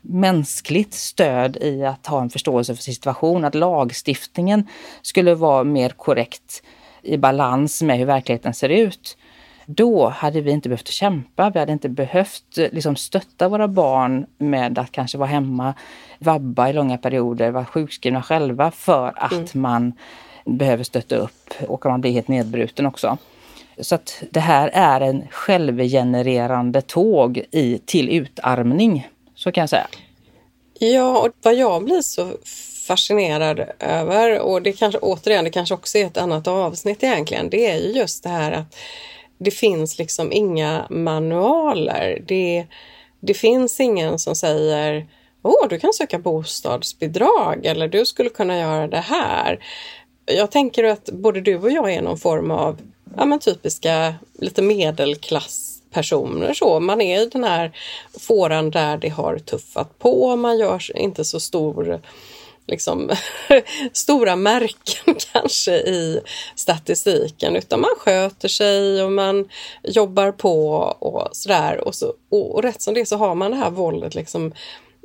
mänskligt 0.00 0.94
stöd 0.94 1.56
i 1.56 1.84
att 1.84 2.06
ha 2.06 2.20
en 2.20 2.30
förståelse 2.30 2.74
för 2.74 2.82
situation. 2.82 3.44
Att 3.44 3.54
lagstiftningen 3.54 4.68
skulle 5.02 5.34
vara 5.34 5.64
mer 5.64 5.90
korrekt 5.90 6.62
i 7.02 7.16
balans 7.16 7.82
med 7.82 7.98
hur 7.98 8.06
verkligheten 8.06 8.54
ser 8.54 8.68
ut 8.68 9.16
då 9.70 10.08
hade 10.08 10.40
vi 10.40 10.50
inte 10.50 10.68
behövt 10.68 10.88
kämpa. 10.88 11.50
Vi 11.50 11.58
hade 11.58 11.72
inte 11.72 11.88
behövt 11.88 12.58
eh, 12.58 12.66
liksom, 12.72 12.96
stötta 12.96 13.48
våra 13.48 13.68
barn 13.68 14.26
med 14.38 14.78
att 14.78 14.92
kanske 14.92 15.18
vara 15.18 15.28
hemma, 15.28 15.74
vabba 16.18 16.68
i 16.68 16.72
långa 16.72 16.98
perioder, 16.98 17.50
vara 17.50 17.64
sjukskrivna 17.64 18.22
själva 18.22 18.70
för 18.70 19.12
att 19.16 19.32
mm. 19.32 19.48
man 19.52 19.92
behöver 20.44 20.84
stötta 20.84 21.16
upp 21.16 21.54
och 21.68 21.86
man 21.86 22.00
blir 22.00 22.10
helt 22.10 22.28
nedbruten 22.28 22.86
också. 22.86 23.18
Så 23.80 23.94
att 23.94 24.22
det 24.30 24.40
här 24.40 24.70
är 24.72 25.00
en 25.00 25.28
självgenererande 25.30 26.80
tåg 26.80 27.42
i, 27.50 27.80
till 27.84 28.08
utarmning, 28.08 29.08
så 29.34 29.52
kan 29.52 29.62
jag 29.62 29.70
säga. 29.70 29.86
Ja, 30.78 31.18
och 31.18 31.28
vad 31.42 31.54
jag 31.54 31.84
blir 31.84 32.00
så 32.00 32.32
fascinerad 32.86 33.64
över 33.78 34.40
och 34.40 34.62
det 34.62 34.72
kanske 34.72 34.98
återigen, 34.98 35.44
det 35.44 35.50
kanske 35.50 35.74
också 35.74 35.98
är 35.98 36.06
ett 36.06 36.16
annat 36.16 36.48
avsnitt 36.48 37.02
egentligen, 37.02 37.50
det 37.50 37.70
är 37.70 37.78
ju 37.78 37.92
just 37.92 38.22
det 38.22 38.28
här 38.28 38.52
att 38.52 38.76
det 39.38 39.50
finns 39.50 39.98
liksom 39.98 40.32
inga 40.32 40.86
manualer. 40.90 42.22
Det, 42.26 42.66
det 43.20 43.34
finns 43.34 43.80
ingen 43.80 44.18
som 44.18 44.36
säger 44.36 45.06
Åh, 45.42 45.68
du 45.68 45.78
kan 45.78 45.92
söka 45.92 46.18
bostadsbidrag 46.18 47.66
eller 47.66 47.88
du 47.88 48.06
skulle 48.06 48.30
kunna 48.30 48.58
göra 48.58 48.86
det 48.86 49.00
här. 49.00 49.64
Jag 50.26 50.50
tänker 50.50 50.84
att 50.84 51.04
både 51.04 51.40
du 51.40 51.58
och 51.58 51.70
jag 51.70 51.92
är 51.92 52.02
någon 52.02 52.18
form 52.18 52.50
av 52.50 52.78
ja, 53.16 53.24
men 53.24 53.38
typiska 53.38 54.14
lite 54.38 54.62
medelklasspersoner. 54.62 56.54
Så. 56.54 56.80
Man 56.80 57.00
är 57.00 57.22
i 57.22 57.26
den 57.26 57.44
här 57.44 57.72
fåran 58.18 58.70
där 58.70 58.96
det 58.96 59.08
har 59.08 59.38
tuffat 59.38 59.98
på, 59.98 60.36
man 60.36 60.58
gör 60.58 60.96
inte 60.96 61.24
så 61.24 61.40
stor 61.40 62.00
liksom, 62.68 63.10
stora 63.92 64.36
märken 64.36 65.14
kanske 65.32 65.72
i 65.72 66.20
statistiken 66.54 67.56
utan 67.56 67.80
man 67.80 67.94
sköter 67.98 68.48
sig 68.48 69.02
och 69.02 69.12
man 69.12 69.48
jobbar 69.82 70.32
på 70.32 70.68
och 70.98 71.28
sådär. 71.32 71.80
Och, 71.88 71.94
så, 71.94 72.12
och, 72.30 72.54
och 72.54 72.62
rätt 72.62 72.82
som 72.82 72.94
det 72.94 73.06
så 73.06 73.16
har 73.16 73.34
man 73.34 73.50
det 73.50 73.56
här 73.56 73.70
våldet 73.70 74.14
liksom 74.14 74.52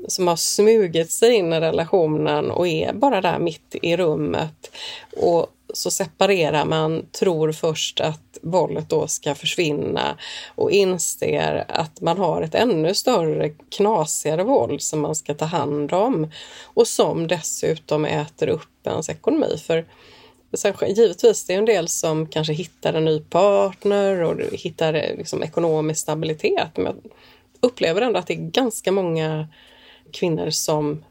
som 0.08 0.28
har 0.28 0.36
smugit 0.36 1.12
sig 1.12 1.34
in 1.34 1.54
i 1.54 1.60
relationen 1.60 2.52
och 2.52 2.68
är 2.68 2.94
bara 2.94 3.22
där 3.22 3.40
mitt 3.40 3.76
i 3.82 3.98
rummet. 3.98 4.72
Och 5.18 5.48
så 5.74 5.92
separerar 5.92 6.66
man, 6.66 7.06
tror 7.12 7.52
först 7.52 8.00
att 8.00 8.33
våldet 8.44 8.90
då 8.90 9.08
ska 9.08 9.36
försvinna 9.36 10.18
och 10.56 10.72
inser 10.72 11.66
att 11.68 12.02
man 12.02 12.18
har 12.18 12.42
ett 12.42 12.56
ännu 12.56 12.94
större, 12.94 13.50
knasigare 13.50 14.44
våld 14.44 14.82
som 14.82 15.02
man 15.02 15.16
ska 15.16 15.34
ta 15.34 15.46
hand 15.46 15.94
om 15.94 16.32
och 16.64 16.88
som 16.88 17.28
dessutom 17.28 18.06
äter 18.06 18.48
upp 18.48 18.88
ens 18.88 19.10
ekonomi. 19.10 19.58
För 19.58 19.86
Sen, 20.56 20.74
givetvis, 20.88 21.46
det 21.46 21.54
är 21.54 21.58
en 21.58 21.66
del 21.66 21.88
som 21.88 22.28
kanske 22.28 22.54
hittar 22.54 22.94
en 22.94 23.06
ny 23.06 23.20
partner 23.20 24.22
och 24.22 24.36
hittar 24.52 24.94
eh, 24.94 25.18
liksom 25.18 25.44
ekonomisk 25.44 26.02
stabilitet. 26.02 26.78
Men 26.78 26.86
jag 26.86 27.02
upplever 27.62 28.02
ändå 28.02 28.20
att 28.20 28.28
det 28.28 28.34
är 28.34 28.52
ganska 28.52 28.92
många 28.92 29.48
kvinnor 30.12 30.50
som 30.50 31.04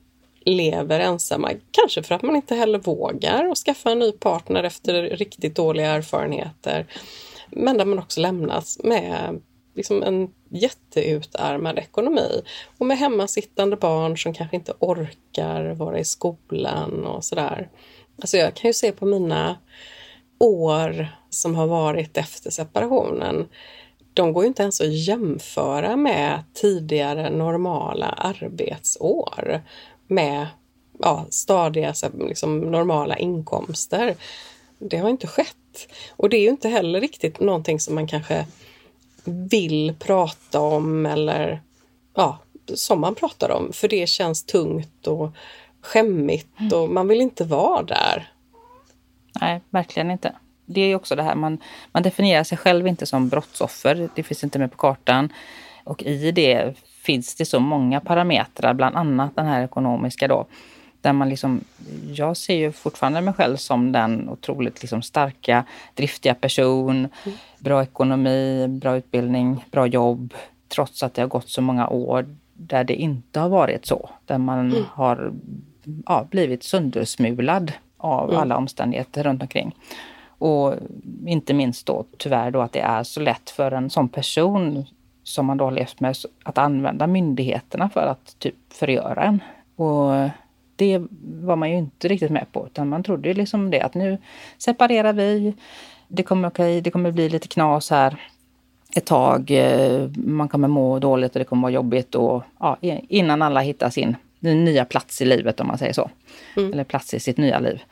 lever 0.44 1.00
ensamma. 1.00 1.50
Kanske 1.70 2.02
för 2.02 2.14
att 2.14 2.22
man 2.22 2.36
inte 2.36 2.54
heller 2.54 2.78
vågar 2.78 3.48
och 3.48 3.58
skaffa 3.58 3.90
en 3.90 3.98
ny 3.98 4.12
partner 4.12 4.64
efter 4.64 5.02
riktigt 5.02 5.56
dåliga 5.56 5.90
erfarenheter. 5.90 6.86
Men 7.50 7.78
där 7.78 7.84
man 7.84 7.98
också 7.98 8.20
lämnas 8.20 8.78
med 8.84 9.40
liksom 9.74 10.02
en 10.02 10.30
jätteutarmad 10.48 11.78
ekonomi 11.78 12.42
och 12.78 12.86
med 12.86 12.98
hemmasittande 12.98 13.76
barn 13.76 14.18
som 14.18 14.34
kanske 14.34 14.56
inte 14.56 14.72
orkar 14.78 15.74
vara 15.74 15.98
i 15.98 16.04
skolan 16.04 17.06
och 17.06 17.24
sådär. 17.24 17.68
Alltså 18.20 18.36
jag 18.36 18.54
kan 18.54 18.68
ju 18.68 18.72
se 18.72 18.92
på 18.92 19.06
mina 19.06 19.58
år 20.38 21.08
som 21.30 21.54
har 21.54 21.66
varit 21.66 22.16
efter 22.16 22.50
separationen 22.50 23.48
de 24.14 24.32
går 24.32 24.44
ju 24.44 24.48
inte 24.48 24.62
ens 24.62 24.80
att 24.80 24.92
jämföra 24.92 25.96
med 25.96 26.42
tidigare 26.54 27.30
normala 27.30 28.06
arbetsår 28.06 29.62
med 30.12 30.46
ja, 30.98 31.26
stadiga 31.30 31.94
liksom, 32.18 32.58
normala 32.60 33.16
inkomster. 33.16 34.16
Det 34.78 34.96
har 34.96 35.08
inte 35.08 35.26
skett. 35.26 35.56
Och 36.10 36.28
det 36.28 36.36
är 36.36 36.40
ju 36.40 36.48
inte 36.48 36.68
heller 36.68 37.00
riktigt 37.00 37.40
någonting 37.40 37.80
som 37.80 37.94
man 37.94 38.06
kanske 38.06 38.46
vill 39.24 39.94
prata 39.98 40.60
om 40.60 41.06
eller 41.06 41.62
ja, 42.14 42.38
som 42.74 43.00
man 43.00 43.14
pratar 43.14 43.50
om. 43.50 43.72
För 43.72 43.88
det 43.88 44.06
känns 44.06 44.44
tungt 44.44 45.06
och 45.06 45.30
skämmigt 45.80 46.60
mm. 46.60 46.72
och 46.72 46.88
man 46.88 47.08
vill 47.08 47.20
inte 47.20 47.44
vara 47.44 47.82
där. 47.82 48.32
Nej, 49.40 49.60
verkligen 49.70 50.10
inte 50.10 50.32
det 50.72 50.80
är 50.80 50.96
också 50.96 51.16
det 51.16 51.22
här, 51.22 51.34
man, 51.34 51.58
man 51.92 52.02
definierar 52.02 52.44
sig 52.44 52.58
själv 52.58 52.86
inte 52.86 53.06
som 53.06 53.28
brottsoffer. 53.28 54.08
Det 54.14 54.22
finns 54.22 54.44
inte 54.44 54.58
med 54.58 54.70
på 54.70 54.76
kartan. 54.76 55.32
Och 55.84 56.02
i 56.02 56.32
det 56.32 56.74
finns 57.02 57.34
det 57.34 57.44
så 57.44 57.60
många 57.60 58.00
parametrar, 58.00 58.74
bland 58.74 58.96
annat 58.96 59.36
den 59.36 59.46
här 59.46 59.64
ekonomiska 59.64 60.28
då. 60.28 60.46
Där 61.00 61.12
man 61.12 61.28
liksom, 61.28 61.64
jag 62.14 62.36
ser 62.36 62.54
ju 62.54 62.72
fortfarande 62.72 63.20
mig 63.20 63.34
själv 63.34 63.56
som 63.56 63.92
den 63.92 64.28
otroligt 64.28 64.82
liksom 64.82 65.02
starka, 65.02 65.64
driftiga 65.94 66.34
person. 66.34 66.96
Mm. 66.96 67.38
Bra 67.58 67.82
ekonomi, 67.82 68.66
bra 68.68 68.96
utbildning, 68.96 69.64
bra 69.70 69.86
jobb. 69.86 70.34
Trots 70.68 71.02
att 71.02 71.14
det 71.14 71.22
har 71.22 71.28
gått 71.28 71.48
så 71.48 71.62
många 71.62 71.88
år 71.88 72.26
där 72.54 72.84
det 72.84 72.94
inte 72.94 73.40
har 73.40 73.48
varit 73.48 73.86
så. 73.86 74.10
Där 74.26 74.38
man 74.38 74.58
mm. 74.58 74.84
har 74.90 75.32
ja, 76.06 76.26
blivit 76.30 76.62
söndersmulad 76.62 77.72
av 77.96 78.28
mm. 78.28 78.40
alla 78.40 78.56
omständigheter 78.56 79.22
runt 79.22 79.42
omkring. 79.42 79.76
Och 80.38 80.74
inte 81.26 81.54
minst 81.54 81.86
då 81.86 82.04
tyvärr 82.16 82.50
då 82.50 82.60
att 82.60 82.72
det 82.72 82.80
är 82.80 83.02
så 83.02 83.20
lätt 83.20 83.50
för 83.50 83.72
en 83.72 83.90
sån 83.90 84.08
person 84.08 84.86
som 85.22 85.46
man 85.46 85.56
då 85.56 85.64
har 85.64 85.72
levt 85.72 86.00
med 86.00 86.16
att 86.42 86.58
använda 86.58 87.06
myndigheterna 87.06 87.88
för 87.88 88.06
att 88.06 88.38
typ 88.38 88.54
förgöra 88.72 89.22
en. 89.22 89.42
Och 89.76 90.30
det 90.76 91.02
var 91.22 91.56
man 91.56 91.70
ju 91.70 91.76
inte 91.76 92.08
riktigt 92.08 92.30
med 92.30 92.52
på 92.52 92.66
utan 92.66 92.88
man 92.88 93.02
trodde 93.02 93.28
ju 93.28 93.34
liksom 93.34 93.70
det 93.70 93.80
att 93.80 93.94
nu 93.94 94.18
separerar 94.58 95.12
vi. 95.12 95.54
Det 96.08 96.22
kommer 96.22 96.48
okej, 96.48 96.80
det 96.80 96.90
kommer 96.90 97.10
bli 97.10 97.28
lite 97.28 97.48
knas 97.48 97.90
här 97.90 98.16
ett 98.96 99.06
tag. 99.06 99.50
Eh, 99.50 100.08
man 100.14 100.48
kommer 100.48 100.68
må 100.68 100.98
dåligt 100.98 101.32
och 101.32 101.38
det 101.38 101.44
kommer 101.44 101.62
vara 101.62 101.72
jobbigt 101.72 102.14
och 102.14 102.42
ja, 102.60 102.76
innan 103.08 103.42
alla 103.42 103.60
hittar 103.60 103.90
sin 103.90 104.16
nya 104.40 104.84
plats 104.84 105.22
i 105.22 105.24
livet 105.24 105.60
om 105.60 105.66
man 105.66 105.78
säger 105.78 105.92
så. 105.92 106.10
Mm. 106.56 106.72
Eller 106.72 106.84
plats 106.84 107.14
i 107.14 107.20
sitt 107.20 107.36
nya 107.36 107.58
liv. 107.58 107.82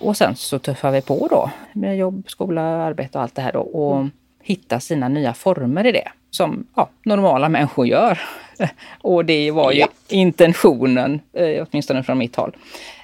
Och 0.00 0.16
sen 0.16 0.36
så 0.36 0.58
tuffar 0.58 0.90
vi 0.90 1.02
på 1.02 1.28
då 1.30 1.50
med 1.72 1.96
jobb, 1.96 2.24
skola, 2.26 2.62
arbete 2.62 3.18
och 3.18 3.22
allt 3.22 3.34
det 3.34 3.42
här 3.42 3.52
då 3.52 3.60
och 3.60 3.96
mm. 3.96 4.10
hitta 4.42 4.80
sina 4.80 5.08
nya 5.08 5.34
former 5.34 5.86
i 5.86 5.92
det 5.92 6.08
som 6.36 6.66
ja, 6.74 6.88
normala 7.02 7.48
människor 7.48 7.86
gör. 7.86 8.20
och 9.00 9.24
det 9.24 9.50
var 9.50 9.72
ju 9.72 9.78
ja. 9.78 9.88
intentionen, 10.08 11.20
eh, 11.32 11.66
åtminstone 11.66 12.02
från 12.02 12.18
mitt 12.18 12.36
håll. 12.36 12.56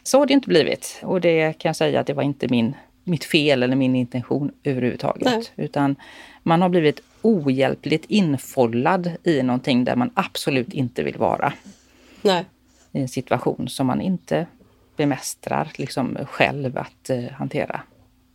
Så 0.02 0.18
har 0.18 0.26
det 0.26 0.32
inte 0.32 0.48
blivit 0.48 1.00
och 1.02 1.20
det 1.20 1.52
kan 1.58 1.68
jag 1.68 1.76
säga 1.76 2.00
att 2.00 2.06
det 2.06 2.14
var 2.14 2.22
inte 2.22 2.48
min, 2.48 2.74
mitt 3.04 3.24
fel 3.24 3.62
eller 3.62 3.76
min 3.76 3.96
intention 3.96 4.52
överhuvudtaget. 4.64 5.24
Nej. 5.24 5.44
Utan 5.56 5.96
man 6.42 6.62
har 6.62 6.68
blivit 6.68 7.00
ohjälpligt 7.22 8.04
infollad 8.08 9.10
i 9.24 9.42
någonting 9.42 9.84
där 9.84 9.96
man 9.96 10.10
absolut 10.14 10.72
inte 10.72 11.02
vill 11.02 11.16
vara. 11.16 11.52
Nej. 12.22 12.44
I 12.92 13.00
en 13.00 13.08
situation 13.08 13.68
som 13.68 13.86
man 13.86 14.00
inte 14.00 14.46
bemästrar 14.96 15.72
liksom 15.74 16.18
själv 16.30 16.78
att 16.78 17.10
eh, 17.10 17.24
hantera. 17.30 17.80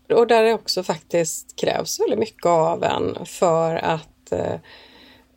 Och 0.10 0.28
där 0.28 0.44
det 0.44 0.54
också 0.54 0.84
faktiskt 0.84 1.56
krävs 1.56 2.00
väldigt 2.00 2.20
mycket 2.20 2.46
av 2.46 2.84
en 2.84 3.26
för 3.26 3.76
att 3.76 4.32
eh, 4.32 4.56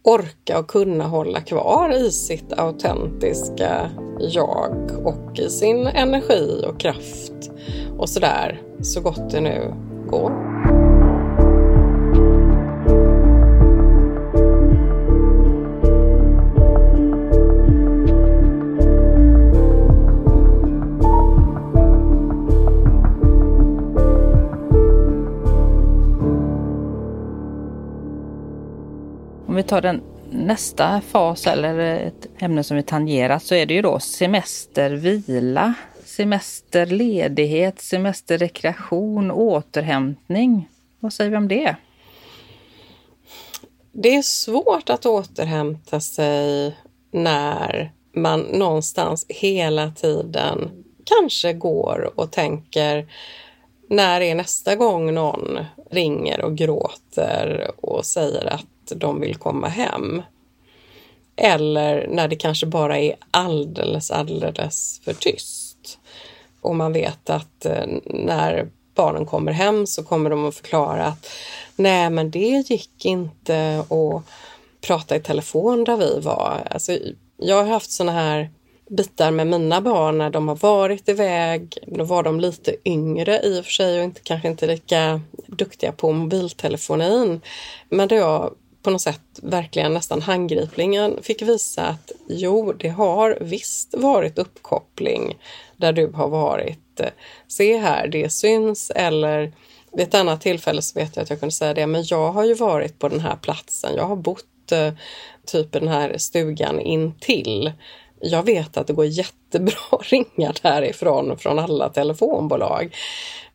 orka 0.03 0.59
och 0.59 0.69
kunna 0.69 1.05
hålla 1.05 1.41
kvar 1.41 1.93
i 1.93 2.11
sitt 2.11 2.53
autentiska 2.53 3.91
jag 4.19 4.91
och 5.05 5.39
i 5.39 5.49
sin 5.49 5.87
energi 5.87 6.65
och 6.69 6.81
kraft 6.81 7.51
och 7.99 8.09
sådär 8.09 8.63
så 8.83 9.01
gott 9.01 9.31
det 9.31 9.41
nu 9.41 9.75
går. 10.11 10.60
Vi 29.61 29.65
tar 29.65 29.81
den 29.81 30.03
nästa 30.31 31.01
fas 31.01 31.47
eller 31.47 31.79
ett 31.79 32.27
ämne 32.39 32.65
som 32.65 32.77
vi 32.77 32.83
tangerat 32.83 33.43
så 33.43 33.55
är 33.55 33.67
det 33.67 33.75
ju 33.75 33.83
då 33.83 33.99
semester, 33.99 34.91
vila, 34.91 35.75
semesterledighet, 36.05 37.81
semesterrekreation, 37.81 39.31
återhämtning. 39.31 40.69
Vad 41.01 41.13
säger 41.13 41.31
vi 41.31 41.37
om 41.37 41.49
det? 41.49 41.77
Det 43.93 44.15
är 44.15 44.23
svårt 44.23 44.91
att 44.91 45.07
återhämta 45.07 46.01
sig 46.01 46.77
när 47.11 47.93
man 48.13 48.41
någonstans 48.41 49.27
hela 49.29 49.91
tiden 49.91 50.85
kanske 51.05 51.53
går 51.53 52.13
och 52.15 52.31
tänker 52.31 53.09
när 53.89 54.21
är 54.21 54.35
nästa 54.35 54.77
gång 54.77 55.15
någon 55.15 55.59
ringer 55.91 56.45
och 56.45 56.57
gråter 56.57 57.71
och 57.77 58.07
säger 58.07 58.47
att 58.47 58.93
de 58.95 59.21
vill 59.21 59.37
komma 59.37 59.69
hem. 59.69 60.23
Eller 61.37 62.07
när 62.09 62.29
det 62.29 62.37
kanske 62.37 62.67
bara 62.67 62.99
är 62.99 63.15
alldeles, 63.31 64.11
alldeles 64.11 65.01
för 65.05 65.15
tyst. 65.15 65.99
Och 66.61 66.77
man 66.77 66.93
vet 66.93 67.31
att 67.31 67.67
eh, 67.67 67.87
när 68.05 68.69
barnen 68.95 69.27
kommer 69.27 69.53
hem 69.53 69.87
så 69.87 70.05
kommer 70.05 70.31
de 70.31 70.45
att 70.45 70.55
förklara 70.55 71.07
att 71.07 71.27
nej 71.77 72.11
men 72.11 72.31
det 72.31 72.71
gick 72.71 73.05
inte 73.05 73.79
att 73.79 74.23
prata 74.81 75.17
i 75.17 75.21
telefon 75.21 75.85
där 75.85 75.97
vi 75.97 76.21
var. 76.21 76.63
Alltså, 76.71 76.99
jag 77.37 77.57
har 77.57 77.73
haft 77.73 77.91
såna 77.91 78.13
här 78.13 78.51
bitar 78.97 79.31
med 79.31 79.47
mina 79.47 79.81
barn 79.81 80.19
när 80.19 80.31
de 80.31 80.49
har 80.49 80.57
varit 80.57 81.09
iväg. 81.09 81.79
Då 81.87 82.05
var 82.05 82.23
de 82.23 82.41
lite 82.41 82.77
yngre 82.85 83.41
i 83.43 83.61
och 83.61 83.65
för 83.65 83.73
sig 83.73 83.99
och 83.99 84.05
inte, 84.05 84.21
kanske 84.21 84.49
inte 84.49 84.67
lika 84.67 85.21
duktiga 85.47 85.93
på 85.93 86.13
mobiltelefonin. 86.13 87.41
Men 87.89 88.09
då 88.09 88.15
jag 88.15 88.55
på 88.83 88.91
något 88.91 89.01
sätt 89.01 89.21
verkligen 89.43 89.95
nästan 89.95 90.23
handgripligen 90.23 91.23
fick 91.23 91.43
visa 91.43 91.87
att 91.87 92.13
jo, 92.29 92.73
det 92.73 92.89
har 92.89 93.39
visst 93.41 93.95
varit 93.95 94.39
uppkoppling 94.39 95.39
där 95.77 95.93
du 95.93 96.07
har 96.07 96.29
varit. 96.29 97.01
Se 97.49 97.77
här, 97.77 98.09
det 98.09 98.31
syns 98.31 98.91
eller 98.95 99.53
vid 99.93 100.09
ett 100.09 100.15
annat 100.15 100.41
tillfälle 100.41 100.83
så 100.83 100.99
vet 100.99 101.17
jag 101.17 101.23
att 101.23 101.31
jag 101.31 101.41
kunde 101.41 101.55
säga 101.55 101.75
det, 101.75 101.87
men 101.87 102.05
jag 102.05 102.33
har 102.33 102.45
ju 102.45 102.55
varit 102.55 102.99
på 102.99 103.09
den 103.09 103.21
här 103.21 103.37
platsen. 103.37 103.95
Jag 103.97 104.05
har 104.05 104.17
bott 104.17 104.73
eh, 104.73 104.93
typ 105.47 105.77
i 105.77 105.79
den 105.79 105.89
här 105.89 106.19
stugan 106.19 106.81
intill 106.81 107.73
jag 108.21 108.43
vet 108.43 108.77
att 108.77 108.87
det 108.87 108.93
går 108.93 109.07
jättebra 109.07 109.79
att 109.93 110.13
ringa 110.13 110.53
därifrån 110.63 111.39
från 111.39 111.59
alla 111.59 111.89
telefonbolag. 111.89 112.95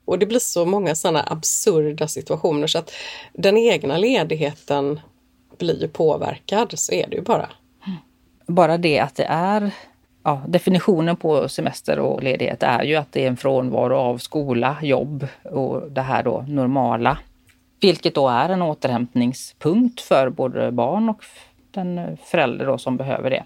Och 0.06 0.20
det 0.20 0.26
blir 0.26 0.40
så 0.40 0.66
många 0.66 0.96
sådana 0.96 1.24
absurda 1.28 2.08
situationer 2.08 2.68
så 2.68 2.78
att 2.78 2.92
den 3.34 3.58
egna 3.58 3.98
ledigheten 3.98 5.00
blir 5.58 5.82
ju 5.82 5.88
påverkad, 5.88 6.80
så 6.80 6.94
är 6.94 7.08
det 7.08 7.16
ju 7.16 7.22
bara. 7.22 7.50
Bara 8.48 8.78
det 8.78 9.00
att 9.00 9.16
det 9.16 9.26
är 9.30 9.72
ja, 10.24 10.42
definitionen 10.48 11.16
på 11.16 11.50
semester 11.50 12.00
och 12.00 12.24
ledighet 12.24 12.64
är 12.64 12.84
ju 12.84 12.96
att 12.96 13.12
det 13.12 13.24
är 13.24 13.28
en 13.28 13.38
frånvaro 13.38 13.96
av 13.96 14.18
skola, 14.18 14.78
jobb 14.82 15.28
och 15.44 15.92
det 15.92 16.02
här 16.02 16.24
då 16.24 16.46
normala. 16.48 17.18
Vilket 17.80 18.16
då 18.16 18.30
är 18.30 18.50
en 18.50 18.62
återhämtningspunkt 18.62 20.02
för 20.02 20.30
både 20.30 20.72
barn 20.72 21.10
och 21.10 21.24
den 21.72 22.18
förälder 22.24 22.66
då 22.66 22.78
som 22.78 22.98
behöver 22.98 23.30
det. 23.30 23.44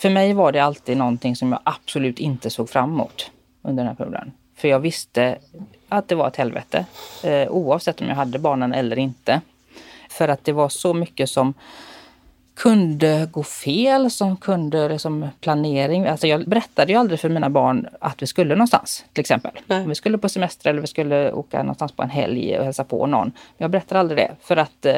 För 0.00 0.10
mig 0.10 0.32
var 0.32 0.52
det 0.52 0.60
alltid 0.60 0.96
någonting 0.96 1.36
som 1.36 1.52
jag 1.52 1.60
absolut 1.64 2.18
inte 2.18 2.50
såg 2.50 2.70
fram 2.70 2.92
emot 2.92 3.30
under 3.62 3.84
den 3.84 3.88
här 3.88 3.94
perioden. 3.94 4.32
För 4.56 4.68
jag 4.68 4.80
visste 4.80 5.38
att 5.88 6.08
det 6.08 6.14
var 6.14 6.28
ett 6.28 6.36
helvete 6.36 6.84
eh, 7.24 7.48
oavsett 7.48 8.00
om 8.00 8.08
jag 8.08 8.14
hade 8.14 8.38
barnen 8.38 8.72
eller 8.72 8.98
inte. 8.98 9.40
För 10.10 10.28
att 10.28 10.44
det 10.44 10.52
var 10.52 10.68
så 10.68 10.94
mycket 10.94 11.30
som 11.30 11.54
kunde 12.54 13.28
gå 13.32 13.42
fel, 13.42 14.10
som 14.10 14.36
kunde 14.36 14.88
liksom 14.88 15.28
planering. 15.40 16.06
Alltså 16.06 16.26
jag 16.26 16.48
berättade 16.48 16.92
ju 16.92 16.98
aldrig 16.98 17.20
för 17.20 17.28
mina 17.28 17.50
barn 17.50 17.86
att 18.00 18.22
vi 18.22 18.26
skulle 18.26 18.54
någonstans 18.54 19.04
till 19.12 19.20
exempel. 19.20 19.52
Nej. 19.66 19.82
Om 19.82 19.88
vi 19.88 19.94
skulle 19.94 20.18
på 20.18 20.28
semester 20.28 20.70
eller 20.70 20.80
vi 20.80 20.86
skulle 20.86 21.32
åka 21.32 21.62
någonstans 21.62 21.92
på 21.92 22.02
en 22.02 22.10
helg 22.10 22.58
och 22.58 22.64
hälsa 22.64 22.84
på 22.84 23.06
någon. 23.06 23.32
Jag 23.56 23.70
berättade 23.70 24.00
aldrig 24.00 24.18
det 24.18 24.30
för 24.40 24.56
att 24.56 24.86
eh, 24.86 24.96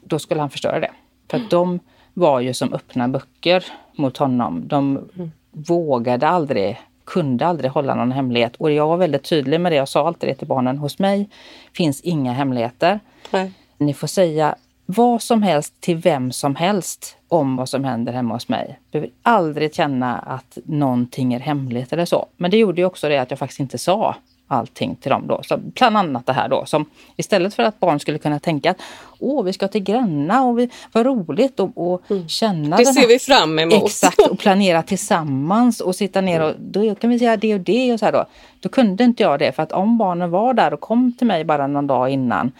då 0.00 0.18
skulle 0.18 0.40
han 0.40 0.50
förstöra 0.50 0.80
det. 0.80 0.90
För 1.28 1.36
att 1.36 1.50
de 1.50 1.80
var 2.14 2.40
ju 2.40 2.54
som 2.54 2.72
öppna 2.72 3.08
böcker 3.08 3.64
mot 4.00 4.16
honom. 4.16 4.68
De 4.68 4.96
mm. 4.96 5.30
vågade 5.50 6.28
aldrig, 6.28 6.80
kunde 7.04 7.46
aldrig 7.46 7.70
hålla 7.70 7.94
någon 7.94 8.12
hemlighet. 8.12 8.56
Och 8.56 8.70
jag 8.70 8.86
var 8.88 8.96
väldigt 8.96 9.22
tydlig 9.22 9.60
med 9.60 9.72
det. 9.72 9.76
Jag 9.76 9.88
sa 9.88 10.06
alltid 10.06 10.28
det 10.28 10.34
till 10.34 10.46
barnen. 10.46 10.78
Hos 10.78 10.98
mig 10.98 11.28
finns 11.72 12.00
inga 12.00 12.32
hemligheter. 12.32 13.00
Nej. 13.30 13.52
Ni 13.78 13.94
får 13.94 14.06
säga 14.06 14.54
vad 14.86 15.22
som 15.22 15.42
helst 15.42 15.80
till 15.80 15.96
vem 15.96 16.32
som 16.32 16.56
helst 16.56 17.16
om 17.28 17.56
vad 17.56 17.68
som 17.68 17.84
händer 17.84 18.12
hemma 18.12 18.34
hos 18.34 18.48
mig. 18.48 18.78
Jag 18.90 19.02
behöver 19.02 19.10
aldrig 19.22 19.74
känna 19.74 20.18
att 20.18 20.58
någonting 20.64 21.34
är 21.34 21.40
hemligt 21.40 21.92
eller 21.92 22.04
så. 22.04 22.26
Men 22.36 22.50
det 22.50 22.56
gjorde 22.56 22.80
ju 22.80 22.84
också 22.84 23.08
det 23.08 23.18
att 23.18 23.30
jag 23.30 23.38
faktiskt 23.38 23.60
inte 23.60 23.78
sa 23.78 24.16
allting 24.50 24.96
till 24.96 25.10
dem 25.10 25.26
då. 25.26 25.40
Så 25.42 25.56
bland 25.56 25.96
annat 25.96 26.26
det 26.26 26.32
här 26.32 26.48
då 26.48 26.64
som 26.66 26.84
istället 27.16 27.54
för 27.54 27.62
att 27.62 27.80
barn 27.80 28.00
skulle 28.00 28.18
kunna 28.18 28.38
tänka 28.38 28.70
att 28.70 28.80
åh, 29.18 29.44
vi 29.44 29.52
ska 29.52 29.68
till 29.68 29.82
Gränna 29.82 30.42
och 30.42 30.58
vi, 30.58 30.70
vad 30.92 31.06
roligt 31.06 31.60
och, 31.60 31.92
och 31.92 32.10
mm. 32.10 32.28
känna 32.28 32.76
Det 32.76 32.86
ser 32.86 33.00
här. 33.00 33.08
vi 33.08 33.18
fram 33.18 33.58
emot. 33.58 33.84
Exakt, 33.84 34.18
och 34.18 34.38
planera 34.38 34.82
tillsammans 34.82 35.80
och 35.80 35.96
sitta 35.96 36.20
ner 36.20 36.42
och 36.42 36.54
då 36.58 36.94
kan 36.94 37.10
vi 37.10 37.18
säga 37.18 37.36
det 37.36 37.54
och 37.54 37.60
det 37.60 37.92
och 37.92 37.98
så 37.98 38.04
här 38.04 38.12
då. 38.12 38.24
Då 38.60 38.68
kunde 38.68 39.04
inte 39.04 39.22
jag 39.22 39.38
det 39.38 39.52
för 39.52 39.62
att 39.62 39.72
om 39.72 39.98
barnen 39.98 40.30
var 40.30 40.54
där 40.54 40.74
och 40.74 40.80
kom 40.80 41.12
till 41.18 41.26
mig 41.26 41.44
bara 41.44 41.66
någon 41.66 41.86
dag 41.86 42.10
innan 42.10 42.52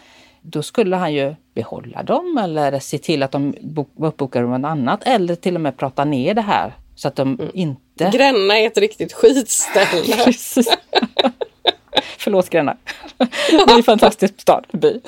då 0.43 0.63
skulle 0.63 0.97
han 0.97 1.13
ju 1.15 1.35
behålla 1.55 2.03
dem 2.03 2.39
eller 2.39 2.79
se 2.79 2.99
till 2.99 3.23
att 3.23 3.33
de 3.33 3.55
var 3.95 4.09
uppbokade 4.09 4.47
med 4.47 4.61
något 4.61 4.69
annat 4.69 5.03
eller 5.05 5.35
till 5.35 5.55
och 5.55 5.61
med 5.61 5.77
prata 5.77 6.05
ner 6.05 6.35
det 6.35 6.43
här 6.43 6.73
så 6.95 7.09
att 7.09 7.17
de 7.17 7.29
mm. 7.29 7.51
inte... 7.55 8.11
Gränna 8.13 8.59
är 8.59 8.67
ett 8.67 8.79
riktigt 8.79 9.13
skitställe. 9.13 10.33
Förlåt 12.19 12.51
Gränna. 12.51 12.77
det 13.51 13.73
är 13.73 13.77
en 13.77 13.83
fantastisk 13.83 14.41
stad, 14.41 14.67
by. 14.73 15.01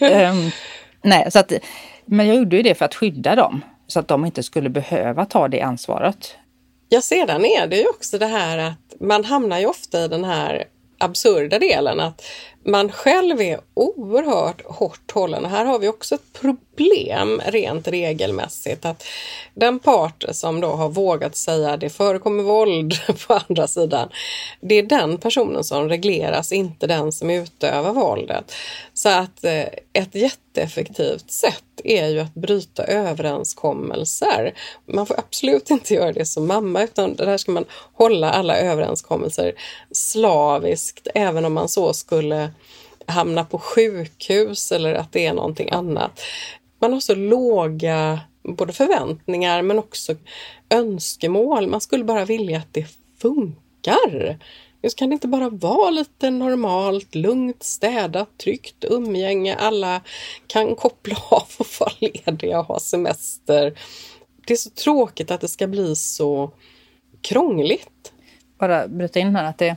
um, 0.00 0.50
nej, 1.02 1.30
så 1.30 1.38
att, 1.38 1.52
men 2.04 2.26
jag 2.26 2.36
gjorde 2.36 2.56
ju 2.56 2.62
det 2.62 2.74
för 2.74 2.84
att 2.84 2.94
skydda 2.94 3.34
dem 3.34 3.60
så 3.86 4.00
att 4.00 4.08
de 4.08 4.24
inte 4.24 4.42
skulle 4.42 4.68
behöva 4.68 5.24
ta 5.24 5.48
det 5.48 5.60
ansvaret. 5.60 6.36
Ja, 6.88 7.00
sedan 7.00 7.44
är 7.44 7.66
det 7.66 7.76
ju 7.76 7.88
också 7.88 8.18
det 8.18 8.26
här 8.26 8.58
att 8.58 8.94
man 9.00 9.24
hamnar 9.24 9.58
ju 9.58 9.66
ofta 9.66 10.04
i 10.04 10.08
den 10.08 10.24
här 10.24 10.64
absurda 10.98 11.58
delen 11.58 12.00
att 12.00 12.22
man 12.64 12.92
själv 12.92 13.40
är 13.40 13.60
oerhört 13.74 14.62
hårt 14.64 15.10
hållen. 15.12 15.44
Här 15.44 15.64
har 15.64 15.78
vi 15.78 15.88
också 15.88 16.14
ett 16.14 16.32
problem 16.76 17.42
rent 17.46 17.88
regelmässigt 17.88 18.84
att 18.84 19.04
den 19.54 19.78
part 19.78 20.24
som 20.32 20.60
då 20.60 20.68
har 20.68 20.88
vågat 20.88 21.36
säga 21.36 21.76
det 21.76 21.90
förekommer 21.90 22.42
våld 22.42 22.94
på 23.26 23.40
andra 23.48 23.66
sidan, 23.66 24.08
det 24.60 24.74
är 24.74 24.82
den 24.82 25.18
personen 25.18 25.64
som 25.64 25.88
regleras, 25.88 26.52
inte 26.52 26.86
den 26.86 27.12
som 27.12 27.30
utövar 27.30 27.92
våldet. 27.92 28.52
Så 28.94 29.08
att 29.08 29.44
eh, 29.44 29.66
ett 29.92 30.14
jätteeffektivt 30.14 31.30
sätt 31.30 31.64
är 31.84 32.08
ju 32.08 32.20
att 32.20 32.34
bryta 32.34 32.84
överenskommelser. 32.84 34.54
Man 34.86 35.06
får 35.06 35.18
absolut 35.18 35.70
inte 35.70 35.94
göra 35.94 36.12
det 36.12 36.26
som 36.26 36.46
mamma 36.46 36.82
utan 36.82 37.14
där 37.14 37.38
ska 37.38 37.52
man 37.52 37.64
hålla 37.92 38.30
alla 38.30 38.56
överenskommelser 38.56 39.52
slaviskt 39.92 41.08
även 41.14 41.44
om 41.44 41.52
man 41.52 41.68
så 41.68 41.92
skulle 41.92 42.50
hamna 43.06 43.44
på 43.44 43.58
sjukhus 43.58 44.72
eller 44.72 44.94
att 44.94 45.12
det 45.12 45.26
är 45.26 45.34
någonting 45.34 45.70
annat. 45.70 46.20
Man 46.84 46.92
har 46.92 47.00
så 47.00 47.14
låga 47.14 48.20
både 48.42 48.72
förväntningar 48.72 49.62
men 49.62 49.78
också 49.78 50.14
önskemål. 50.70 51.66
Man 51.66 51.80
skulle 51.80 52.04
bara 52.04 52.24
vilja 52.24 52.58
att 52.58 52.74
det 52.74 52.86
funkar. 53.18 54.38
Just 54.82 54.98
kan 54.98 55.08
det 55.08 55.12
inte 55.12 55.28
bara 55.28 55.48
vara 55.48 55.90
lite 55.90 56.30
normalt, 56.30 57.14
lugnt, 57.14 57.62
städat, 57.62 58.38
tryggt 58.38 58.84
umgänge. 58.84 59.56
Alla 59.56 60.00
kan 60.46 60.76
koppla 60.76 61.16
av 61.30 61.48
och 61.58 61.66
vara 61.80 61.92
lediga 62.00 62.60
och 62.60 62.66
ha 62.66 62.80
semester. 62.80 63.78
Det 64.46 64.52
är 64.52 64.56
så 64.56 64.70
tråkigt 64.70 65.30
att 65.30 65.40
det 65.40 65.48
ska 65.48 65.66
bli 65.66 65.96
så 65.96 66.50
krångligt. 67.20 68.12
Bara 68.58 68.88
bryta 68.88 69.20
in 69.20 69.36
här 69.36 69.44
att 69.44 69.58
det 69.58 69.76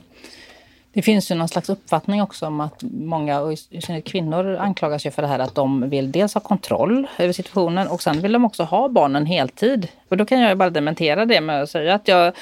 det 0.92 1.02
finns 1.02 1.30
ju 1.30 1.34
någon 1.34 1.48
slags 1.48 1.68
uppfattning 1.68 2.22
också 2.22 2.46
om 2.46 2.60
att 2.60 2.82
många, 2.90 3.40
och 3.40 3.52
i 3.52 3.56
synnerhet 3.56 4.04
kvinnor, 4.04 4.56
anklagas 4.56 5.06
ju 5.06 5.10
för 5.10 5.22
det 5.22 5.28
här 5.28 5.38
att 5.38 5.54
de 5.54 5.90
vill 5.90 6.12
dels 6.12 6.34
ha 6.34 6.40
kontroll 6.40 7.06
över 7.18 7.32
situationen 7.32 7.88
och 7.88 8.02
sen 8.02 8.20
vill 8.20 8.32
de 8.32 8.44
också 8.44 8.62
ha 8.62 8.88
barnen 8.88 9.26
heltid. 9.26 9.88
Och 10.08 10.16
då 10.16 10.24
kan 10.24 10.40
jag 10.40 10.58
bara 10.58 10.70
dementera 10.70 11.26
det 11.26 11.40
med 11.40 11.62
att 11.62 11.70
säga 11.70 11.94
att 11.94 12.08
jag 12.08 12.32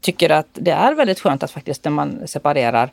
tycker 0.00 0.30
att 0.30 0.48
det 0.52 0.70
är 0.70 0.94
väldigt 0.94 1.20
skönt 1.20 1.42
att 1.42 1.50
faktiskt 1.50 1.84
när 1.84 1.92
man 1.92 2.28
separerar 2.28 2.90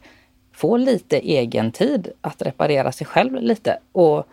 få 0.53 0.78
lite 0.78 1.18
egen 1.18 1.72
tid 1.72 2.12
att 2.22 2.41
reparera 2.41 2.91
sig 2.91 3.07
själv 3.07 3.41
lite. 3.41 3.78
Och 3.91 4.28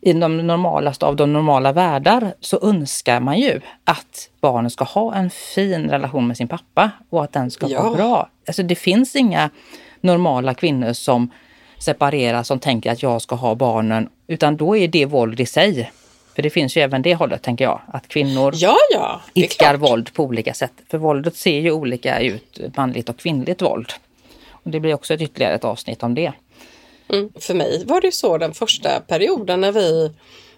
i 0.00 0.12
de 0.12 0.36
normalaste 0.36 1.06
av 1.06 1.16
de 1.16 1.32
normala 1.32 1.72
världar 1.72 2.34
så 2.40 2.58
önskar 2.62 3.20
man 3.20 3.38
ju 3.38 3.60
att 3.84 4.30
barnen 4.40 4.70
ska 4.70 4.84
ha 4.84 5.14
en 5.14 5.30
fin 5.30 5.90
relation 5.90 6.26
med 6.26 6.36
sin 6.36 6.48
pappa 6.48 6.90
och 7.10 7.24
att 7.24 7.32
den 7.32 7.50
ska 7.50 7.68
ja. 7.68 7.82
vara 7.82 7.94
bra. 7.94 8.28
Alltså 8.46 8.62
det 8.62 8.74
finns 8.74 9.16
inga 9.16 9.50
normala 10.00 10.54
kvinnor 10.54 10.92
som 10.92 11.30
separerar, 11.78 12.42
som 12.42 12.58
tänker 12.58 12.92
att 12.92 13.02
jag 13.02 13.22
ska 13.22 13.34
ha 13.34 13.54
barnen, 13.54 14.08
utan 14.26 14.56
då 14.56 14.76
är 14.76 14.88
det 14.88 15.06
våld 15.06 15.40
i 15.40 15.46
sig. 15.46 15.92
För 16.34 16.42
det 16.42 16.50
finns 16.50 16.76
ju 16.76 16.80
även 16.80 17.02
det 17.02 17.14
hållet, 17.14 17.42
tänker 17.42 17.64
jag, 17.64 17.80
att 17.86 18.08
kvinnor 18.08 18.52
ja, 18.56 18.76
ja, 18.94 19.20
idkar 19.34 19.74
våld 19.74 20.12
på 20.12 20.24
olika 20.24 20.54
sätt. 20.54 20.72
För 20.90 20.98
våldet 20.98 21.36
ser 21.36 21.60
ju 21.60 21.72
olika 21.72 22.20
ut, 22.20 22.60
manligt 22.76 23.08
och 23.08 23.16
kvinnligt 23.16 23.62
våld. 23.62 23.92
Och 24.50 24.70
det 24.70 24.80
blir 24.80 24.94
också 24.94 25.14
ett 25.14 25.22
ytterligare 25.22 25.54
ett 25.54 25.64
avsnitt 25.64 26.02
om 26.02 26.14
det. 26.14 26.32
Mm. 27.08 27.32
För 27.40 27.54
mig 27.54 27.84
var 27.86 28.00
det 28.00 28.14
så 28.14 28.38
den 28.38 28.54
första 28.54 29.00
perioden 29.00 29.60
när 29.60 29.72
vi 29.72 30.12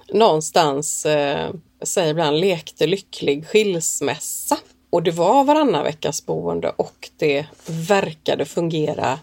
någonstans, 0.08 1.06
eh, 1.06 1.50
säger 1.82 2.10
ibland, 2.10 2.40
lekte 2.40 2.86
lycklig 2.86 3.46
skilsmässa. 3.46 4.56
Och 4.92 5.02
det 5.02 5.10
var 5.10 5.44
varannan 5.44 5.84
veckas 5.84 6.26
boende 6.26 6.72
och 6.76 7.10
det 7.16 7.46
verkade 7.66 8.44
fungera 8.44 9.18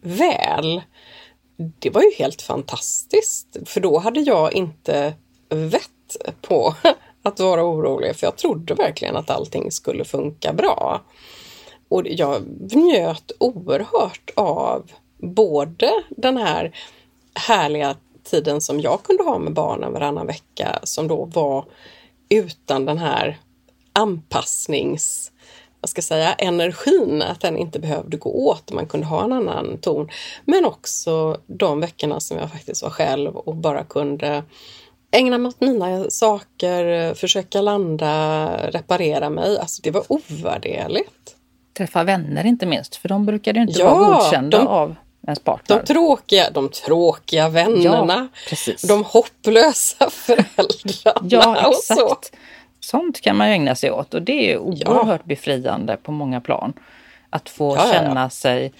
väl. 0.00 0.82
Det 1.78 1.90
var 1.90 2.02
ju 2.02 2.10
helt 2.18 2.42
fantastiskt, 2.42 3.56
för 3.66 3.80
då 3.80 3.98
hade 3.98 4.20
jag 4.20 4.52
inte 4.52 5.14
vett 5.48 6.16
på 6.40 6.74
att 7.22 7.40
vara 7.40 7.64
orolig, 7.64 8.16
för 8.16 8.26
jag 8.26 8.36
trodde 8.36 8.74
verkligen 8.74 9.16
att 9.16 9.30
allting 9.30 9.70
skulle 9.72 10.04
funka 10.04 10.52
bra. 10.52 11.02
Och 11.88 12.02
jag 12.04 12.42
njöt 12.72 13.32
oerhört 13.38 14.30
av 14.34 14.90
både 15.18 15.90
den 16.10 16.36
här 16.36 16.76
härliga 17.34 17.96
tiden 18.24 18.60
som 18.60 18.80
jag 18.80 19.02
kunde 19.02 19.22
ha 19.22 19.38
med 19.38 19.52
barnen 19.52 19.92
varannan 19.92 20.26
vecka, 20.26 20.78
som 20.82 21.08
då 21.08 21.24
var 21.24 21.64
utan 22.28 22.84
den 22.84 22.98
här 22.98 23.38
anpassnings 23.96 25.32
vad 25.80 25.90
ska 25.90 26.02
säga, 26.02 26.32
energin, 26.32 27.22
att 27.22 27.40
den 27.40 27.56
inte 27.58 27.78
behövde 27.78 28.16
gå 28.16 28.30
åt, 28.30 28.72
man 28.72 28.86
kunde 28.86 29.06
ha 29.06 29.24
en 29.24 29.32
annan 29.32 29.78
ton. 29.78 30.08
Men 30.44 30.64
också 30.64 31.40
de 31.46 31.80
veckorna 31.80 32.20
som 32.20 32.38
jag 32.38 32.50
faktiskt 32.50 32.82
var 32.82 32.90
själv 32.90 33.36
och 33.36 33.56
bara 33.56 33.84
kunde 33.84 34.42
ägna 35.10 35.38
mig 35.38 35.48
åt 35.48 35.60
mina 35.60 36.10
saker, 36.10 37.14
försöka 37.14 37.60
landa, 37.60 38.48
reparera 38.70 39.30
mig. 39.30 39.58
Alltså 39.58 39.82
det 39.82 39.90
var 39.90 40.04
ovärderligt. 40.08 41.36
Träffa 41.76 42.04
vänner 42.04 42.46
inte 42.46 42.66
minst, 42.66 42.96
för 42.96 43.08
de 43.08 43.26
brukade 43.26 43.60
inte 43.60 43.80
ja, 43.80 43.94
vara 43.94 44.14
godkända 44.14 44.58
de, 44.58 44.66
av 44.66 44.94
ens 45.26 45.40
partner. 45.40 45.76
De 45.76 45.86
tråkiga, 45.86 46.50
de 46.50 46.68
tråkiga 46.68 47.48
vännerna, 47.48 48.28
ja, 48.50 48.72
de 48.88 49.04
hopplösa 49.04 50.10
föräldrarna. 50.10 51.28
Ja, 51.28 51.70
exakt. 51.70 52.32
Sånt 52.86 53.20
kan 53.20 53.36
man 53.36 53.48
ju 53.48 53.52
ägna 53.52 53.74
sig 53.74 53.90
åt 53.90 54.14
och 54.14 54.22
det 54.22 54.52
är 54.52 54.58
oerhört 54.58 55.20
ja. 55.20 55.28
befriande 55.28 55.96
på 55.96 56.12
många 56.12 56.40
plan. 56.40 56.72
Att 57.30 57.48
få 57.48 57.76
ja, 57.76 57.92
känna 57.92 58.20
ja, 58.20 58.30
sig 58.30 58.72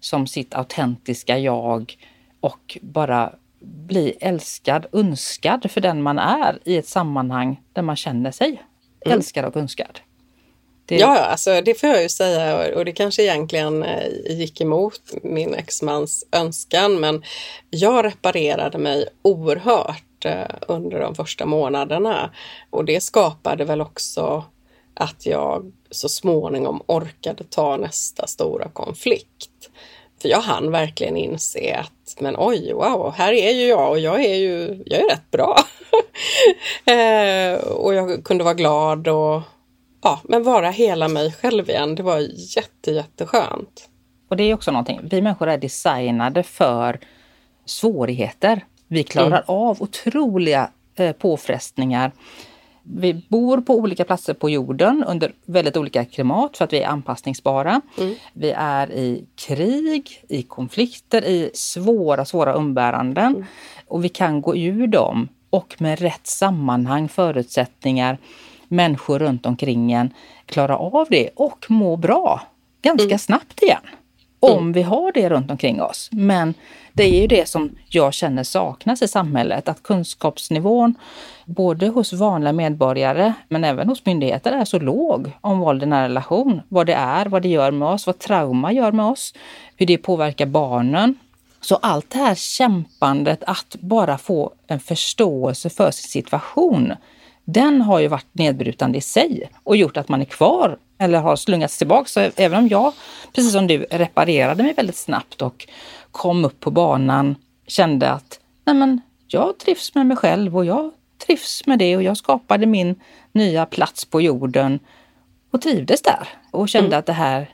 som 0.00 0.26
sitt 0.26 0.54
autentiska 0.54 1.38
jag 1.38 1.96
och 2.40 2.78
bara 2.82 3.32
bli 3.60 4.16
älskad, 4.20 4.86
önskad 4.92 5.70
för 5.70 5.80
den 5.80 6.02
man 6.02 6.18
är 6.18 6.58
i 6.64 6.76
ett 6.76 6.88
sammanhang 6.88 7.60
där 7.72 7.82
man 7.82 7.96
känner 7.96 8.30
sig 8.30 8.48
mm. 8.48 9.18
älskad 9.18 9.44
och 9.44 9.56
önskad. 9.56 10.00
Det... 10.86 10.96
Ja, 10.96 11.18
alltså 11.18 11.60
det 11.60 11.80
får 11.80 11.88
jag 11.88 12.02
ju 12.02 12.08
säga 12.08 12.74
och 12.76 12.84
det 12.84 12.92
kanske 12.92 13.22
egentligen 13.22 13.82
eh, 13.82 14.08
gick 14.30 14.60
emot 14.60 15.00
min 15.22 15.54
exmans 15.54 16.24
önskan 16.32 17.00
men 17.00 17.22
jag 17.70 18.04
reparerade 18.04 18.78
mig 18.78 19.08
oerhört 19.22 20.05
Eh, 20.26 20.46
under 20.68 21.00
de 21.00 21.14
första 21.14 21.46
månaderna 21.46 22.30
och 22.70 22.84
det 22.84 23.00
skapade 23.00 23.64
väl 23.64 23.80
också 23.80 24.44
att 24.94 25.26
jag 25.26 25.72
så 25.90 26.08
småningom 26.08 26.82
orkade 26.86 27.44
ta 27.44 27.76
nästa 27.76 28.26
stora 28.26 28.68
konflikt. 28.68 29.70
För 30.22 30.28
jag 30.28 30.40
hann 30.40 30.70
verkligen 30.70 31.16
inse 31.16 31.76
att 31.76 32.20
men 32.20 32.34
oj, 32.38 32.72
wow, 32.72 33.12
här 33.16 33.32
är 33.32 33.50
ju 33.50 33.66
jag 33.66 33.90
och 33.90 33.98
jag 33.98 34.24
är 34.24 34.34
ju 34.34 34.82
jag 34.86 35.00
är 35.00 35.08
rätt 35.08 35.30
bra. 35.30 35.58
eh, 36.94 37.58
och 37.60 37.94
jag 37.94 38.24
kunde 38.24 38.44
vara 38.44 38.54
glad 38.54 39.08
och 39.08 39.42
ja, 40.02 40.20
men 40.24 40.42
vara 40.42 40.70
hela 40.70 41.08
mig 41.08 41.32
själv 41.32 41.70
igen. 41.70 41.94
Det 41.94 42.02
var 42.02 42.18
jätte, 42.56 42.90
jätteskönt. 42.90 43.88
Och 44.28 44.36
det 44.36 44.42
är 44.44 44.54
också 44.54 44.70
någonting, 44.70 45.00
vi 45.02 45.22
människor 45.22 45.48
är 45.48 45.58
designade 45.58 46.42
för 46.42 47.00
svårigheter. 47.64 48.64
Vi 48.88 49.02
klarar 49.02 49.26
mm. 49.26 49.42
av 49.46 49.82
otroliga 49.82 50.70
eh, 50.94 51.12
påfrestningar. 51.12 52.12
Vi 52.82 53.14
bor 53.28 53.60
på 53.60 53.74
olika 53.74 54.04
platser 54.04 54.34
på 54.34 54.50
jorden 54.50 55.04
under 55.06 55.32
väldigt 55.44 55.76
olika 55.76 56.04
klimat 56.04 56.56
för 56.56 56.64
att 56.64 56.72
vi 56.72 56.80
är 56.80 56.88
anpassningsbara. 56.88 57.80
Mm. 57.98 58.14
Vi 58.32 58.50
är 58.56 58.92
i 58.92 59.24
krig, 59.34 60.24
i 60.28 60.42
konflikter, 60.42 61.24
i 61.24 61.50
svåra, 61.54 62.24
svåra 62.24 62.52
umbäranden. 62.52 63.34
Mm. 63.34 63.44
Och 63.86 64.04
vi 64.04 64.08
kan 64.08 64.42
gå 64.42 64.56
ur 64.56 64.86
dem 64.86 65.28
och 65.50 65.76
med 65.78 66.00
rätt 66.00 66.26
sammanhang, 66.26 67.08
förutsättningar 67.08 68.18
människor 68.68 69.18
runt 69.18 69.46
omkring 69.46 69.92
en 69.92 70.10
klara 70.46 70.76
av 70.76 71.06
det 71.10 71.30
och 71.36 71.66
må 71.68 71.96
bra 71.96 72.42
ganska 72.82 73.04
mm. 73.04 73.18
snabbt 73.18 73.62
igen. 73.62 73.82
Om 74.40 74.58
mm. 74.58 74.72
vi 74.72 74.82
har 74.82 75.12
det 75.12 75.28
runt 75.28 75.50
omkring 75.50 75.82
oss. 75.82 76.08
Men 76.12 76.54
det 76.92 77.04
är 77.04 77.20
ju 77.20 77.26
det 77.26 77.48
som 77.48 77.76
jag 77.88 78.14
känner 78.14 78.42
saknas 78.42 79.02
i 79.02 79.08
samhället, 79.08 79.68
att 79.68 79.82
kunskapsnivån 79.82 80.94
både 81.44 81.88
hos 81.88 82.12
vanliga 82.12 82.52
medborgare 82.52 83.32
men 83.48 83.64
även 83.64 83.88
hos 83.88 84.06
myndigheter 84.06 84.52
är 84.52 84.64
så 84.64 84.78
låg 84.78 85.32
om 85.40 85.58
våld 85.58 85.82
i 85.82 85.86
nära 85.86 86.04
relation. 86.04 86.60
Vad 86.68 86.86
det 86.86 86.94
är, 86.94 87.26
vad 87.26 87.42
det 87.42 87.48
gör 87.48 87.70
med 87.70 87.88
oss, 87.88 88.06
vad 88.06 88.18
trauma 88.18 88.72
gör 88.72 88.92
med 88.92 89.06
oss, 89.06 89.34
hur 89.76 89.86
det 89.86 89.98
påverkar 89.98 90.46
barnen. 90.46 91.18
Så 91.60 91.76
allt 91.76 92.10
det 92.10 92.18
här 92.18 92.34
kämpandet 92.34 93.44
att 93.46 93.76
bara 93.80 94.18
få 94.18 94.52
en 94.66 94.80
förståelse 94.80 95.70
för 95.70 95.90
sin 95.90 96.10
situation 96.10 96.92
den 97.44 97.80
har 97.80 97.98
ju 97.98 98.08
varit 98.08 98.26
nedbrytande 98.32 98.98
i 98.98 99.00
sig 99.00 99.50
och 99.64 99.76
gjort 99.76 99.96
att 99.96 100.08
man 100.08 100.20
är 100.20 100.24
kvar 100.24 100.78
eller 100.98 101.18
har 101.18 101.36
slungats 101.36 101.78
tillbaka. 101.78 102.08
Så 102.08 102.30
även 102.36 102.58
om 102.58 102.68
jag, 102.68 102.92
precis 103.32 103.52
som 103.52 103.66
du, 103.66 103.78
reparerade 103.90 104.62
mig 104.62 104.74
väldigt 104.74 104.96
snabbt 104.96 105.42
och 105.42 105.68
kom 106.10 106.44
upp 106.44 106.60
på 106.60 106.70
banan, 106.70 107.36
kände 107.66 108.10
att 108.10 108.40
nej 108.64 108.74
men, 108.76 109.00
jag 109.28 109.58
trivs 109.58 109.94
med 109.94 110.06
mig 110.06 110.16
själv 110.16 110.56
och 110.56 110.64
jag 110.64 110.90
trivs 111.26 111.66
med 111.66 111.78
det 111.78 111.96
och 111.96 112.02
jag 112.02 112.16
skapade 112.16 112.66
min 112.66 113.00
nya 113.32 113.66
plats 113.66 114.04
på 114.04 114.20
jorden 114.20 114.78
och 115.50 115.62
trivdes 115.62 116.02
där 116.02 116.28
och 116.50 116.68
kände 116.68 116.86
mm. 116.86 116.98
att 116.98 117.06
det 117.06 117.12
här, 117.12 117.50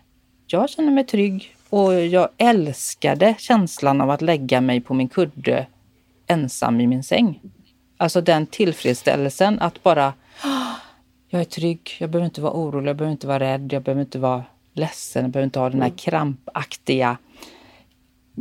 jag 0.46 0.70
känner 0.70 0.92
mig 0.92 1.06
trygg 1.06 1.56
och 1.68 1.94
jag 1.94 2.28
älskade 2.36 3.34
känslan 3.38 4.00
av 4.00 4.10
att 4.10 4.22
lägga 4.22 4.60
mig 4.60 4.80
på 4.80 4.94
min 4.94 5.08
kudde 5.08 5.66
ensam 6.26 6.80
i 6.80 6.86
min 6.86 7.02
säng. 7.02 7.40
Alltså 7.96 8.20
den 8.20 8.46
tillfredsställelsen 8.46 9.58
att 9.60 9.82
bara, 9.82 10.12
jag 11.32 11.40
är 11.40 11.44
trygg, 11.44 11.96
jag 11.98 12.10
behöver 12.10 12.24
inte 12.24 12.40
vara 12.40 12.52
orolig, 12.52 12.88
jag 12.88 12.96
behöver 12.96 13.12
inte 13.12 13.26
vara 13.26 13.40
rädd, 13.40 13.72
jag 13.72 13.82
behöver 13.82 14.02
inte 14.02 14.18
vara 14.18 14.44
ledsen, 14.72 15.22
jag 15.22 15.30
behöver 15.30 15.44
inte 15.44 15.58
ha 15.58 15.70
den 15.70 15.80
här 15.80 15.88
mm. 15.88 15.96
krampaktiga 15.96 17.16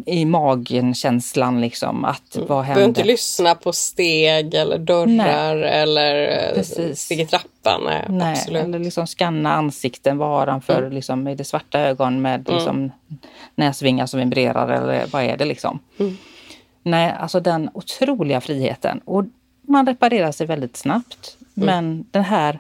i 0.06 0.26
magen-känslan 0.26 1.62
liksom. 1.62 2.06
Att 2.06 2.36
mm. 2.36 2.48
vad 2.48 2.64
händer? 2.64 2.76
behöver 2.76 2.90
inte 2.90 3.04
lyssna 3.04 3.56
på 3.56 3.74
steg 3.74 4.54
eller 4.54 4.78
dörrar 4.78 5.56
nej. 5.56 5.82
eller 5.82 6.48
eh, 6.48 6.56
Precis. 6.56 7.00
steg 7.00 7.20
i 7.20 7.26
trappan. 7.26 7.82
Nej, 7.86 8.06
nej, 8.10 8.32
absolut. 8.32 8.64
Eller 8.64 8.80
liksom 8.80 9.08
skanna 9.08 9.54
ansikten. 9.54 10.18
Vad 10.18 10.50
har 10.50 10.60
för, 10.60 10.80
mm. 10.80 10.94
liksom, 10.94 11.28
är 11.28 11.36
det 11.36 11.44
svarta 11.44 11.80
ögon 11.80 12.22
med 12.22 12.48
mm. 12.48 12.58
liksom, 12.58 12.92
näsvingar 13.56 14.06
som 14.06 14.20
vibrerar 14.20 14.68
eller 14.68 15.06
vad 15.12 15.24
är 15.24 15.38
det 15.38 15.46
liksom? 15.46 15.80
Mm. 16.00 16.18
Nej, 16.84 17.16
alltså 17.20 17.40
den 17.40 17.70
otroliga 17.74 18.42
friheten. 18.42 19.02
Och 19.06 19.26
man 19.62 19.86
reparerar 19.86 20.32
sig 20.32 20.48
väldigt 20.48 20.78
snabbt. 20.78 21.38
Mm. 21.58 21.66
Men 21.66 22.06
den 22.12 22.24
här 22.24 22.60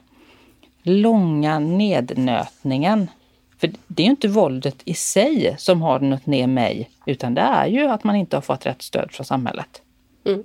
långa 0.84 1.60
nednötningen. 1.60 3.10
För 3.60 3.72
det 3.88 4.04
är 4.04 4.06
ju 4.06 4.12
inte 4.12 4.28
våldet 4.28 4.76
i 4.86 4.94
sig 4.94 5.56
som 5.58 5.82
har 5.82 6.00
nött 6.00 6.26
ner 6.26 6.48
mig, 6.48 6.90
utan 7.06 7.34
det 7.34 7.42
är 7.42 7.68
ju 7.68 7.88
att 7.88 8.04
man 8.04 8.16
inte 8.16 8.38
har 8.38 8.42
fått 8.42 8.66
rätt 8.66 8.82
stöd 8.82 9.12
från 9.12 9.26
samhället. 9.26 9.82
Mm. 10.26 10.44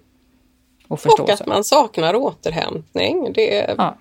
Och, 0.89 1.07
och, 1.07 1.31
att 1.31 1.47
man 1.47 1.65
saknar 1.65 2.15
återhämtning. 2.15 3.33
Det, 3.33 3.75
ja. 3.79 3.97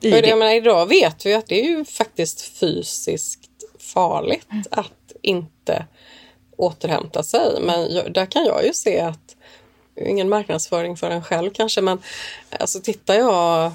I 0.00 0.12
för 0.12 0.22
det. 0.22 0.28
Jag 0.28 0.38
menar, 0.38 0.52
idag 0.54 0.86
vet 0.86 1.26
vi 1.26 1.34
att 1.34 1.46
det 1.46 1.60
är 1.60 1.64
ju 1.64 1.84
faktiskt 1.84 2.40
fysiskt 2.40 3.50
farligt 3.78 4.46
mm. 4.50 4.64
att 4.70 5.12
inte 5.22 5.86
återhämta 6.56 7.22
sig. 7.22 7.60
Men 7.60 8.12
där 8.12 8.26
kan 8.26 8.44
jag 8.44 8.66
ju 8.66 8.72
se 8.72 9.00
att 9.00 9.36
ingen 9.96 10.28
marknadsföring 10.28 10.96
för 10.96 11.10
en 11.10 11.22
själv 11.22 11.50
kanske, 11.50 11.80
men 11.80 12.02
alltså 12.60 12.80
tittar 12.80 13.14
jag 13.14 13.72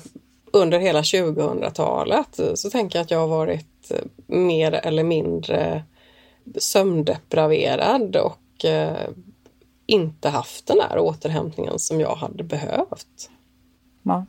under 0.53 0.79
hela 0.79 1.01
2000-talet 1.01 2.39
så 2.55 2.69
tänker 2.69 2.99
jag 2.99 3.03
att 3.03 3.11
jag 3.11 3.19
har 3.19 3.27
varit 3.27 3.91
mer 4.27 4.71
eller 4.71 5.03
mindre 5.03 5.83
sömndepraverad 6.57 8.15
och 8.15 8.65
eh, 8.65 9.09
inte 9.85 10.29
haft 10.29 10.67
den 10.67 10.77
här 10.89 10.99
återhämtningen 10.99 11.79
som 11.79 11.99
jag 11.99 12.15
hade 12.15 12.43
behövt. 12.43 13.29
Ja. 14.03 14.25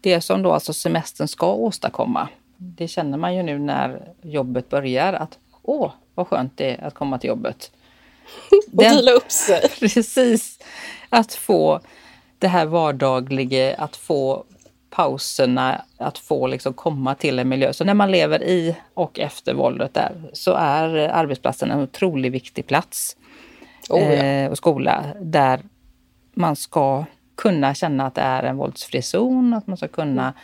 Det 0.00 0.20
som 0.20 0.42
då 0.42 0.52
alltså 0.52 0.72
semestern 0.72 1.28
ska 1.28 1.52
åstadkomma, 1.52 2.28
det 2.56 2.88
känner 2.88 3.18
man 3.18 3.36
ju 3.36 3.42
nu 3.42 3.58
när 3.58 4.12
jobbet 4.22 4.68
börjar 4.68 5.12
att 5.12 5.38
åh, 5.62 5.92
vad 6.14 6.28
skönt 6.28 6.56
det 6.56 6.70
är 6.70 6.84
att 6.84 6.94
komma 6.94 7.18
till 7.18 7.28
jobbet. 7.28 7.72
och 8.72 8.82
vila 8.82 9.10
upp 9.10 9.32
sig. 9.32 9.68
Precis 9.80 10.58
att 11.08 11.34
få 11.34 11.80
det 12.38 12.48
här 12.48 12.66
vardagliga, 12.66 13.74
att 13.74 13.96
få 13.96 14.44
pauserna, 14.90 15.84
att 15.96 16.18
få 16.18 16.46
liksom 16.46 16.72
komma 16.72 17.14
till 17.14 17.38
en 17.38 17.48
miljö. 17.48 17.72
Så 17.72 17.84
när 17.84 17.94
man 17.94 18.10
lever 18.10 18.42
i 18.42 18.76
och 18.94 19.18
efter 19.18 19.54
våldet 19.54 19.94
där 19.94 20.12
så 20.32 20.54
är 20.54 20.88
arbetsplatsen 20.96 21.70
en 21.70 21.80
otroligt 21.80 22.32
viktig 22.32 22.66
plats. 22.66 23.16
Oh, 23.88 24.00
ja. 24.00 24.12
eh, 24.12 24.50
och 24.50 24.56
skola 24.56 25.04
där 25.20 25.60
man 26.34 26.56
ska 26.56 27.04
kunna 27.36 27.74
känna 27.74 28.06
att 28.06 28.14
det 28.14 28.20
är 28.20 28.42
en 28.42 28.56
våldsfri 28.56 29.02
zon, 29.02 29.54
att 29.54 29.66
man 29.66 29.76
ska 29.76 29.88
kunna 29.88 30.34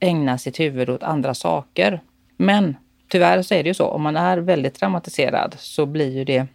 ägna 0.00 0.38
sitt 0.38 0.60
huvud 0.60 0.90
åt 0.90 1.02
andra 1.02 1.34
saker. 1.34 2.00
Men 2.36 2.76
tyvärr 3.08 3.42
så 3.42 3.54
är 3.54 3.62
det 3.62 3.68
ju 3.68 3.74
så, 3.74 3.86
om 3.86 4.02
man 4.02 4.16
är 4.16 4.38
väldigt 4.38 4.74
traumatiserad 4.74 5.54
så 5.58 5.86
blir 5.86 6.16
ju 6.16 6.24
det, 6.24 6.46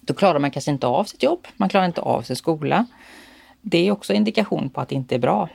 då 0.00 0.14
klarar 0.14 0.38
man 0.38 0.50
kanske 0.50 0.70
inte 0.70 0.86
av 0.86 1.04
sitt 1.04 1.22
jobb, 1.22 1.46
man 1.56 1.68
klarar 1.68 1.86
inte 1.86 2.00
av 2.00 2.22
sin 2.22 2.36
skola 2.36 2.86
det 3.62 3.88
är 3.88 3.92
också 3.92 4.12
indikation 4.12 4.70
på 4.70 4.80
att 4.80 4.88
det 4.88 4.94
inte 4.94 5.14
är 5.14 5.18
bra. 5.18 5.48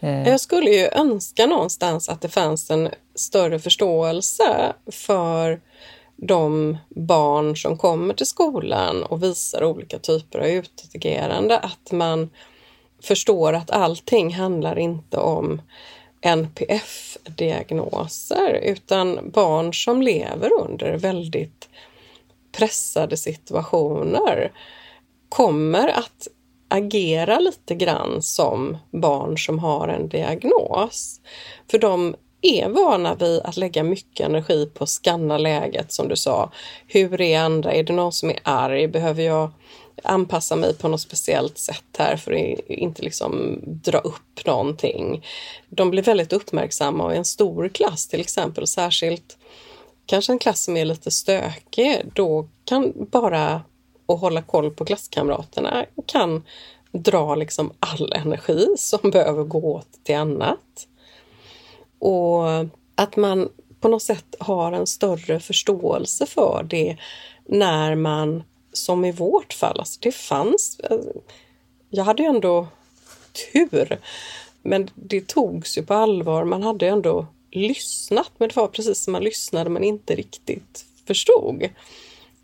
Eh. 0.00 0.28
Jag 0.28 0.40
skulle 0.40 0.70
ju 0.70 0.88
önska 0.92 1.46
någonstans 1.46 2.08
att 2.08 2.20
det 2.20 2.28
fanns 2.28 2.70
en 2.70 2.88
större 3.14 3.58
förståelse 3.58 4.72
för 4.86 5.60
de 6.16 6.78
barn 6.88 7.56
som 7.56 7.78
kommer 7.78 8.14
till 8.14 8.26
skolan 8.26 9.02
och 9.02 9.22
visar 9.22 9.64
olika 9.64 9.98
typer 9.98 10.38
av 10.38 10.46
utåtagerande. 10.46 11.58
Att 11.58 11.92
man 11.92 12.30
förstår 13.02 13.52
att 13.52 13.70
allting 13.70 14.34
handlar 14.34 14.78
inte 14.78 15.16
om 15.16 15.62
NPF-diagnoser 16.20 18.60
utan 18.62 19.30
barn 19.30 19.74
som 19.74 20.02
lever 20.02 20.50
under 20.60 20.98
väldigt 20.98 21.68
pressade 22.52 23.16
situationer 23.16 24.52
kommer 25.28 25.88
att 25.88 26.28
agera 26.72 27.38
lite 27.38 27.74
grann 27.74 28.22
som 28.22 28.76
barn 28.90 29.38
som 29.38 29.58
har 29.58 29.88
en 29.88 30.08
diagnos. 30.08 31.20
För 31.70 31.78
de 31.78 32.14
är 32.42 32.68
vana 32.68 33.14
vid 33.14 33.40
att 33.40 33.56
lägga 33.56 33.82
mycket 33.82 34.26
energi 34.26 34.66
på 34.74 34.84
att 34.84 34.90
skanna 34.90 35.38
läget 35.38 35.92
som 35.92 36.08
du 36.08 36.16
sa. 36.16 36.52
Hur 36.86 37.20
är 37.20 37.40
andra? 37.40 37.72
Är 37.72 37.82
det 37.82 37.92
någon 37.92 38.12
som 38.12 38.30
är 38.30 38.38
arg? 38.42 38.88
Behöver 38.88 39.22
jag 39.22 39.50
anpassa 40.02 40.56
mig 40.56 40.74
på 40.74 40.88
något 40.88 41.00
speciellt 41.00 41.58
sätt 41.58 41.96
här 41.98 42.16
för 42.16 42.32
att 42.32 42.70
inte 42.70 43.02
liksom 43.02 43.58
dra 43.64 43.98
upp 43.98 44.46
någonting. 44.46 45.24
De 45.68 45.90
blir 45.90 46.02
väldigt 46.02 46.32
uppmärksamma 46.32 47.04
och 47.04 47.14
i 47.14 47.16
en 47.16 47.24
stor 47.24 47.68
klass 47.68 48.08
till 48.08 48.20
exempel, 48.20 48.66
särskilt 48.66 49.38
kanske 50.06 50.32
en 50.32 50.38
klass 50.38 50.64
som 50.64 50.76
är 50.76 50.84
lite 50.84 51.10
stökig, 51.10 52.00
då 52.14 52.48
kan 52.64 52.92
bara 52.96 53.62
och 54.12 54.18
hålla 54.18 54.42
koll 54.42 54.70
på 54.70 54.84
klasskamraterna 54.84 55.86
kan 56.06 56.42
dra 56.92 57.34
liksom 57.34 57.72
all 57.80 58.12
energi 58.12 58.66
som 58.78 59.10
behöver 59.10 59.44
gå 59.44 59.58
åt 59.58 60.04
till 60.04 60.16
annat. 60.16 60.88
Och 61.98 62.44
att 62.94 63.16
man 63.16 63.48
på 63.80 63.88
något 63.88 64.02
sätt 64.02 64.34
har 64.38 64.72
en 64.72 64.86
större 64.86 65.40
förståelse 65.40 66.26
för 66.26 66.66
det 66.70 66.96
när 67.46 67.94
man, 67.94 68.42
som 68.72 69.04
i 69.04 69.12
vårt 69.12 69.52
fall, 69.52 69.78
alltså 69.78 69.98
det 70.02 70.12
fanns, 70.12 70.80
eh, 70.80 70.98
jag 71.90 72.04
hade 72.04 72.22
ju 72.22 72.28
ändå 72.28 72.66
tur, 73.52 74.00
men 74.62 74.90
det 74.94 75.28
togs 75.28 75.78
ju 75.78 75.82
på 75.82 75.94
allvar. 75.94 76.44
Man 76.44 76.62
hade 76.62 76.84
ju 76.84 76.92
ändå 76.92 77.26
lyssnat, 77.50 78.30
men 78.38 78.48
det 78.48 78.56
var 78.56 78.68
precis 78.68 79.04
som 79.04 79.12
man 79.12 79.24
lyssnade 79.24 79.70
men 79.70 79.84
inte 79.84 80.14
riktigt 80.14 80.84
förstod. 81.06 81.68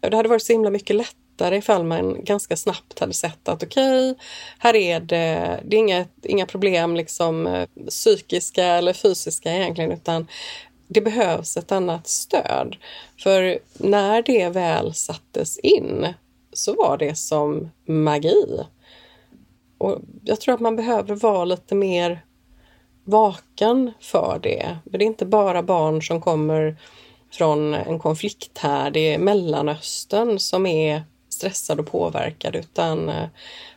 Det 0.00 0.16
hade 0.16 0.28
varit 0.28 0.42
så 0.42 0.52
himla 0.52 0.70
mycket 0.70 0.96
lättare 0.96 1.27
ifall 1.40 1.84
man 1.84 2.24
ganska 2.24 2.56
snabbt 2.56 2.98
hade 2.98 3.12
sett 3.12 3.48
att 3.48 3.62
okej, 3.62 4.10
okay, 4.10 4.24
här 4.58 4.76
är 4.76 5.00
det, 5.00 5.60
det 5.64 5.76
är 5.76 5.80
inga, 5.80 6.06
inga 6.22 6.46
problem 6.46 6.96
liksom 6.96 7.46
eh, 7.46 7.68
psykiska 7.88 8.64
eller 8.64 8.92
fysiska 8.92 9.52
egentligen 9.52 9.92
utan 9.92 10.26
det 10.88 11.00
behövs 11.00 11.56
ett 11.56 11.72
annat 11.72 12.08
stöd. 12.08 12.76
För 13.18 13.58
när 13.78 14.22
det 14.22 14.48
väl 14.48 14.94
sattes 14.94 15.58
in 15.58 16.14
så 16.52 16.74
var 16.74 16.98
det 16.98 17.18
som 17.18 17.70
magi. 17.86 18.64
Och 19.78 19.98
jag 20.24 20.40
tror 20.40 20.54
att 20.54 20.60
man 20.60 20.76
behöver 20.76 21.14
vara 21.14 21.44
lite 21.44 21.74
mer 21.74 22.20
vaken 23.04 23.92
för 24.00 24.40
det. 24.42 24.78
För 24.90 24.98
det 24.98 25.04
är 25.04 25.06
inte 25.06 25.26
bara 25.26 25.62
barn 25.62 26.02
som 26.02 26.20
kommer 26.20 26.76
från 27.30 27.74
en 27.74 27.98
konflikt 27.98 28.58
här, 28.58 28.90
det 28.90 29.14
är 29.14 29.18
Mellanöstern 29.18 30.38
som 30.38 30.66
är 30.66 31.02
stressad 31.38 31.80
och 31.80 31.86
påverkad 31.86 32.56
utan 32.56 33.08
eh, 33.08 33.28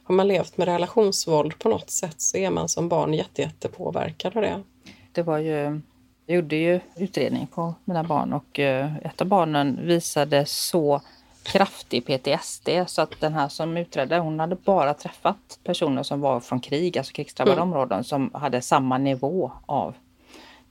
har 0.03 0.16
man 0.16 0.28
levt 0.28 0.57
med 0.57 0.68
relationsvåld 0.68 1.59
på 1.59 1.70
något 1.70 1.89
sätt 1.89 2.22
så 2.22 2.38
är 2.38 2.49
man 2.49 2.70
som 2.70 2.89
barn 2.89 3.14
jätte, 3.14 3.41
jättepåverkad 3.41 4.38
av 4.38 4.41
det. 4.41 4.64
Det 5.12 5.22
var 5.22 5.38
ju 5.38 5.82
jag 6.26 6.36
gjorde 6.36 6.55
ju 6.55 6.80
utredning 6.95 7.47
på 7.47 7.74
mina 7.86 8.03
barn 8.03 8.34
och 8.34 8.59
eh, 8.59 8.97
ett 8.97 9.22
av 9.22 9.28
barnen 9.28 9.80
visade 9.84 10.45
så 10.45 11.01
kraftig 11.43 12.05
PTSD 12.05 12.70
så 12.88 13.01
att 13.01 13.20
den 13.20 13.34
här 13.34 13.47
som 13.47 13.78
utredde 13.78 14.18
hon 14.18 14.39
hade 14.39 14.55
bara 14.55 14.93
träffat 14.93 15.59
personer 15.64 16.03
som 16.03 16.22
var 16.22 16.39
från 16.39 16.59
krig, 16.59 16.97
alltså 16.97 17.14
krigsdrabbade 17.14 17.57
mm. 17.57 17.70
områden 17.70 18.03
som 18.03 18.32
hade 18.34 18.62
samma 18.62 18.97
nivå 18.97 19.51
av 19.66 19.95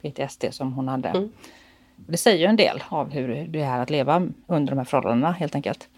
PTSD 0.02 0.44
som 0.50 0.72
hon 0.72 0.88
hade. 0.88 1.08
Mm. 1.08 1.32
Det 1.96 2.16
säger 2.16 2.48
en 2.48 2.56
del 2.56 2.82
av 2.88 3.10
hur 3.10 3.46
det 3.48 3.60
är 3.60 3.78
att 3.78 3.90
leva 3.90 4.28
under 4.46 4.70
de 4.70 4.78
här 4.78 4.84
förhållandena 4.84 5.32
helt 5.32 5.54
enkelt. 5.54 5.88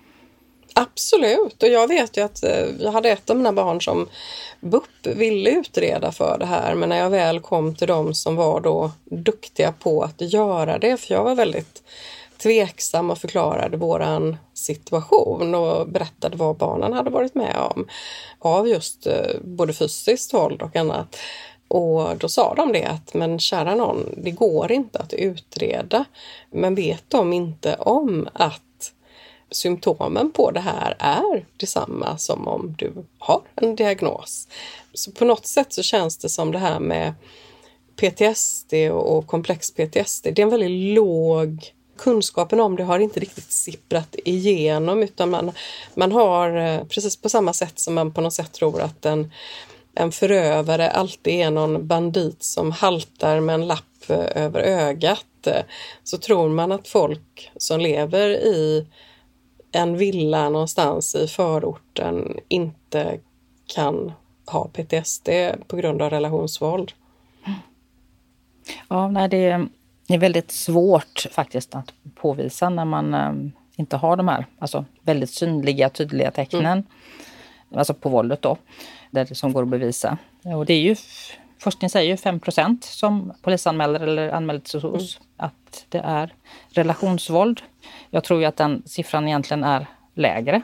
Absolut, 0.74 1.62
och 1.62 1.68
jag 1.68 1.88
vet 1.88 2.16
ju 2.16 2.20
att 2.20 2.44
eh, 2.44 2.66
jag 2.80 2.92
hade 2.92 3.10
ett 3.10 3.30
av 3.30 3.36
mina 3.36 3.52
barn 3.52 3.80
som 3.80 4.08
BUP 4.60 5.06
ville 5.06 5.50
utreda 5.50 6.12
för 6.12 6.38
det 6.38 6.46
här 6.46 6.74
men 6.74 6.88
när 6.88 6.98
jag 6.98 7.10
väl 7.10 7.40
kom 7.40 7.74
till 7.74 7.88
dem 7.88 8.14
som 8.14 8.36
var 8.36 8.60
då 8.60 8.90
duktiga 9.04 9.72
på 9.72 10.02
att 10.02 10.20
göra 10.20 10.78
det, 10.78 10.96
för 10.96 11.14
jag 11.14 11.24
var 11.24 11.34
väldigt 11.34 11.82
tveksam 12.42 13.10
och 13.10 13.18
förklarade 13.18 13.76
våran 13.76 14.36
situation 14.54 15.54
och 15.54 15.88
berättade 15.88 16.36
vad 16.36 16.56
barnen 16.56 16.92
hade 16.92 17.10
varit 17.10 17.34
med 17.34 17.56
om 17.56 17.86
av 18.38 18.68
just 18.68 19.06
eh, 19.06 19.36
både 19.44 19.72
fysiskt 19.72 20.34
våld 20.34 20.62
och 20.62 20.76
annat. 20.76 21.16
Och 21.68 22.16
då 22.16 22.28
sa 22.28 22.54
de 22.54 22.72
det 22.72 22.84
att 22.84 23.14
men 23.14 23.38
kära 23.38 23.74
någon, 23.74 24.14
det 24.16 24.30
går 24.30 24.72
inte 24.72 24.98
att 24.98 25.12
utreda. 25.12 26.04
Men 26.50 26.74
vet 26.74 27.04
de 27.08 27.32
inte 27.32 27.74
om 27.74 28.28
att 28.32 28.62
symptomen 29.52 30.32
på 30.32 30.50
det 30.50 30.60
här 30.60 30.96
är 30.98 31.46
detsamma 31.56 32.18
som 32.18 32.48
om 32.48 32.74
du 32.78 32.92
har 33.18 33.40
en 33.54 33.76
diagnos. 33.76 34.48
Så 34.94 35.12
på 35.12 35.24
något 35.24 35.46
sätt 35.46 35.72
så 35.72 35.82
känns 35.82 36.18
det 36.18 36.28
som 36.28 36.52
det 36.52 36.58
här 36.58 36.80
med 36.80 37.14
PTSD 37.96 38.74
och 38.92 39.26
komplex 39.26 39.70
PTSD, 39.70 40.24
det 40.24 40.38
är 40.38 40.42
en 40.42 40.50
väldigt 40.50 40.94
låg 40.94 41.72
kunskapen 41.98 42.60
om 42.60 42.76
det 42.76 42.84
har 42.84 42.98
inte 42.98 43.20
riktigt 43.20 43.52
sipprat 43.52 44.16
igenom 44.24 45.02
utan 45.02 45.30
man, 45.30 45.52
man 45.94 46.12
har 46.12 46.56
eh, 46.56 46.84
precis 46.84 47.16
på 47.16 47.28
samma 47.28 47.52
sätt 47.52 47.80
som 47.80 47.94
man 47.94 48.12
på 48.12 48.20
något 48.20 48.34
sätt 48.34 48.52
tror 48.52 48.80
att 48.80 49.06
en, 49.06 49.32
en 49.94 50.12
förövare 50.12 50.90
alltid 50.90 51.34
är 51.34 51.50
någon 51.50 51.86
bandit 51.86 52.42
som 52.42 52.70
haltar 52.70 53.40
med 53.40 53.54
en 53.54 53.66
lapp 53.66 54.10
eh, 54.10 54.42
över 54.44 54.60
ögat 54.60 55.46
eh, 55.46 55.62
så 56.04 56.18
tror 56.18 56.48
man 56.48 56.72
att 56.72 56.88
folk 56.88 57.50
som 57.56 57.80
lever 57.80 58.30
i 58.30 58.86
en 59.72 59.96
villa 59.96 60.48
någonstans 60.48 61.14
i 61.14 61.26
förorten 61.26 62.36
inte 62.48 63.18
kan 63.74 64.12
ha 64.46 64.68
PTSD 64.68 65.28
på 65.66 65.76
grund 65.76 66.02
av 66.02 66.10
relationsvåld. 66.10 66.92
Ja, 68.88 69.08
nej, 69.08 69.28
det 69.28 69.68
är 70.08 70.18
väldigt 70.18 70.50
svårt 70.52 71.26
faktiskt 71.30 71.74
att 71.74 71.92
påvisa 72.14 72.68
när 72.68 72.84
man 72.84 73.14
um, 73.14 73.52
inte 73.76 73.96
har 73.96 74.16
de 74.16 74.28
här 74.28 74.46
alltså, 74.58 74.84
väldigt 75.02 75.30
synliga, 75.30 75.88
tydliga 75.88 76.30
tecknen. 76.30 76.64
Mm. 76.64 76.84
Alltså 77.74 77.94
på 77.94 78.08
våldet 78.08 78.42
då, 78.42 78.56
där 79.10 79.24
det 79.24 79.34
som 79.34 79.52
går 79.52 79.62
att 79.62 79.68
bevisa. 79.68 80.18
Och 80.42 80.66
det 80.66 80.74
är 80.74 80.80
ju, 80.80 80.96
forskning 81.62 81.90
säger 81.90 82.10
ju 82.10 82.16
5% 82.16 82.84
som 82.84 83.32
polisanmäler 83.42 84.00
eller 84.00 84.30
anmäler 84.30 84.60
till 84.60 84.80
SOS 84.80 85.20
mm. 85.20 85.28
att 85.36 85.86
det 85.88 85.98
är 85.98 86.34
relationsvåld. 86.70 87.62
Jag 88.10 88.24
tror 88.24 88.40
ju 88.40 88.46
att 88.46 88.56
den 88.56 88.82
siffran 88.86 89.28
egentligen 89.28 89.64
är 89.64 89.86
lägre. 90.14 90.62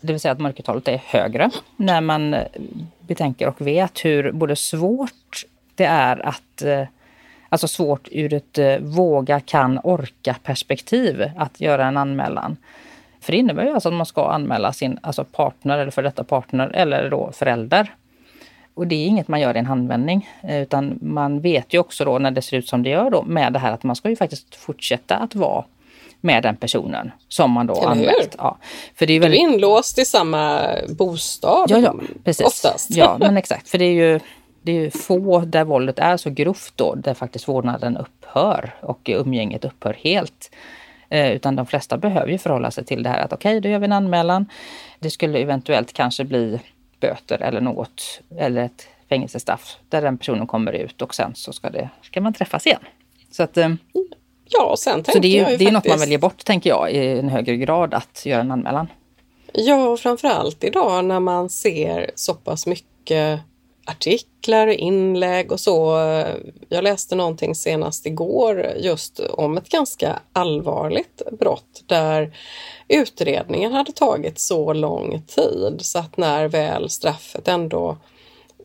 Det 0.00 0.12
vill 0.12 0.20
säga 0.20 0.32
att 0.32 0.40
mörkertalet 0.40 0.88
är 0.88 1.02
högre 1.06 1.50
när 1.76 2.00
man 2.00 2.34
eh, 2.34 2.46
betänker 3.00 3.48
och 3.48 3.60
vet 3.60 4.04
hur 4.04 4.32
både 4.32 4.56
svårt 4.56 5.44
det 5.74 5.84
är 5.84 6.26
att 6.26 6.62
eh, 6.62 6.84
Alltså 7.52 7.68
svårt 7.68 8.08
ur 8.10 8.34
ett 8.34 8.58
eh, 8.58 8.78
våga, 8.78 9.40
kan, 9.40 9.80
orka 9.84 10.36
perspektiv 10.42 11.30
att 11.36 11.60
göra 11.60 11.86
en 11.86 11.96
anmälan. 11.96 12.56
För 13.20 13.32
det 13.32 13.38
innebär 13.38 13.64
ju 13.64 13.74
alltså 13.74 13.88
att 13.88 13.94
man 13.94 14.06
ska 14.06 14.30
anmäla 14.30 14.72
sin 14.72 14.98
alltså 15.02 15.24
partner 15.24 15.78
eller 15.78 15.90
för 15.90 16.02
detta 16.02 16.24
partner 16.24 16.68
eller 16.68 17.10
då 17.10 17.32
förälder. 17.32 17.94
Och 18.74 18.86
det 18.86 18.94
är 18.94 19.06
inget 19.06 19.28
man 19.28 19.40
gör 19.40 19.56
i 19.56 19.58
en 19.58 19.66
handvändning 19.66 20.28
utan 20.48 20.98
man 21.02 21.40
vet 21.40 21.74
ju 21.74 21.78
också 21.78 22.04
då 22.04 22.18
när 22.18 22.30
det 22.30 22.42
ser 22.42 22.56
ut 22.56 22.68
som 22.68 22.82
det 22.82 22.90
gör 22.90 23.10
då 23.10 23.22
med 23.22 23.52
det 23.52 23.58
här 23.58 23.72
att 23.72 23.82
man 23.82 23.96
ska 23.96 24.08
ju 24.08 24.16
faktiskt 24.16 24.54
fortsätta 24.54 25.16
att 25.16 25.34
vara 25.34 25.64
med 26.20 26.42
den 26.42 26.56
personen 26.56 27.12
som 27.28 27.50
man 27.50 27.66
då 27.66 27.74
anmält. 27.74 28.34
Ja. 28.38 28.58
För 28.94 29.06
det 29.06 29.12
är 29.12 29.20
väldigt... 29.20 29.40
Du 29.40 29.46
är 29.46 29.52
inlåst 29.52 29.98
i 29.98 30.04
samma 30.04 30.60
bostad 30.88 31.70
ja, 31.70 31.78
ja, 31.78 31.94
precis. 32.24 32.46
oftast. 32.46 32.90
Ja, 32.90 33.16
men 33.20 33.36
exakt. 33.36 33.68
För 33.68 33.78
det 33.78 33.84
är 33.84 33.92
ju 33.92 34.20
det 34.62 34.72
är 34.72 34.90
få 34.90 35.40
där 35.40 35.64
våldet 35.64 35.98
är 35.98 36.16
så 36.16 36.30
grovt 36.30 36.72
då, 36.76 36.94
där 36.94 37.14
faktiskt 37.14 37.48
vårdnaden 37.48 37.96
upphör 37.96 38.74
och 38.80 39.00
umgänget 39.08 39.64
upphör 39.64 39.96
helt. 39.98 40.50
Eh, 41.08 41.32
utan 41.32 41.56
de 41.56 41.66
flesta 41.66 41.96
behöver 41.96 42.28
ju 42.28 42.38
förhålla 42.38 42.70
sig 42.70 42.84
till 42.84 43.02
det 43.02 43.08
här 43.08 43.24
att 43.24 43.32
okej, 43.32 43.50
okay, 43.50 43.60
då 43.60 43.68
gör 43.68 43.78
vi 43.78 43.84
en 43.84 43.92
anmälan. 43.92 44.46
Det 44.98 45.10
skulle 45.10 45.38
eventuellt 45.38 45.92
kanske 45.92 46.24
bli 46.24 46.60
böter 47.02 47.42
eller 47.42 47.60
något, 47.60 48.20
eller 48.38 48.64
ett 48.64 48.86
fängelsestraff 49.08 49.76
där 49.88 50.02
den 50.02 50.18
personen 50.18 50.46
kommer 50.46 50.72
ut 50.72 51.02
och 51.02 51.14
sen 51.14 51.32
så 51.34 51.52
ska, 51.52 51.70
det, 51.70 51.88
ska 52.02 52.20
man 52.20 52.32
träffas 52.32 52.66
igen. 52.66 52.80
Så 53.30 53.42
att, 53.42 53.56
eh, 53.56 53.68
Ja, 54.58 54.74
sen 54.78 55.04
Så 55.04 55.18
det 55.18 55.38
är, 55.38 55.50
ju, 55.50 55.56
det 55.56 55.66
är 55.66 55.72
något 55.72 55.88
man 55.88 55.98
väljer 55.98 56.18
bort, 56.18 56.44
tänker 56.44 56.70
jag, 56.70 56.92
i 56.92 57.18
en 57.18 57.28
högre 57.28 57.56
grad 57.56 57.94
att 57.94 58.26
göra 58.26 58.40
en 58.40 58.50
anmälan. 58.50 58.86
Ja, 59.52 59.88
och 59.88 60.00
framförallt 60.00 60.64
idag 60.64 61.04
när 61.04 61.20
man 61.20 61.48
ser 61.48 62.10
så 62.14 62.34
pass 62.34 62.66
mycket 62.66 63.40
artiklar, 63.84 64.66
inlägg 64.66 65.52
och 65.52 65.60
så. 65.60 65.96
Jag 66.68 66.84
läste 66.84 67.14
någonting 67.14 67.54
senast 67.54 68.06
igår 68.06 68.72
just 68.78 69.20
om 69.20 69.56
ett 69.58 69.68
ganska 69.68 70.18
allvarligt 70.32 71.22
brott 71.40 71.82
där 71.86 72.36
utredningen 72.88 73.72
hade 73.72 73.92
tagit 73.92 74.38
så 74.38 74.72
lång 74.72 75.22
tid 75.26 75.78
så 75.80 75.98
att 75.98 76.16
när 76.16 76.48
väl 76.48 76.90
straffet 76.90 77.48
ändå 77.48 77.96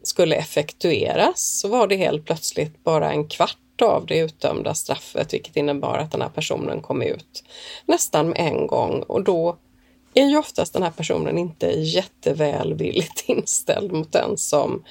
skulle 0.03 0.35
effektueras 0.35 1.59
så 1.61 1.67
var 1.67 1.87
det 1.87 1.95
helt 1.95 2.25
plötsligt 2.25 2.83
bara 2.83 3.11
en 3.11 3.27
kvart 3.27 3.81
av 3.81 4.05
det 4.05 4.17
utdömda 4.17 4.73
straffet 4.73 5.33
vilket 5.33 5.57
innebar 5.57 5.97
att 5.97 6.11
den 6.11 6.21
här 6.21 6.29
personen 6.29 6.81
kom 6.81 7.01
ut 7.01 7.43
nästan 7.85 8.29
med 8.29 8.39
en 8.39 8.67
gång 8.67 9.03
och 9.07 9.23
då 9.23 9.57
är 10.19 10.25
ju 10.25 10.37
oftast 10.37 10.73
den 10.73 10.83
här 10.83 10.91
personen 10.91 11.37
inte 11.37 11.67
jättevälvilligt 11.67 13.23
inställd 13.29 13.91
mot 13.91 14.11
den 14.11 14.37
som 14.37 14.83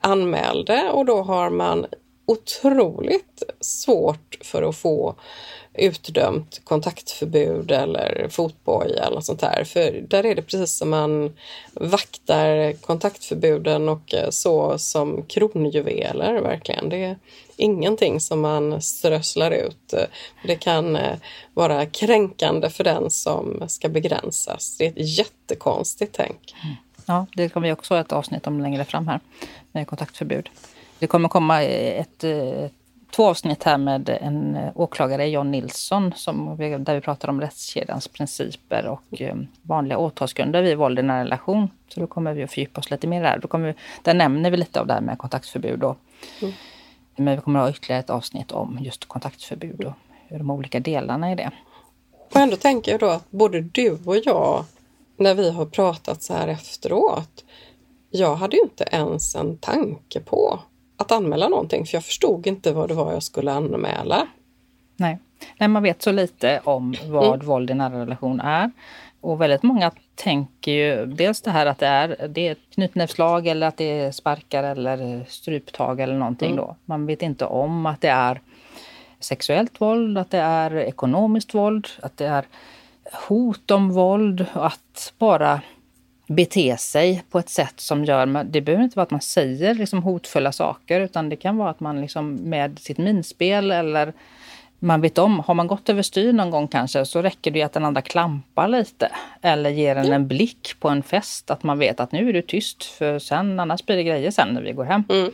anmälde 0.00 0.90
och 0.90 1.04
då 1.04 1.22
har 1.22 1.50
man 1.50 1.86
otroligt 2.26 3.42
svårt 3.60 4.38
för 4.40 4.62
att 4.62 4.76
få 4.76 5.14
utdömt 5.74 6.60
kontaktförbud 6.64 7.70
eller 7.70 8.28
fotboja 8.30 9.04
eller 9.04 9.20
sånt 9.20 9.40
där. 9.40 9.64
För 9.64 10.04
där 10.08 10.26
är 10.26 10.34
det 10.34 10.42
precis 10.42 10.78
som 10.78 10.90
man 10.90 11.36
vaktar 11.72 12.72
kontaktförbuden 12.72 13.88
och 13.88 14.14
eh, 14.14 14.30
så 14.30 14.78
som 14.78 15.22
kronjuveler 15.22 16.40
verkligen. 16.40 16.88
Det 16.88 17.16
ingenting 17.60 18.20
som 18.20 18.40
man 18.40 18.82
strösslar 18.82 19.50
ut. 19.50 19.94
Det 20.44 20.56
kan 20.56 20.96
eh, 20.96 21.16
vara 21.54 21.86
kränkande 21.86 22.70
för 22.70 22.84
den 22.84 23.10
som 23.10 23.64
ska 23.68 23.88
begränsas. 23.88 24.76
Det 24.78 24.86
är 24.86 24.88
ett 24.88 25.18
jättekonstigt 25.18 26.14
tänk. 26.16 26.54
Ja, 27.06 27.26
det 27.34 27.48
kommer 27.48 27.68
vi 27.68 27.72
också 27.72 27.94
ha 27.94 28.00
ett 28.00 28.12
avsnitt 28.12 28.46
om 28.46 28.60
längre 28.60 28.84
fram 28.84 29.08
här 29.08 29.20
med 29.72 29.86
kontaktförbud. 29.86 30.50
Det 30.98 31.06
kommer 31.06 31.28
komma 31.28 31.62
ett, 31.62 32.24
ett 32.24 32.72
två 33.10 33.26
avsnitt 33.26 33.62
här 33.62 33.78
med 33.78 34.08
en 34.08 34.56
eh, 34.56 34.70
åklagare, 34.74 35.28
John 35.28 35.50
Nilsson, 35.50 36.12
som, 36.16 36.56
där 36.58 36.94
vi 36.94 37.00
pratar 37.00 37.28
om 37.28 37.40
rättskedjans 37.40 38.08
principer 38.08 38.86
och 38.86 39.20
eh, 39.20 39.36
vanliga 39.62 39.98
åtalsgrunder 39.98 40.62
vid 40.62 40.76
våld 40.76 40.98
i 40.98 41.02
nära 41.02 41.24
relation. 41.24 41.70
Så 41.88 42.00
då 42.00 42.06
kommer 42.06 42.34
vi 42.34 42.42
att 42.42 42.50
fördjupa 42.50 42.80
oss 42.80 42.90
lite 42.90 43.06
mer 43.06 43.22
där. 43.22 43.38
Då 43.38 43.48
kommer 43.48 43.66
vi, 43.66 43.74
där 44.02 44.14
nämner 44.14 44.50
vi 44.50 44.56
lite 44.56 44.80
av 44.80 44.86
det 44.86 44.92
här 44.92 45.00
med 45.00 45.18
kontaktförbud. 45.18 45.82
Och, 45.82 45.98
mm. 46.42 46.54
Men 47.20 47.36
vi 47.36 47.42
kommer 47.42 47.60
att 47.60 47.66
ha 47.66 47.70
ytterligare 47.70 48.00
ett 48.00 48.10
avsnitt 48.10 48.52
om 48.52 48.78
just 48.80 49.08
kontaktförbud 49.08 49.84
och 49.84 50.38
de 50.38 50.50
olika 50.50 50.80
delarna 50.80 51.32
i 51.32 51.34
det. 51.34 51.50
Och 52.34 52.36
ändå 52.36 52.56
tänker 52.56 52.92
jag 52.92 53.00
då 53.00 53.06
att 53.06 53.30
både 53.30 53.60
du 53.60 53.98
och 54.04 54.16
jag, 54.24 54.64
när 55.16 55.34
vi 55.34 55.50
har 55.50 55.66
pratat 55.66 56.22
så 56.22 56.34
här 56.34 56.48
efteråt, 56.48 57.44
jag 58.10 58.36
hade 58.36 58.56
ju 58.56 58.62
inte 58.62 58.84
ens 58.92 59.34
en 59.34 59.56
tanke 59.56 60.20
på 60.20 60.60
att 60.96 61.12
anmäla 61.12 61.48
någonting 61.48 61.86
för 61.86 61.96
jag 61.96 62.04
förstod 62.04 62.46
inte 62.46 62.72
vad 62.72 62.88
det 62.88 62.94
var 62.94 63.12
jag 63.12 63.22
skulle 63.22 63.52
anmäla. 63.52 64.26
Nej, 64.96 65.18
Nej 65.58 65.68
man 65.68 65.82
vet 65.82 66.02
så 66.02 66.12
lite 66.12 66.60
om 66.64 66.94
vad 67.06 67.34
mm. 67.34 67.46
våld 67.46 67.70
i 67.70 67.74
nära 67.74 68.00
relation 68.00 68.40
är. 68.40 68.70
Och 69.20 69.40
väldigt 69.40 69.62
många 69.62 69.90
tänker 70.14 70.72
ju 70.72 71.06
dels 71.06 71.40
det 71.40 71.50
här 71.50 71.66
att 71.66 71.78
det 71.78 71.86
är, 71.86 72.28
det 72.28 72.48
är 72.48 72.56
knytnävslag 72.74 73.46
eller 73.46 73.66
att 73.66 73.76
det 73.76 73.84
är 73.84 74.12
sparkar 74.12 74.64
eller 74.64 75.24
stryptag 75.28 76.00
eller 76.00 76.14
någonting 76.14 76.50
mm. 76.50 76.64
då. 76.64 76.76
Man 76.84 77.06
vet 77.06 77.22
inte 77.22 77.44
om 77.44 77.86
att 77.86 78.00
det 78.00 78.08
är 78.08 78.40
sexuellt 79.20 79.80
våld, 79.80 80.18
att 80.18 80.30
det 80.30 80.38
är 80.38 80.76
ekonomiskt 80.76 81.54
våld, 81.54 81.88
att 82.02 82.16
det 82.16 82.26
är 82.26 82.44
hot 83.28 83.70
om 83.70 83.92
våld 83.92 84.46
och 84.52 84.66
att 84.66 85.12
bara 85.18 85.60
bete 86.26 86.76
sig 86.76 87.22
på 87.30 87.38
ett 87.38 87.48
sätt 87.48 87.80
som 87.80 88.04
gör... 88.04 88.44
Det 88.44 88.60
behöver 88.60 88.84
inte 88.84 88.96
vara 88.96 89.02
att 89.02 89.10
man 89.10 89.20
säger 89.20 89.74
liksom 89.74 90.02
hotfulla 90.02 90.52
saker 90.52 91.00
utan 91.00 91.28
det 91.28 91.36
kan 91.36 91.56
vara 91.56 91.70
att 91.70 91.80
man 91.80 92.00
liksom 92.00 92.34
med 92.34 92.78
sitt 92.78 92.98
minspel 92.98 93.70
eller 93.70 94.12
man 94.82 95.00
vet 95.00 95.18
om, 95.18 95.40
har 95.40 95.54
man 95.54 95.66
gått 95.66 95.88
överstyr 95.88 96.32
någon 96.32 96.50
gång 96.50 96.68
kanske 96.68 97.04
så 97.04 97.22
räcker 97.22 97.50
det 97.50 97.62
att 97.62 97.72
den 97.72 97.84
andra 97.84 98.02
klampar 98.02 98.68
lite. 98.68 99.12
Eller 99.42 99.70
ger 99.70 99.96
en 99.96 100.12
en 100.12 100.28
blick 100.28 100.74
på 100.80 100.88
en 100.88 101.02
fest 101.02 101.50
att 101.50 101.62
man 101.62 101.78
vet 101.78 102.00
att 102.00 102.12
nu 102.12 102.28
är 102.28 102.32
du 102.32 102.42
tyst 102.42 102.84
för 102.84 103.18
sen 103.18 103.60
annars 103.60 103.86
blir 103.86 103.96
det 103.96 104.04
grejer 104.04 104.30
sen 104.30 104.48
när 104.48 104.62
vi 104.62 104.72
går 104.72 104.84
hem. 104.84 105.04
Mm. 105.08 105.30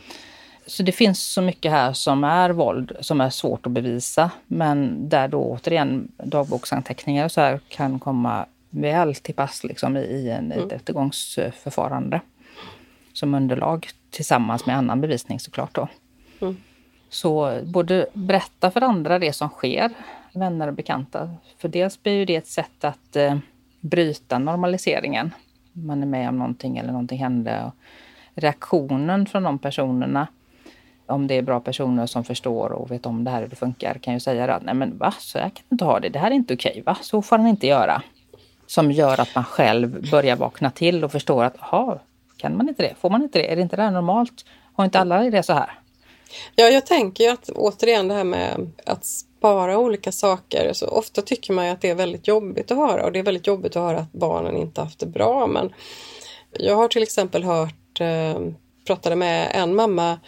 Så 0.65 0.83
det 0.83 0.91
finns 0.91 1.23
så 1.23 1.41
mycket 1.41 1.71
här 1.71 1.93
som 1.93 2.23
är 2.23 2.49
våld 2.49 2.91
som 2.99 3.21
är 3.21 3.29
svårt 3.29 3.65
att 3.65 3.71
bevisa 3.71 4.31
men 4.47 5.09
där 5.09 5.27
då 5.27 5.41
återigen 5.41 6.11
dagboksanteckningar 6.17 7.25
och 7.25 7.31
så 7.31 7.41
här 7.41 7.59
kan 7.69 7.99
komma 7.99 8.45
väl 8.69 9.15
till 9.15 9.35
pass 9.35 9.63
liksom, 9.63 9.97
i 9.97 10.29
en, 10.29 10.51
mm. 10.51 10.65
ett 10.65 10.73
rättegångsförfarande 10.73 12.21
som 13.13 13.33
underlag 13.33 13.87
tillsammans 14.09 14.65
med 14.65 14.77
annan 14.77 15.01
bevisning 15.01 15.39
såklart. 15.39 15.75
Då. 15.75 15.87
Mm. 16.41 16.57
Så 17.09 17.59
både 17.63 18.07
berätta 18.13 18.71
för 18.71 18.81
andra 18.81 19.19
det 19.19 19.33
som 19.33 19.49
sker, 19.49 19.91
vänner 20.33 20.67
och 20.67 20.73
bekanta. 20.73 21.29
För 21.57 21.67
dels 21.67 22.03
blir 22.03 22.25
det 22.25 22.35
ett 22.35 22.47
sätt 22.47 22.83
att 22.83 23.15
eh, 23.15 23.37
bryta 23.81 24.39
normaliseringen. 24.39 25.33
Man 25.71 26.01
är 26.01 26.07
med 26.07 26.29
om 26.29 26.37
någonting 26.37 26.77
eller 26.77 26.91
någonting 26.91 27.19
hände. 27.19 27.63
Och 27.65 27.73
reaktionen 28.35 29.25
från 29.25 29.43
de 29.43 29.59
personerna, 29.59 30.27
om 31.05 31.27
det 31.27 31.33
är 31.33 31.41
bra 31.41 31.59
personer 31.59 32.05
som 32.05 32.23
förstår 32.23 32.71
och 32.71 32.91
vet 32.91 33.05
om 33.05 33.23
det 33.23 33.31
här 33.31 33.41
hur 33.41 33.47
det 33.47 33.55
funkar, 33.55 33.93
kan 33.93 34.13
ju 34.13 34.19
säga 34.19 34.55
att 34.55 34.63
nej 34.63 34.75
men 34.75 34.97
va, 34.97 35.13
så 35.19 35.39
här 35.39 35.49
kan 35.49 35.63
du 35.69 35.73
inte 35.73 35.85
ha 35.85 35.99
det, 35.99 36.09
det 36.09 36.19
här 36.19 36.31
är 36.31 36.35
inte 36.35 36.53
okej, 36.53 36.83
va, 36.85 36.97
så 37.01 37.21
får 37.21 37.37
han 37.37 37.47
inte 37.47 37.67
göra 37.67 38.01
som 38.67 38.91
gör 38.91 39.21
att 39.21 39.35
man 39.35 39.43
själv 39.43 40.09
börjar 40.11 40.35
vakna 40.35 40.71
till 40.71 41.03
och 41.03 41.11
förstår 41.11 41.43
att 41.43 41.55
jaha, 41.59 41.99
kan 42.37 42.57
man 42.57 42.69
inte 42.69 42.83
det? 42.83 42.95
Får 42.99 43.09
man 43.09 43.23
inte 43.23 43.39
det? 43.39 43.51
Är 43.51 43.55
det 43.55 43.61
inte 43.61 43.75
det 43.75 43.81
här 43.81 43.91
normalt? 43.91 44.45
Har 44.73 44.85
inte 44.85 44.99
alla 44.99 45.19
det 45.19 45.43
så 45.43 45.53
här? 45.53 45.69
Ja, 46.55 46.65
jag 46.69 46.85
tänker 46.85 47.23
ju 47.23 47.29
att 47.29 47.49
återigen 47.49 48.07
det 48.07 48.13
här 48.13 48.23
med 48.23 48.71
att 48.85 49.05
spara 49.05 49.77
olika 49.77 50.11
saker. 50.11 50.73
Så 50.73 50.87
ofta 50.87 51.21
tycker 51.21 51.53
man 51.53 51.65
ju 51.65 51.71
att 51.71 51.81
det 51.81 51.89
är 51.89 51.95
väldigt 51.95 52.27
jobbigt 52.27 52.71
att 52.71 52.77
höra 52.77 53.05
och 53.05 53.11
det 53.11 53.19
är 53.19 53.23
väldigt 53.23 53.47
jobbigt 53.47 53.75
att 53.75 53.83
höra 53.83 53.99
att 53.99 54.11
barnen 54.11 54.57
inte 54.57 54.81
haft 54.81 54.99
det 54.99 55.05
bra. 55.05 55.47
Men 55.47 55.73
jag 56.59 56.75
har 56.75 56.87
till 56.87 57.03
exempel 57.03 57.43
hört, 57.43 57.99
eh, 57.99 58.39
pratade 58.87 59.15
med 59.15 59.51
en 59.53 59.75
mamma 59.75 60.19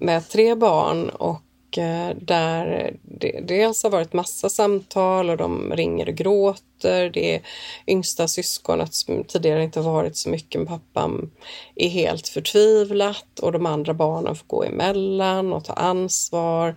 med 0.00 0.28
tre 0.28 0.54
barn 0.54 1.08
och 1.08 1.42
Eh, 1.78 2.10
där 2.20 2.96
det 3.02 3.40
dels 3.40 3.82
har 3.82 3.90
varit 3.90 4.12
massa 4.12 4.48
samtal 4.48 5.30
och 5.30 5.36
de 5.36 5.72
ringer 5.72 6.08
och 6.08 6.14
gråter. 6.14 7.10
Det 7.10 7.34
är 7.34 7.42
yngsta 7.86 8.28
syskonet 8.28 8.94
som 8.94 9.24
tidigare 9.24 9.62
inte 9.62 9.80
varit 9.80 10.16
så 10.16 10.28
mycket 10.28 10.60
med 10.60 10.68
pappan 10.68 11.30
är 11.74 11.88
helt 11.88 12.28
förtvivlat 12.28 13.38
och 13.42 13.52
de 13.52 13.66
andra 13.66 13.94
barnen 13.94 14.36
får 14.36 14.46
gå 14.46 14.64
emellan 14.64 15.52
och 15.52 15.64
ta 15.64 15.72
ansvar 15.72 16.76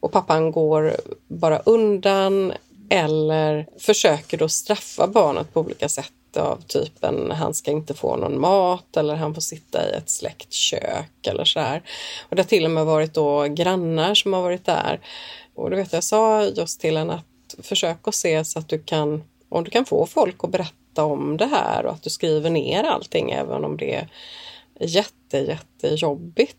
och 0.00 0.12
pappan 0.12 0.52
går 0.52 0.96
bara 1.28 1.58
undan 1.58 2.52
eller 2.90 3.66
försöker 3.78 4.38
då 4.38 4.48
straffa 4.48 5.06
barnet 5.06 5.52
på 5.52 5.60
olika 5.60 5.88
sätt 5.88 6.12
av 6.36 6.62
typen 6.66 7.30
han 7.30 7.54
ska 7.54 7.70
inte 7.70 7.94
få 7.94 8.16
någon 8.16 8.40
mat 8.40 8.96
eller 8.96 9.14
han 9.14 9.34
får 9.34 9.40
sitta 9.40 9.90
i 9.90 9.92
ett 9.92 10.10
släktkök 10.10 11.26
eller 11.26 11.44
så 11.44 11.60
här. 11.60 11.82
Och 12.28 12.36
det 12.36 12.42
har 12.42 12.48
till 12.48 12.64
och 12.64 12.70
med 12.70 12.86
varit 12.86 13.14
då 13.14 13.44
grannar 13.44 14.14
som 14.14 14.32
har 14.32 14.42
varit 14.42 14.64
där. 14.64 15.00
Och 15.54 15.70
du 15.70 15.76
vet, 15.76 15.92
jag 15.92 16.04
sa 16.04 16.44
just 16.44 16.80
till 16.80 16.96
henne 16.96 17.14
att 17.14 17.66
försök 17.66 18.08
att 18.08 18.14
se 18.14 18.44
så 18.44 18.58
att 18.58 18.68
du 18.68 18.78
kan, 18.78 19.24
om 19.48 19.64
du 19.64 19.70
kan 19.70 19.84
få 19.84 20.06
folk 20.06 20.44
att 20.44 20.50
berätta 20.50 21.04
om 21.04 21.36
det 21.36 21.46
här 21.46 21.86
och 21.86 21.92
att 21.92 22.02
du 22.02 22.10
skriver 22.10 22.50
ner 22.50 22.84
allting 22.84 23.30
även 23.30 23.64
om 23.64 23.76
det 23.76 23.94
är 23.94 24.08
jätte, 24.80 25.38
jättejobbigt. 25.38 26.56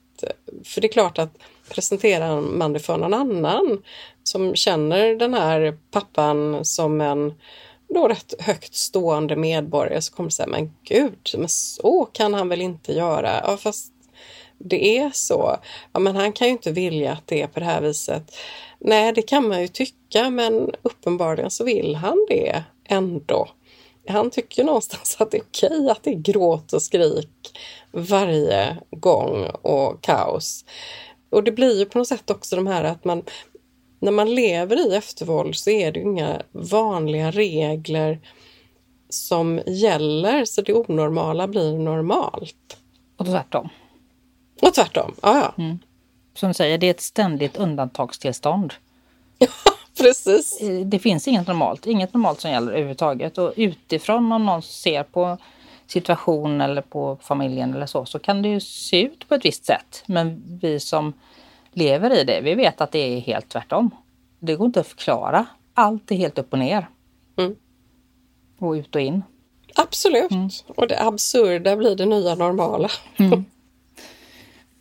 För 0.63 0.81
det 0.81 0.87
är 0.87 0.91
klart 0.91 1.19
att 1.19 1.37
presenterar 1.69 2.41
man 2.41 2.73
det 2.73 2.79
för 2.79 2.97
någon 2.97 3.13
annan 3.13 3.83
som 4.23 4.55
känner 4.55 5.15
den 5.15 5.33
här 5.33 5.77
pappan 5.91 6.65
som 6.65 7.01
en 7.01 7.33
då 7.93 8.07
rätt 8.07 8.33
högt 8.39 8.75
stående 8.75 9.35
medborgare 9.35 10.01
så 10.01 10.13
kommer 10.13 10.29
säga, 10.29 10.47
men 10.47 10.73
gud, 10.83 11.29
men 11.37 11.49
så 11.49 12.05
kan 12.13 12.33
han 12.33 12.49
väl 12.49 12.61
inte 12.61 12.93
göra? 12.93 13.41
Ja, 13.43 13.57
fast 13.57 13.93
det 14.57 14.97
är 14.97 15.11
så. 15.13 15.57
Ja, 15.93 15.99
men 15.99 16.15
han 16.15 16.31
kan 16.31 16.47
ju 16.47 16.51
inte 16.51 16.71
vilja 16.71 17.11
att 17.11 17.27
det 17.27 17.41
är 17.41 17.47
på 17.47 17.59
det 17.59 17.65
här 17.65 17.81
viset. 17.81 18.35
Nej, 18.79 19.13
det 19.13 19.21
kan 19.21 19.47
man 19.47 19.61
ju 19.61 19.67
tycka, 19.67 20.29
men 20.29 20.71
uppenbarligen 20.81 21.51
så 21.51 21.63
vill 21.63 21.95
han 21.95 22.25
det 22.29 22.63
ändå. 22.85 23.47
Han 24.07 24.29
tycker 24.29 24.63
någonstans 24.63 25.15
att 25.19 25.31
det 25.31 25.37
är 25.37 25.43
okej 25.43 25.89
att 25.89 26.03
det 26.03 26.09
är 26.09 26.15
gråt 26.15 26.73
och 26.73 26.81
skrik 26.81 27.59
varje 27.91 28.77
gång 28.91 29.45
och 29.61 30.03
kaos. 30.03 30.65
Och 31.29 31.43
det 31.43 31.51
blir 31.51 31.79
ju 31.79 31.85
på 31.85 31.97
något 31.97 32.07
sätt 32.07 32.29
också 32.29 32.55
de 32.55 32.67
här 32.67 32.83
att 32.83 33.05
man, 33.05 33.23
när 34.03 34.11
man 34.11 34.35
lever 34.35 34.87
i 34.87 34.95
eftervåld 34.95 35.55
så 35.55 35.69
är 35.69 35.91
det 35.91 35.99
inga 35.99 36.41
vanliga 36.51 37.31
regler 37.31 38.19
som 39.09 39.61
gäller 39.67 40.45
så 40.45 40.61
det 40.61 40.73
onormala 40.73 41.47
blir 41.47 41.77
normalt. 41.77 42.77
Och 43.17 43.25
tvärtom. 43.25 43.69
Och 44.61 44.73
tvärtom, 44.73 45.15
ja 45.21 45.37
ja. 45.37 45.63
Mm. 45.63 45.79
Som 46.35 46.47
du 46.49 46.53
säger, 46.53 46.77
det 46.77 46.87
är 46.87 46.91
ett 46.91 47.01
ständigt 47.01 47.57
undantagstillstånd. 47.57 48.73
Ja, 49.37 49.47
precis. 49.97 50.61
Eh, 50.61 50.79
det 50.79 50.99
finns 50.99 51.27
inget 51.27 51.47
normalt, 51.47 51.87
inget 51.87 52.13
normalt 52.13 52.41
som 52.41 52.51
gäller 52.51 52.71
överhuvudtaget. 52.71 53.37
Och 53.37 53.53
utifrån 53.55 54.31
om 54.31 54.45
någon 54.45 54.61
ser 54.61 55.03
på 55.03 55.37
situation 55.87 56.61
eller 56.61 56.81
på 56.81 57.17
familjen 57.21 57.73
eller 57.73 57.85
så, 57.85 58.05
så 58.05 58.19
kan 58.19 58.41
det 58.41 58.49
ju 58.49 58.59
se 58.59 59.01
ut 59.01 59.27
på 59.27 59.35
ett 59.35 59.45
visst 59.45 59.65
sätt. 59.65 60.03
Men 60.05 60.43
vi 60.61 60.79
som 60.79 61.13
lever 61.73 62.21
i 62.21 62.23
det, 62.23 62.41
vi 62.41 62.55
vet 62.55 62.81
att 62.81 62.91
det 62.91 62.99
är 62.99 63.19
helt 63.19 63.49
tvärtom. 63.49 63.89
Det 64.39 64.55
går 64.55 64.65
inte 64.65 64.79
att 64.79 64.87
förklara. 64.87 65.45
Allt 65.73 66.11
är 66.11 66.15
helt 66.15 66.37
upp 66.37 66.53
och 66.53 66.59
ner. 66.59 66.87
Mm. 67.37 67.55
Och 68.57 68.71
ut 68.71 68.95
och 68.95 69.01
in. 69.01 69.23
Absolut. 69.75 70.31
Mm. 70.31 70.49
Och 70.67 70.87
det 70.87 71.01
absurda 71.01 71.75
blir 71.75 71.95
det 71.95 72.05
nya 72.05 72.35
normala. 72.35 72.89
Mm. 73.17 73.45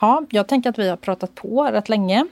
Ja, 0.01 0.27
jag 0.31 0.49
tänker 0.49 0.71
att 0.71 0.79
vi 0.79 0.89
har 0.89 0.97
pratat 0.97 1.35
på 1.35 1.65
rätt 1.65 1.89
länge. 1.89 2.27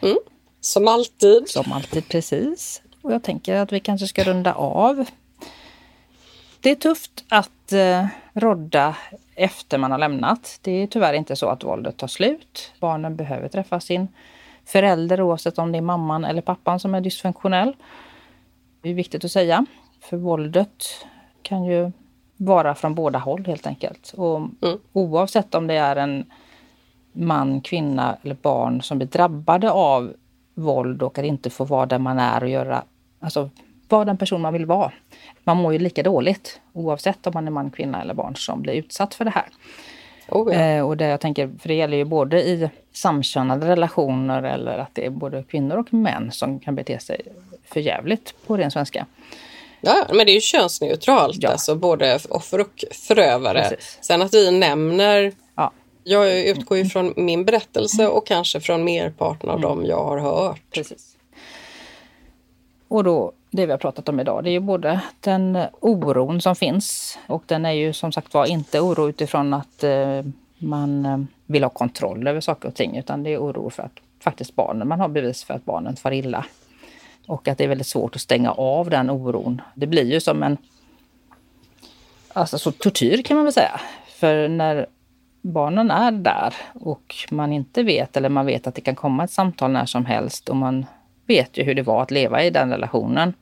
Mm. 0.00 0.18
Som 0.60 0.88
alltid. 0.88 1.48
Som 1.48 1.72
alltid, 1.72 2.08
precis. 2.08 2.82
Och 3.02 3.12
jag 3.12 3.22
tänker 3.22 3.54
att 3.54 3.72
vi 3.72 3.80
kanske 3.80 4.06
ska 4.06 4.24
runda 4.24 4.54
av. 4.54 5.04
Det 6.60 6.70
är 6.70 6.74
tufft 6.74 7.24
att 7.28 7.50
eh, 7.72 8.06
rodda 8.32 8.96
efter 9.34 9.78
man 9.78 9.90
har 9.90 9.98
lämnat. 9.98 10.58
Det 10.62 10.72
är 10.72 10.86
tyvärr 10.86 11.14
inte 11.14 11.36
så 11.36 11.48
att 11.48 11.64
våldet 11.64 11.96
tar 11.96 12.06
slut. 12.06 12.72
Barnen 12.80 13.16
behöver 13.16 13.48
träffa 13.48 13.80
sin 13.80 14.08
förälder 14.64 15.20
oavsett 15.20 15.58
om 15.58 15.72
det 15.72 15.78
är 15.78 15.82
mamman 15.82 16.24
eller 16.24 16.42
pappan 16.42 16.80
som 16.80 16.94
är 16.94 17.00
dysfunktionell. 17.00 17.76
Det 18.80 18.90
är 18.90 18.94
viktigt 18.94 19.24
att 19.24 19.30
säga. 19.30 19.66
För 20.00 20.16
våldet 20.16 20.84
kan 21.42 21.64
ju 21.64 21.92
vara 22.36 22.74
från 22.74 22.94
båda 22.94 23.18
håll 23.18 23.44
helt 23.46 23.66
enkelt. 23.66 24.14
Och 24.16 24.36
mm. 24.36 24.78
Oavsett 24.92 25.54
om 25.54 25.66
det 25.66 25.74
är 25.74 25.96
en 25.96 26.24
man, 27.12 27.60
kvinna 27.60 28.16
eller 28.22 28.34
barn 28.34 28.82
som 28.82 28.98
blir 28.98 29.08
drabbade 29.08 29.70
av 29.70 30.12
våld 30.54 31.02
och 31.02 31.18
att 31.18 31.24
inte 31.24 31.50
få 31.50 31.64
vara 31.64 31.86
där 31.86 31.98
man 31.98 32.18
är 32.18 32.42
och 32.42 32.48
göra, 32.48 32.84
alltså 33.20 33.50
vara 33.92 34.04
den 34.04 34.16
person 34.16 34.40
man 34.40 34.52
vill 34.52 34.66
vara. 34.66 34.92
Man 35.44 35.56
mår 35.56 35.72
ju 35.72 35.78
lika 35.78 36.02
dåligt 36.02 36.60
oavsett 36.72 37.26
om 37.26 37.32
man 37.34 37.46
är 37.46 37.50
man, 37.50 37.70
kvinna 37.70 38.02
eller 38.02 38.14
barn 38.14 38.36
som 38.36 38.62
blir 38.62 38.74
utsatt 38.74 39.14
för 39.14 39.24
det 39.24 39.30
här. 39.30 39.46
Oh 40.28 40.54
ja. 40.54 40.60
eh, 40.60 40.88
och 40.88 40.96
det 40.96 41.06
jag 41.06 41.20
tänker, 41.20 41.50
för 41.60 41.68
det 41.68 41.74
gäller 41.74 41.96
ju 41.96 42.04
både 42.04 42.42
i 42.42 42.70
samkönade 42.92 43.66
relationer 43.66 44.42
eller 44.42 44.78
att 44.78 44.94
det 44.94 45.06
är 45.06 45.10
både 45.10 45.42
kvinnor 45.42 45.76
och 45.76 45.94
män 45.94 46.32
som 46.32 46.60
kan 46.60 46.74
bete 46.74 46.98
sig 46.98 47.20
förjävligt 47.64 48.34
på 48.46 48.56
ren 48.56 48.70
svenska. 48.70 49.06
Ja, 49.80 50.06
men 50.08 50.26
det 50.26 50.32
är 50.32 50.34
ju 50.34 50.40
könsneutralt, 50.40 51.36
ja. 51.40 51.48
alltså 51.50 51.74
både 51.74 52.18
offer 52.28 52.60
och 52.60 52.84
förövare. 52.92 53.62
Precis. 53.62 53.98
Sen 54.00 54.22
att 54.22 54.34
vi 54.34 54.50
nämner 54.50 55.32
ja. 55.54 55.72
Jag 56.04 56.40
utgår 56.40 56.78
ju 56.78 56.84
från 56.84 57.14
min 57.16 57.44
berättelse 57.44 58.08
och 58.08 58.26
kanske 58.26 58.60
från 58.60 58.84
merparten 58.84 59.50
av 59.50 59.58
mm. 59.58 59.68
dem 59.68 59.86
jag 59.86 60.04
har 60.04 60.18
hört. 60.18 60.60
Precis. 60.70 61.11
Och 62.92 63.04
då, 63.04 63.32
det 63.50 63.66
vi 63.66 63.72
har 63.72 63.78
pratat 63.78 64.08
om 64.08 64.20
idag, 64.20 64.44
det 64.44 64.50
är 64.50 64.52
ju 64.52 64.60
både 64.60 65.00
den 65.20 65.58
oron 65.80 66.40
som 66.40 66.56
finns 66.56 67.18
och 67.26 67.42
den 67.46 67.64
är 67.64 67.70
ju 67.70 67.92
som 67.92 68.12
sagt 68.12 68.34
var 68.34 68.46
inte 68.46 68.80
oro 68.80 69.08
utifrån 69.08 69.54
att 69.54 69.84
eh, 69.84 70.22
man 70.58 71.06
eh, 71.06 71.18
vill 71.46 71.62
ha 71.62 71.70
kontroll 71.70 72.28
över 72.28 72.40
saker 72.40 72.68
och 72.68 72.74
ting 72.74 72.96
utan 72.96 73.22
det 73.22 73.30
är 73.30 73.38
oro 73.38 73.70
för 73.70 73.82
att 73.82 73.92
faktiskt 74.20 74.54
barnen, 74.54 74.88
man 74.88 75.00
har 75.00 75.08
bevis 75.08 75.44
för 75.44 75.54
att 75.54 75.64
barnen 75.64 75.96
far 75.96 76.12
illa. 76.12 76.46
Och 77.26 77.48
att 77.48 77.58
det 77.58 77.64
är 77.64 77.68
väldigt 77.68 77.86
svårt 77.86 78.14
att 78.14 78.20
stänga 78.20 78.50
av 78.50 78.90
den 78.90 79.10
oron. 79.10 79.60
Det 79.74 79.86
blir 79.86 80.12
ju 80.12 80.20
som 80.20 80.42
en 80.42 80.56
alltså 82.32 82.58
så 82.58 82.72
tortyr 82.72 83.22
kan 83.22 83.36
man 83.36 83.44
väl 83.44 83.52
säga. 83.52 83.80
För 84.08 84.48
när 84.48 84.86
barnen 85.40 85.90
är 85.90 86.12
där 86.12 86.54
och 86.74 87.14
man 87.30 87.52
inte 87.52 87.82
vet 87.82 88.16
eller 88.16 88.28
man 88.28 88.46
vet 88.46 88.66
att 88.66 88.74
det 88.74 88.80
kan 88.80 88.94
komma 88.94 89.24
ett 89.24 89.30
samtal 89.30 89.70
när 89.70 89.86
som 89.86 90.06
helst 90.06 90.48
och 90.48 90.56
man 90.56 90.86
vet 91.32 91.58
ju 91.58 91.62
hur 91.62 91.74
det 91.74 91.82
var 91.82 92.02
att 92.02 92.10
leva 92.10 92.44
i 92.44 92.50
den 92.50 92.70
relationen. 92.70 93.34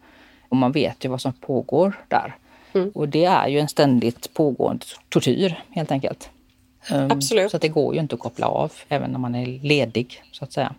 Och 0.48 0.56
man 0.56 0.72
vet 0.72 1.04
ju 1.04 1.08
vad 1.08 1.20
som 1.20 1.32
pågår 1.32 1.92
där. 2.08 2.36
Mm. 2.72 2.90
Och 2.94 3.08
det 3.08 3.24
är 3.24 3.48
ju 3.48 3.58
en 3.58 3.68
ständigt 3.68 4.34
pågående 4.34 4.84
tortyr 5.08 5.62
helt 5.70 5.92
enkelt. 5.92 6.30
Um, 6.92 7.10
Absolut. 7.10 7.50
Så 7.50 7.58
det 7.58 7.68
går 7.68 7.94
ju 7.94 8.00
inte 8.00 8.14
att 8.14 8.20
koppla 8.20 8.46
av 8.46 8.72
även 8.88 9.10
när 9.10 9.18
man 9.18 9.34
är 9.34 9.46
ledig 9.46 10.22
så 10.32 10.44
att 10.44 10.52
säga. 10.52 10.74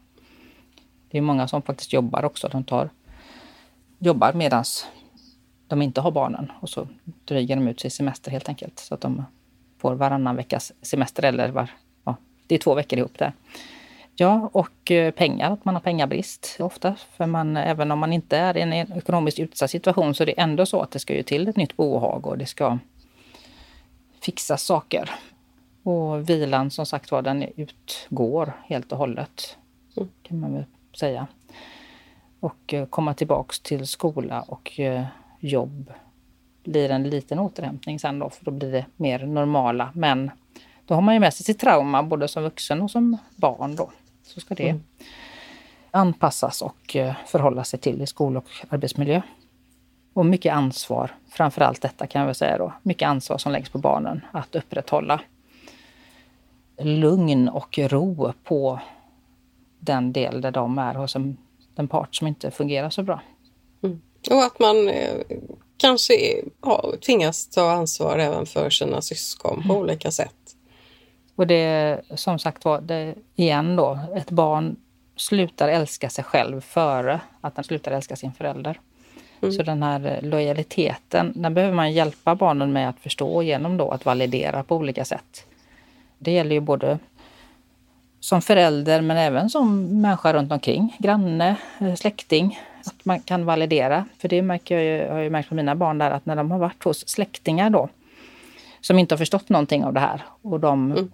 Det 1.12 1.18
är 1.18 1.22
många 1.22 1.48
som 1.48 1.62
faktiskt 1.62 1.94
jobbar 1.94 2.26
också. 2.26 2.48
De 2.48 2.64
tar, 2.64 2.90
jobbar 4.00 4.34
medan 4.34 4.64
de 5.68 5.82
inte 5.82 6.02
har 6.02 6.12
barnen 6.12 6.52
och 6.60 6.70
så 6.70 6.88
dryger 7.26 7.56
de 7.56 7.68
ut 7.68 7.80
sin 7.80 7.92
semester 7.92 8.32
helt 8.32 8.50
enkelt. 8.50 8.80
Så 8.80 8.94
att 8.94 9.02
de 9.02 9.24
får 9.78 9.96
varannan 9.96 10.36
veckas 10.36 10.72
semester 10.82 11.24
eller 11.24 11.50
var, 11.50 11.70
ja, 12.04 12.16
det 12.48 12.56
är 12.56 12.60
två 12.60 12.74
veckor 12.74 13.00
ihop 13.00 13.18
där. 13.18 13.34
Ja, 14.22 14.50
och 14.54 14.92
eh, 14.92 15.12
pengar, 15.12 15.52
att 15.52 15.66
man 15.66 15.76
har 15.76 15.82
pengabrist 15.82 16.58
ofta. 16.60 16.96
För 16.96 17.26
man, 17.26 17.58
även 17.58 17.92
om 17.92 18.00
man 18.00 18.14
inte 18.14 18.38
är 18.38 18.58
i 18.58 18.62
en 18.62 18.74
ekonomiskt 18.74 19.40
utsatt 19.40 19.72
situation 19.72 20.16
så 20.16 20.24
är 20.24 20.26
det 20.26 20.40
ändå 20.40 20.66
så 20.66 20.82
att 20.82 20.92
det 20.92 21.00
ska 21.00 21.14
ju 21.14 21.24
till 21.24 21.48
ett 21.48 21.56
nytt 21.56 21.78
bohag 21.78 22.28
och 22.28 22.38
det 22.38 22.46
ska 22.46 22.78
fixas 24.20 24.64
saker. 24.64 25.10
Och 25.84 26.30
vilan 26.30 26.72
som 26.72 26.86
sagt 26.86 27.12
var, 27.12 27.22
den 27.22 27.46
utgår 27.56 28.54
helt 28.66 28.92
och 28.92 28.98
hållet. 28.98 29.58
Mm. 29.98 30.10
Kan 30.24 30.40
man 30.40 30.54
väl 30.54 30.66
säga. 31.00 31.28
Och 32.40 32.74
eh, 32.74 32.86
komma 32.86 33.14
tillbaks 33.14 33.60
till 33.60 33.88
skola 33.88 34.42
och 34.42 34.80
eh, 34.80 35.06
jobb 35.40 35.94
blir 36.64 36.90
en 36.90 37.10
liten 37.10 37.40
återhämtning 37.40 38.00
sen 38.00 38.20
då, 38.20 38.30
för 38.30 38.46
då 38.46 38.52
blir 38.52 38.72
det 38.72 38.86
mer 38.96 39.26
normala. 39.26 39.92
Men 39.96 40.32
då 40.86 40.94
har 40.94 41.02
man 41.02 41.14
ju 41.14 41.20
med 41.20 41.34
sig 41.34 41.46
sitt 41.46 41.60
trauma 41.60 42.04
både 42.04 42.28
som 42.28 42.44
vuxen 42.44 42.82
och 42.82 42.92
som 42.92 43.18
barn 43.36 43.76
då. 43.76 43.90
Så 44.34 44.40
ska 44.40 44.56
det 44.56 44.70
mm. 44.70 44.84
anpassas 45.92 46.62
och 46.62 46.96
eh, 46.96 47.14
förhålla 47.28 47.64
sig 47.64 47.80
till 47.80 48.02
i 48.02 48.08
skol 48.08 48.38
och 48.38 48.46
arbetsmiljö. 48.70 49.22
Och 50.14 50.26
mycket 50.26 50.54
ansvar, 50.54 51.16
framför 51.30 51.62
allt 51.62 51.82
detta 51.82 52.08
kan 52.08 52.20
jag 52.20 52.26
väl 52.26 52.36
säga 52.36 52.58
då. 52.58 52.74
Mycket 52.84 53.08
ansvar 53.08 53.38
som 53.38 53.52
läggs 53.52 53.70
på 53.70 53.78
barnen 53.78 54.22
att 54.32 54.56
upprätthålla 54.56 55.22
lugn 56.78 57.50
och 57.50 57.78
ro 57.78 58.34
på 58.44 58.80
den 59.80 60.14
del 60.14 60.42
där 60.42 60.52
de 60.52 60.78
är 60.78 60.94
hos 60.94 61.16
en, 61.16 61.38
den 61.76 61.88
part 61.88 62.16
som 62.16 62.28
inte 62.28 62.52
fungerar 62.52 62.90
så 62.90 63.04
bra. 63.04 63.22
Mm. 63.84 64.02
Och 64.30 64.44
att 64.44 64.60
man 64.60 64.90
eh, 64.90 65.22
kanske 65.78 66.14
ja, 66.62 66.94
tvingas 67.06 67.48
ta 67.48 67.72
ansvar 67.72 68.20
även 68.20 68.46
för 68.46 68.70
sina 68.70 69.02
syskon 69.02 69.56
på 69.68 69.74
mm. 69.74 69.78
olika 69.78 70.12
sätt. 70.12 70.36
Och 71.36 71.48
det 71.48 72.02
som 72.16 72.40
sagt 72.40 72.66
var, 72.66 72.82
det, 72.82 73.16
igen 73.36 73.76
då, 73.76 74.00
ett 74.16 74.32
barn 74.32 74.76
slutar 75.16 75.68
älska 75.68 76.10
sig 76.10 76.24
själv 76.24 76.62
före 76.62 77.22
att 77.42 77.56
den 77.56 77.64
slutar 77.64 77.92
älska 77.92 78.16
sin 78.16 78.32
förälder. 78.32 78.80
Mm. 79.42 79.54
Så 79.54 79.64
den 79.64 79.84
här 79.84 80.20
lojaliteten, 80.22 81.34
den 81.36 81.54
behöver 81.54 81.76
man 81.76 81.92
hjälpa 81.92 82.36
barnen 82.36 82.74
med 82.74 82.90
att 82.90 83.00
förstå 83.00 83.44
genom 83.44 83.78
då 83.78 83.92
att 83.92 84.06
validera 84.06 84.64
på 84.64 84.76
olika 84.76 85.06
sätt. 85.06 85.46
Det 86.18 86.32
gäller 86.32 86.56
ju 86.56 86.60
både 86.60 87.00
som 88.20 88.42
förälder 88.42 89.02
men 89.02 89.18
även 89.18 89.50
som 89.50 90.02
människa 90.02 90.34
runt 90.34 90.52
omkring, 90.52 90.96
granne, 91.00 91.56
eh, 91.80 91.96
släkting. 91.96 92.60
Att 92.86 93.06
man 93.06 93.20
kan 93.20 93.46
validera. 93.46 94.06
För 94.18 94.28
det 94.30 94.42
märker 94.42 94.76
jag, 94.76 94.84
ju, 94.84 95.10
har 95.14 95.20
jag 95.20 95.32
märkt 95.32 95.50
på 95.50 95.56
mina 95.56 95.76
barn 95.76 95.98
där 95.98 96.12
att 96.12 96.26
när 96.26 96.36
de 96.36 96.52
har 96.52 96.60
varit 96.60 96.84
hos 96.84 97.08
släktingar 97.08 97.70
då 97.70 97.90
som 98.82 99.00
inte 99.00 99.16
har 99.16 99.18
förstått 99.18 99.50
någonting 99.50 99.84
av 99.86 99.94
det 99.94 100.00
här 100.00 100.22
och 100.42 100.60
de 100.60 100.92
mm. 100.92 101.12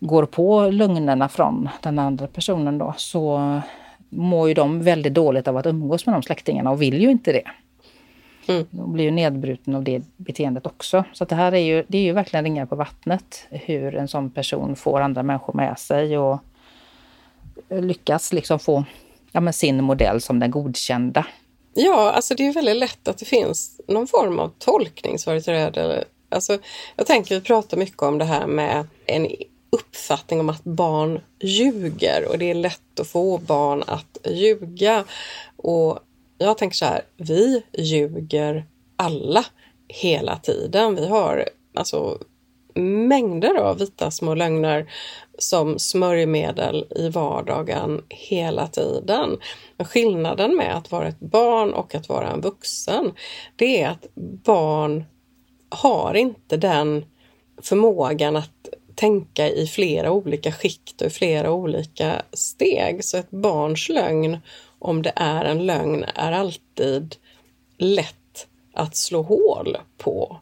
Går 0.00 0.26
på 0.26 0.70
lögnerna 0.70 1.28
från 1.28 1.68
den 1.82 1.98
andra 1.98 2.26
personen 2.26 2.78
då 2.78 2.94
så 2.96 3.60
mår 4.08 4.48
ju 4.48 4.54
de 4.54 4.82
väldigt 4.82 5.14
dåligt 5.14 5.48
av 5.48 5.56
att 5.56 5.66
umgås 5.66 6.06
med 6.06 6.14
de 6.14 6.22
släktingarna 6.22 6.70
och 6.70 6.82
vill 6.82 7.02
ju 7.02 7.10
inte 7.10 7.32
det. 7.32 7.44
Mm. 8.46 8.66
De 8.70 8.92
blir 8.92 9.04
ju 9.04 9.10
nedbruten 9.10 9.74
av 9.74 9.84
det 9.84 10.02
beteendet 10.16 10.66
också. 10.66 11.04
Så 11.12 11.24
det 11.24 11.34
här 11.34 11.52
är 11.52 11.58
ju, 11.58 11.84
det 11.88 11.98
är 11.98 12.02
ju 12.02 12.12
verkligen 12.12 12.44
ringar 12.44 12.66
på 12.66 12.76
vattnet 12.76 13.46
hur 13.50 13.94
en 13.94 14.08
sån 14.08 14.30
person 14.30 14.76
får 14.76 15.00
andra 15.00 15.22
människor 15.22 15.54
med 15.54 15.78
sig 15.78 16.18
och 16.18 16.38
lyckas 17.68 18.32
liksom 18.32 18.58
få 18.58 18.84
ja, 19.32 19.52
sin 19.52 19.84
modell 19.84 20.20
som 20.20 20.38
den 20.38 20.50
godkända. 20.50 21.26
Ja, 21.74 22.10
alltså 22.10 22.34
det 22.34 22.46
är 22.46 22.52
väldigt 22.52 22.76
lätt 22.76 23.08
att 23.08 23.18
det 23.18 23.24
finns 23.24 23.80
någon 23.88 24.06
form 24.06 24.38
av 24.38 24.52
tolkningsföreträde. 24.58 26.04
Alltså, 26.28 26.58
jag 26.96 27.06
tänker, 27.06 27.34
vi 27.34 27.40
pratar 27.40 27.76
mycket 27.76 28.02
om 28.02 28.18
det 28.18 28.24
här 28.24 28.46
med 28.46 28.86
en 29.06 29.28
uppfattning 29.70 30.40
om 30.40 30.48
att 30.48 30.64
barn 30.64 31.20
ljuger 31.40 32.28
och 32.28 32.38
det 32.38 32.50
är 32.50 32.54
lätt 32.54 33.00
att 33.00 33.06
få 33.06 33.38
barn 33.38 33.84
att 33.86 34.18
ljuga. 34.30 35.04
Och 35.56 35.98
jag 36.38 36.58
tänker 36.58 36.76
så 36.76 36.84
här, 36.84 37.02
vi 37.16 37.62
ljuger 37.78 38.66
alla 38.96 39.44
hela 39.88 40.36
tiden. 40.36 40.94
Vi 40.94 41.06
har 41.06 41.48
alltså 41.74 42.18
mängder 42.74 43.54
av 43.54 43.78
vita 43.78 44.10
små 44.10 44.34
lögner 44.34 44.92
som 45.38 45.78
smörjmedel 45.78 46.86
i 46.96 47.08
vardagen 47.08 48.02
hela 48.08 48.66
tiden. 48.66 49.38
Men 49.76 49.86
skillnaden 49.86 50.56
med 50.56 50.76
att 50.76 50.90
vara 50.90 51.08
ett 51.08 51.20
barn 51.20 51.72
och 51.72 51.94
att 51.94 52.08
vara 52.08 52.30
en 52.30 52.40
vuxen, 52.40 53.12
det 53.56 53.82
är 53.82 53.88
att 53.88 54.06
barn 54.44 55.04
har 55.68 56.14
inte 56.14 56.56
den 56.56 57.04
förmågan 57.62 58.36
att 58.36 58.59
tänka 59.00 59.48
i 59.48 59.66
flera 59.66 60.12
olika 60.12 60.52
skikt 60.52 61.00
och 61.00 61.06
i 61.06 61.10
flera 61.10 61.52
olika 61.52 62.22
steg. 62.32 63.04
Så 63.04 63.16
ett 63.16 63.30
barns 63.30 63.88
lögn, 63.88 64.38
om 64.78 65.02
det 65.02 65.12
är 65.16 65.44
en 65.44 65.66
lögn, 65.66 66.04
är 66.14 66.32
alltid 66.32 67.16
lätt 67.78 68.46
att 68.72 68.96
slå 68.96 69.22
hål 69.22 69.78
på. 69.98 70.40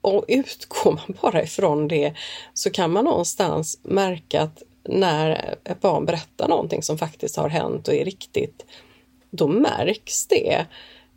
Och 0.00 0.24
utgår 0.28 0.92
man 0.92 1.16
bara 1.22 1.42
ifrån 1.42 1.88
det 1.88 2.14
så 2.54 2.70
kan 2.70 2.90
man 2.90 3.04
någonstans 3.04 3.80
märka 3.82 4.42
att 4.42 4.62
när 4.84 5.54
ett 5.64 5.80
barn 5.80 6.04
berättar 6.04 6.48
någonting 6.48 6.82
som 6.82 6.98
faktiskt 6.98 7.36
har 7.36 7.48
hänt 7.48 7.88
och 7.88 7.94
är 7.94 8.04
riktigt, 8.04 8.66
då 9.30 9.48
märks 9.48 10.26
det. 10.26 10.66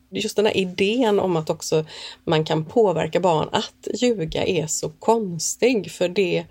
Just 0.10 0.36
den 0.36 0.46
här 0.46 0.58
idén 0.58 1.20
om 1.20 1.36
att 1.36 1.50
också 1.50 1.86
man 2.24 2.46
kan 2.46 2.66
påverka 2.66 3.20
barn 3.20 3.50
att 3.52 3.88
ljuga 4.02 4.46
är 4.46 4.68
så 4.68 4.89
konstig 4.89 5.92
för 5.92 6.10
det 6.10 6.46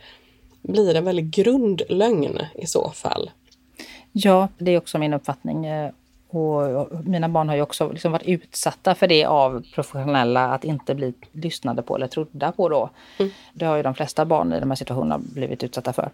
blir 0.63 0.95
en 0.95 1.05
väldigt 1.05 1.35
grundlögn 1.35 2.39
i 2.55 2.67
så 2.67 2.91
fall. 2.91 3.31
Ja, 4.13 4.49
det 4.59 4.71
är 4.71 4.79
också 4.79 4.99
min 4.99 5.15
uppfattning. 5.15 5.67
Och 6.33 6.87
mina 7.05 7.29
barn 7.29 7.49
har 7.49 7.57
ju 7.57 7.63
också 7.63 7.93
liksom 7.93 8.13
varit 8.13 8.27
utsatta 8.27 8.95
för 8.95 9.07
det 9.07 9.25
av 9.25 9.65
professionella, 9.75 10.45
att 10.45 10.65
inte 10.65 10.95
bli 10.95 11.15
lyssnade 11.33 11.83
på 11.83 11.97
eller 11.97 12.07
trodda 12.07 12.53
på 12.53 12.69
då. 12.69 12.91
Mm. 13.19 13.33
Det 13.53 13.65
har 13.65 13.77
ju 13.77 13.83
de 13.83 13.95
flesta 13.95 14.25
barn 14.25 14.53
i 14.53 14.61
de 14.61 14.71
här 14.71 14.77
situationerna 14.77 15.19
blivit 15.19 15.63
utsatta 15.63 15.93
för. 15.93 16.11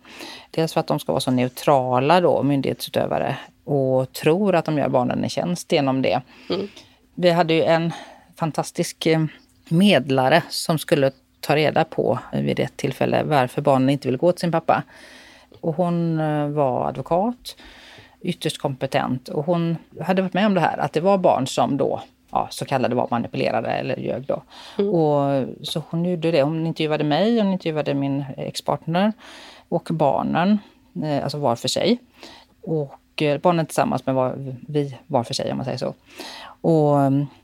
Dels 0.51 0.73
för 0.73 0.81
att 0.81 0.87
de 0.87 0.99
ska 0.99 1.13
vara 1.13 1.21
så 1.21 1.31
neutrala 1.31 2.21
då, 2.21 2.43
myndighetsutövare, 2.43 3.37
och 3.65 4.13
tror 4.13 4.55
att 4.55 4.65
de 4.65 4.79
gör 4.79 4.89
barnen 4.89 5.25
en 5.25 5.31
tjänst 5.31 5.73
genom 5.73 6.03
det. 6.03 6.21
Mm. 6.51 6.69
Vi 7.15 7.31
hade 7.31 7.55
ju 7.55 7.63
en 7.63 7.93
fantastisk 8.37 9.07
eh, 9.07 9.25
medlare 9.69 10.43
som 10.49 10.79
skulle 10.79 11.11
ta 11.47 11.57
reda 11.57 11.85
på 11.85 12.19
vid 12.33 12.61
ett 12.61 12.77
tillfälle 12.77 13.23
varför 13.23 13.63
barnen 13.63 13.91
inte 13.91 14.09
vill 14.09 14.17
gå 14.17 14.33
till 14.33 14.41
sin 14.41 14.53
pappa. 14.53 14.83
Och 15.61 15.77
hon 15.77 16.21
eh, 16.21 16.49
var 16.49 16.89
advokat, 16.89 17.57
ytterst 18.21 18.59
kompetent 18.59 19.29
och 19.29 19.47
hon 19.47 19.77
hade 20.01 20.23
varit 20.23 20.35
med 20.35 20.47
om 20.47 20.55
det 20.55 20.61
här 20.61 20.79
att 20.79 20.93
det 20.93 21.01
var 21.01 21.19
barn 21.19 21.47
som 21.47 21.77
då 21.77 22.03
ja, 22.31 22.49
så 22.51 22.65
kallade 22.65 22.95
var 22.95 23.09
manipulerade 23.11 23.69
eller 23.69 23.97
ljög 23.97 24.27
då. 24.27 24.43
Mm. 24.79 24.91
Och, 24.91 25.47
så 25.63 25.83
hon 25.91 26.05
gjorde 26.05 26.31
det. 26.31 26.43
Hon 26.43 26.67
intervjuade 26.67 27.05
mig, 27.05 27.41
hon 27.41 27.53
intervjuade 27.53 27.95
min 27.95 28.25
expartner 28.37 29.13
och 29.69 29.89
barnen, 29.91 30.59
eh, 31.05 31.23
alltså 31.23 31.39
var 31.39 31.57
för 31.57 31.69
sig. 31.69 31.99
Och 32.63 33.23
eh, 33.23 33.41
barnen 33.41 33.67
tillsammans 33.67 34.07
med 34.07 34.15
var, 34.15 34.57
vi 34.69 34.99
var 35.07 35.25
för 35.25 35.35
sig 35.35 35.51
om 35.51 35.57
man 35.57 35.65
säger 35.65 35.79
så. 35.79 35.95
Och 36.61 36.97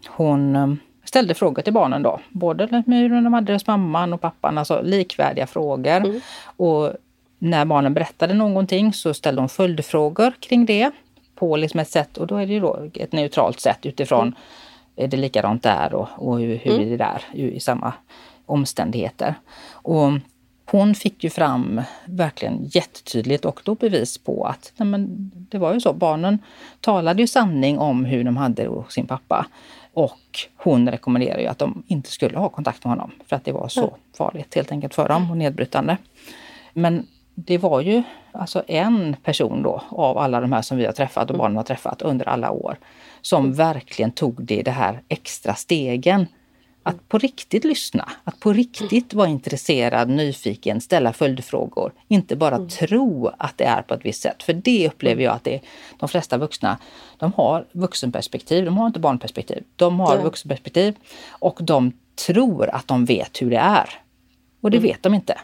hon 0.08 0.78
ställde 1.12 1.34
frågor 1.34 1.62
till 1.62 1.72
barnen 1.72 2.02
då. 2.02 2.20
Både 2.28 2.82
hur 2.86 3.22
de 3.22 3.32
hade 3.32 3.58
mamman 3.66 4.12
och 4.12 4.20
pappan, 4.20 4.58
alltså 4.58 4.82
likvärdiga 4.82 5.46
frågor. 5.46 5.96
Mm. 5.96 6.20
Och 6.44 6.92
när 7.38 7.64
barnen 7.64 7.94
berättade 7.94 8.34
någonting 8.34 8.92
så 8.92 9.14
ställde 9.14 9.40
de 9.40 9.48
följdfrågor 9.48 10.32
kring 10.40 10.66
det 10.66 10.90
på 11.34 11.56
liksom 11.56 11.80
ett 11.80 11.90
sätt 11.90 12.18
och 12.18 12.26
då 12.26 12.36
är 12.36 12.46
det 12.46 12.52
ju 12.52 12.60
då 12.60 12.88
ett 12.94 13.12
neutralt 13.12 13.60
sätt 13.60 13.86
utifrån 13.86 14.22
mm. 14.22 14.34
är 14.96 15.08
det 15.08 15.16
likadant 15.16 15.62
där 15.62 15.94
och, 15.94 16.08
och 16.16 16.40
hur, 16.40 16.56
hur 16.56 16.72
mm. 16.72 16.86
är 16.86 16.90
det 16.90 16.96
där 16.96 17.22
i 17.32 17.60
samma 17.60 17.92
omständigheter. 18.46 19.34
Och 19.72 20.12
hon 20.70 20.94
fick 20.94 21.24
ju 21.24 21.30
fram 21.30 21.82
verkligen 22.04 22.64
jättetydligt 22.64 23.44
och 23.44 23.60
då 23.64 23.74
bevis 23.74 24.18
på 24.18 24.44
att 24.44 24.72
nej 24.76 24.88
men, 24.88 25.30
det 25.34 25.58
var 25.58 25.74
ju 25.74 25.80
så, 25.80 25.92
barnen 25.92 26.38
talade 26.80 27.22
ju 27.22 27.26
sanning 27.26 27.78
om 27.78 28.04
hur 28.04 28.24
de 28.24 28.36
hade 28.36 28.62
det 28.62 28.68
hos 28.68 28.92
sin 28.92 29.06
pappa. 29.06 29.46
Och 29.92 30.20
hon 30.56 30.90
rekommenderar 30.90 31.38
ju 31.38 31.46
att 31.46 31.58
de 31.58 31.82
inte 31.86 32.10
skulle 32.10 32.38
ha 32.38 32.48
kontakt 32.48 32.84
med 32.84 32.90
honom 32.90 33.10
för 33.26 33.36
att 33.36 33.44
det 33.44 33.52
var 33.52 33.68
så 33.68 33.96
farligt 34.16 34.54
helt 34.54 34.72
enkelt 34.72 34.94
för 34.94 35.08
dem 35.08 35.30
och 35.30 35.36
nedbrytande. 35.36 35.96
Men 36.72 37.06
det 37.34 37.58
var 37.58 37.80
ju 37.80 38.02
alltså 38.32 38.62
en 38.66 39.16
person 39.22 39.62
då 39.62 39.82
av 39.88 40.18
alla 40.18 40.40
de 40.40 40.52
här 40.52 40.62
som 40.62 40.78
vi 40.78 40.86
har 40.86 40.92
träffat 40.92 41.30
och 41.30 41.38
barnen 41.38 41.56
har 41.56 41.64
träffat 41.64 42.02
under 42.02 42.28
alla 42.28 42.50
år 42.50 42.76
som 43.20 43.52
verkligen 43.52 44.10
tog 44.10 44.44
det, 44.44 44.62
det 44.62 44.70
här 44.70 45.02
extra 45.08 45.54
stegen 45.54 46.26
att 46.82 47.08
på 47.08 47.18
riktigt 47.18 47.64
lyssna, 47.64 48.12
att 48.24 48.40
på 48.40 48.52
riktigt 48.52 49.14
vara 49.14 49.28
intresserad, 49.28 50.08
nyfiken, 50.08 50.80
ställa 50.80 51.12
följdfrågor. 51.12 51.92
Inte 52.08 52.36
bara 52.36 52.54
mm. 52.54 52.68
tro 52.68 53.30
att 53.38 53.58
det 53.58 53.64
är 53.64 53.82
på 53.82 53.94
ett 53.94 54.04
visst 54.04 54.22
sätt. 54.22 54.42
För 54.42 54.52
det 54.52 54.88
upplever 54.88 55.22
jag 55.22 55.34
att 55.34 55.44
det, 55.44 55.60
de 55.98 56.08
flesta 56.08 56.38
vuxna, 56.38 56.78
de 57.18 57.32
har 57.32 57.66
vuxenperspektiv, 57.72 58.64
de 58.64 58.76
har 58.76 58.86
inte 58.86 59.00
barnperspektiv. 59.00 59.64
De 59.76 60.00
har 60.00 60.16
ja. 60.16 60.22
vuxenperspektiv 60.22 60.94
och 61.28 61.58
de 61.62 61.92
tror 62.26 62.68
att 62.68 62.88
de 62.88 63.04
vet 63.04 63.42
hur 63.42 63.50
det 63.50 63.56
är. 63.56 63.88
Och 64.60 64.70
det 64.70 64.76
mm. 64.76 64.88
vet 64.90 65.02
de 65.02 65.14
inte. 65.14 65.38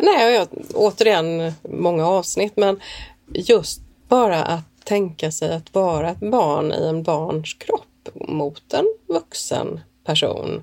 Nej, 0.00 0.34
jag, 0.34 0.48
återigen 0.74 1.52
många 1.62 2.06
avsnitt 2.06 2.56
men 2.56 2.80
just 3.26 3.80
bara 4.08 4.44
att 4.44 4.84
tänka 4.84 5.30
sig 5.30 5.56
att 5.56 5.74
vara 5.74 6.10
ett 6.10 6.30
barn 6.30 6.72
i 6.72 6.86
en 6.88 7.02
barns 7.02 7.54
kropp 7.54 8.08
mot 8.14 8.72
en 8.72 8.94
vuxen 9.08 9.80
person. 10.04 10.62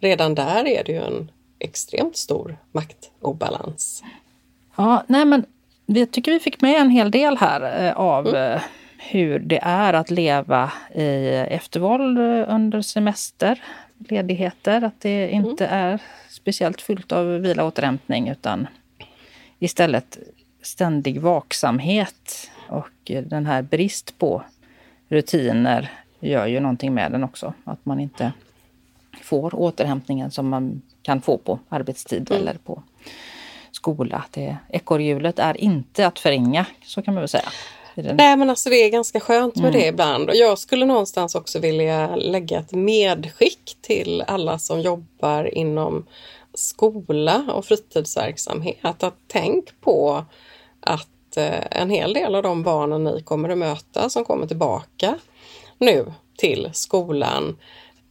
Redan 0.00 0.34
där 0.34 0.66
är 0.66 0.84
det 0.84 0.92
ju 0.92 0.98
en 0.98 1.30
extremt 1.58 2.16
stor 2.16 2.56
maktobalans. 2.72 4.02
Ja, 4.76 5.04
nej 5.06 5.24
men 5.24 5.44
jag 5.86 6.10
tycker 6.10 6.32
vi 6.32 6.40
fick 6.40 6.60
med 6.60 6.80
en 6.80 6.90
hel 6.90 7.10
del 7.10 7.36
här 7.36 7.86
eh, 7.86 7.92
av 7.92 8.26
mm. 8.26 8.52
Eh, 8.52 8.62
hur 8.98 9.38
det 9.38 9.58
är 9.62 9.92
att 9.92 10.10
leva 10.10 10.72
i 10.94 11.26
eftervåld 11.28 12.18
eh, 12.18 12.54
under 12.54 12.82
semester, 12.82 13.62
ledigheter. 14.08 14.82
Att 14.82 15.00
det 15.00 15.30
inte 15.30 15.66
mm. 15.66 15.78
är 15.78 16.00
speciellt 16.28 16.80
fyllt 16.80 17.12
av 17.12 17.26
vila 17.26 17.62
och 17.62 17.68
återhämtning 17.68 18.28
utan 18.28 18.66
istället 19.58 20.18
ständig 20.62 21.20
vaksamhet 21.20 22.50
och 22.68 23.10
den 23.24 23.46
här 23.46 23.62
brist 23.62 24.18
på 24.18 24.42
rutiner 25.08 25.90
gör 26.20 26.46
ju 26.46 26.60
någonting 26.60 26.94
med 26.94 27.12
den 27.12 27.24
också. 27.24 27.54
Att 27.64 27.86
man 27.86 28.00
inte 28.00 28.32
får 29.30 29.54
återhämtningen 29.54 30.30
som 30.30 30.48
man 30.48 30.82
kan 31.02 31.20
få 31.22 31.38
på 31.38 31.58
arbetstid 31.68 32.30
mm. 32.30 32.42
eller 32.42 32.58
på 32.58 32.82
skola. 33.72 34.24
Ekorrhjulet 34.68 35.38
är 35.38 35.60
inte 35.60 36.06
att 36.06 36.18
förringa, 36.18 36.66
så 36.84 37.02
kan 37.02 37.14
man 37.14 37.20
väl 37.20 37.28
säga. 37.28 37.48
Nej 37.94 38.36
men 38.36 38.50
alltså 38.50 38.70
det 38.70 38.76
är 38.76 38.90
ganska 38.90 39.20
skönt 39.20 39.56
med 39.56 39.68
mm. 39.68 39.80
det 39.80 39.86
ibland 39.86 40.28
och 40.28 40.36
jag 40.36 40.58
skulle 40.58 40.86
någonstans 40.86 41.34
också 41.34 41.58
vilja 41.58 42.16
lägga 42.16 42.58
ett 42.58 42.72
medskick 42.72 43.76
till 43.80 44.24
alla 44.26 44.58
som 44.58 44.80
jobbar 44.80 45.54
inom 45.54 46.06
skola 46.54 47.44
och 47.54 47.64
fritidsverksamhet. 47.64 49.02
Att 49.02 49.14
tänk 49.26 49.80
på 49.80 50.24
att 50.80 51.36
eh, 51.36 51.66
en 51.70 51.90
hel 51.90 52.12
del 52.12 52.34
av 52.34 52.42
de 52.42 52.62
barnen 52.62 53.04
ni 53.04 53.22
kommer 53.22 53.48
att 53.48 53.58
möta 53.58 54.10
som 54.10 54.24
kommer 54.24 54.46
tillbaka 54.46 55.18
nu 55.78 56.12
till 56.38 56.70
skolan 56.72 57.56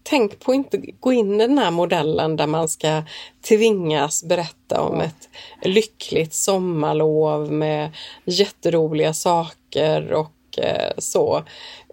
tänk 0.10 0.39
på 0.39 0.51
att 0.51 0.55
inte 0.55 0.78
gå 0.99 1.14
in 1.14 1.41
i 1.41 1.47
den 1.47 1.57
här 1.57 1.72
modellen 1.72 2.36
där 2.36 2.47
man 2.47 2.68
ska 2.68 3.03
tvingas 3.47 4.24
berätta 4.24 4.82
om 4.82 5.01
ett 5.01 5.30
lyckligt 5.62 6.34
sommarlov 6.34 7.51
med 7.51 7.91
jätteroliga 8.26 9.14
saker 9.14 10.14
och 10.14 10.60
eh, 10.60 10.91
så. 10.97 11.43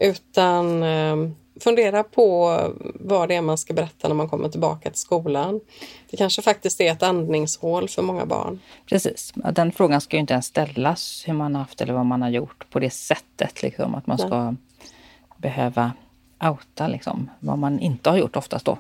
Utan 0.01 0.83
eh, 0.83 1.17
fundera 1.61 2.05
på 2.05 2.61
vad 2.95 3.29
det 3.29 3.35
är 3.35 3.43
man 3.43 3.59
ska 3.59 3.75
berätta 3.75 4.09
när 4.09 4.15
man 4.15 4.29
kommer 4.29 4.49
tillbaka 4.49 4.91
till 4.91 5.01
skolan. 5.01 5.61
Det 6.11 6.17
kanske 6.17 6.43
faktiskt 6.43 6.81
är 6.81 6.93
ett 6.93 7.03
andningshål 7.03 7.89
för 7.89 8.03
många 8.03 8.27
barn. 8.27 8.61
Precis. 8.87 9.33
Den 9.53 9.73
frågan 9.73 10.01
ska 10.01 10.17
ju 10.17 10.21
inte 10.21 10.33
ens 10.33 10.47
ställas 10.47 11.25
hur 11.27 11.33
man 11.33 11.55
har 11.55 11.63
haft 11.63 11.81
eller 11.81 11.93
vad 11.93 12.07
man 12.07 12.23
har 12.23 12.31
gjort 12.31 12.71
på 12.71 12.79
det 12.79 12.91
sättet. 12.91 13.63
Liksom, 13.63 13.95
att 13.95 14.07
man 14.07 14.19
ska 14.19 14.45
Nej. 14.45 14.55
behöva 15.37 15.93
outa 16.41 16.89
liksom, 16.89 17.31
vad 17.41 17.59
man 17.59 17.81
inte 17.81 18.11
har 18.11 18.17
gjort 18.17 18.37
oftast 18.37 18.67
då. 18.67 18.79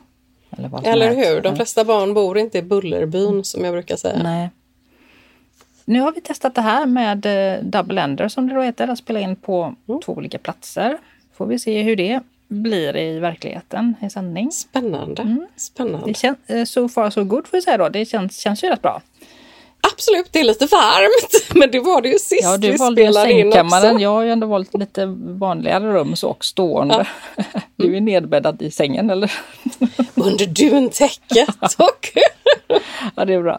Eller, 0.51 0.87
Eller 0.89 1.15
hur, 1.15 1.41
de 1.41 1.57
flesta 1.57 1.85
barn 1.85 2.15
bor 2.15 2.39
inte 2.39 2.59
i 2.59 2.63
Bullerbyn 2.63 3.45
som 3.45 3.65
jag 3.65 3.75
brukar 3.75 3.97
säga. 3.97 4.23
Nej. 4.23 4.51
Nu 5.85 6.01
har 6.01 6.13
vi 6.13 6.21
testat 6.21 6.55
det 6.55 6.61
här 6.61 6.87
med 6.87 7.27
eh, 7.27 7.63
double 7.63 8.03
ender 8.03 8.29
som 8.29 8.49
det 8.49 8.55
då 8.55 8.61
heter, 8.61 8.89
att 8.89 8.99
spela 8.99 9.21
in 9.21 9.37
på 9.37 9.75
mm. 9.89 10.01
två 10.01 10.13
olika 10.13 10.39
platser. 10.39 10.99
Får 11.35 11.47
vi 11.47 11.59
se 11.59 11.83
hur 11.83 11.97
det 11.97 12.21
blir 12.49 12.97
i 12.97 13.19
verkligheten 13.19 13.95
i 14.03 14.11
sändning. 14.11 14.53
Spännande. 14.53 15.23
Mm. 15.23 15.47
Spännande. 15.57 16.07
Det 16.07 16.15
känns, 16.15 16.39
eh, 16.47 16.65
so 16.65 16.89
far 16.89 17.11
so 17.11 17.25
good 17.25 17.47
får 17.47 17.57
vi 17.57 17.63
säga 17.63 17.77
då. 17.77 17.89
Det 17.89 18.05
känns, 18.05 18.39
känns 18.39 18.65
ju 18.65 18.69
rätt 18.69 18.83
bra. 18.83 19.03
Absolut, 19.81 20.33
det 20.33 20.41
är 20.41 20.45
lite 20.45 20.67
varmt. 20.67 21.55
Men 21.55 21.71
det 21.71 21.81
var 21.81 22.01
det 22.01 22.09
ju 22.09 22.19
sist 22.19 22.43
ja, 22.43 22.57
du 22.57 22.71
vi 22.71 22.77
valde 22.77 23.03
spelade 23.03 23.33
in 23.33 23.47
också. 23.49 23.99
Jag 23.99 24.11
har 24.11 24.23
ju 24.23 24.31
ändå 24.31 24.47
valt 24.47 24.75
lite 24.75 25.07
vanligare 25.19 25.93
rum 25.93 26.17
så 26.17 26.29
och 26.29 26.45
stående. 26.45 27.07
Ja. 27.37 27.45
Du 27.77 27.97
är 27.97 28.01
nedbäddad 28.01 28.63
i 28.63 28.71
sängen 28.71 29.11
eller? 29.11 29.33
Under 30.15 30.47
duntäcket. 30.47 31.75
Och... 31.79 32.09
ja, 33.15 33.25
det 33.25 33.35
är 33.35 33.43
bra. 33.43 33.59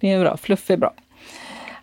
Det 0.00 0.12
är 0.12 0.20
bra. 0.20 0.36
Fluff 0.36 0.70
är 0.70 0.76
bra. 0.76 0.92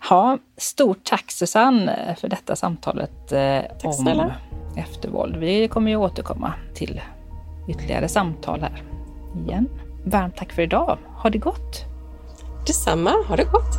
Ja, 0.10 0.38
stort 0.58 1.04
tack 1.04 1.32
Susanne 1.32 2.16
för 2.20 2.28
detta 2.28 2.56
samtalet 2.56 3.32
eh, 3.32 3.60
om 3.84 3.94
snälla. 3.94 4.36
eftervåld. 4.78 5.36
Vi 5.36 5.68
kommer 5.68 5.92
ju 5.92 5.98
återkomma 5.98 6.54
till 6.74 7.02
ytterligare 7.70 8.08
samtal 8.08 8.62
här 8.62 8.84
igen. 9.46 9.70
Varmt 10.06 10.38
tack 10.38 10.54
för 10.54 10.62
idag. 10.62 10.98
Ha 11.18 11.30
det 11.30 11.38
gott! 11.38 11.93
Detsamma, 12.68 13.12
ha 13.28 13.36
det 13.36 13.44
gott! 13.52 13.78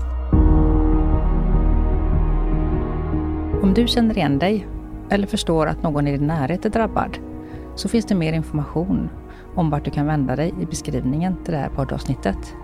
Om 3.62 3.74
du 3.74 3.86
känner 3.86 4.16
igen 4.16 4.38
dig 4.38 4.68
eller 5.10 5.26
förstår 5.26 5.66
att 5.66 5.82
någon 5.82 6.08
i 6.08 6.16
din 6.16 6.26
närhet 6.26 6.64
är 6.64 6.70
drabbad 6.70 7.18
så 7.74 7.88
finns 7.88 8.04
det 8.04 8.14
mer 8.14 8.32
information 8.32 9.08
om 9.54 9.70
vart 9.70 9.84
du 9.84 9.90
kan 9.90 10.06
vända 10.06 10.36
dig 10.36 10.54
i 10.60 10.66
beskrivningen 10.66 11.36
till 11.44 11.52
det 11.52 11.58
här 11.58 11.68
poddavsnittet. 11.68 12.54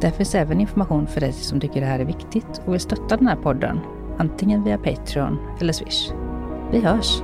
Där 0.00 0.10
finns 0.10 0.34
även 0.34 0.60
information 0.60 1.06
för 1.06 1.20
dig 1.20 1.32
som 1.32 1.60
tycker 1.60 1.80
det 1.80 1.86
här 1.86 1.98
är 1.98 2.04
viktigt 2.04 2.62
och 2.66 2.72
vill 2.72 2.80
stötta 2.80 3.16
den 3.16 3.26
här 3.26 3.36
podden, 3.36 3.80
antingen 4.18 4.64
via 4.64 4.78
Patreon 4.78 5.38
eller 5.60 5.72
Swish. 5.72 6.12
Vi 6.72 6.80
hörs! 6.80 7.22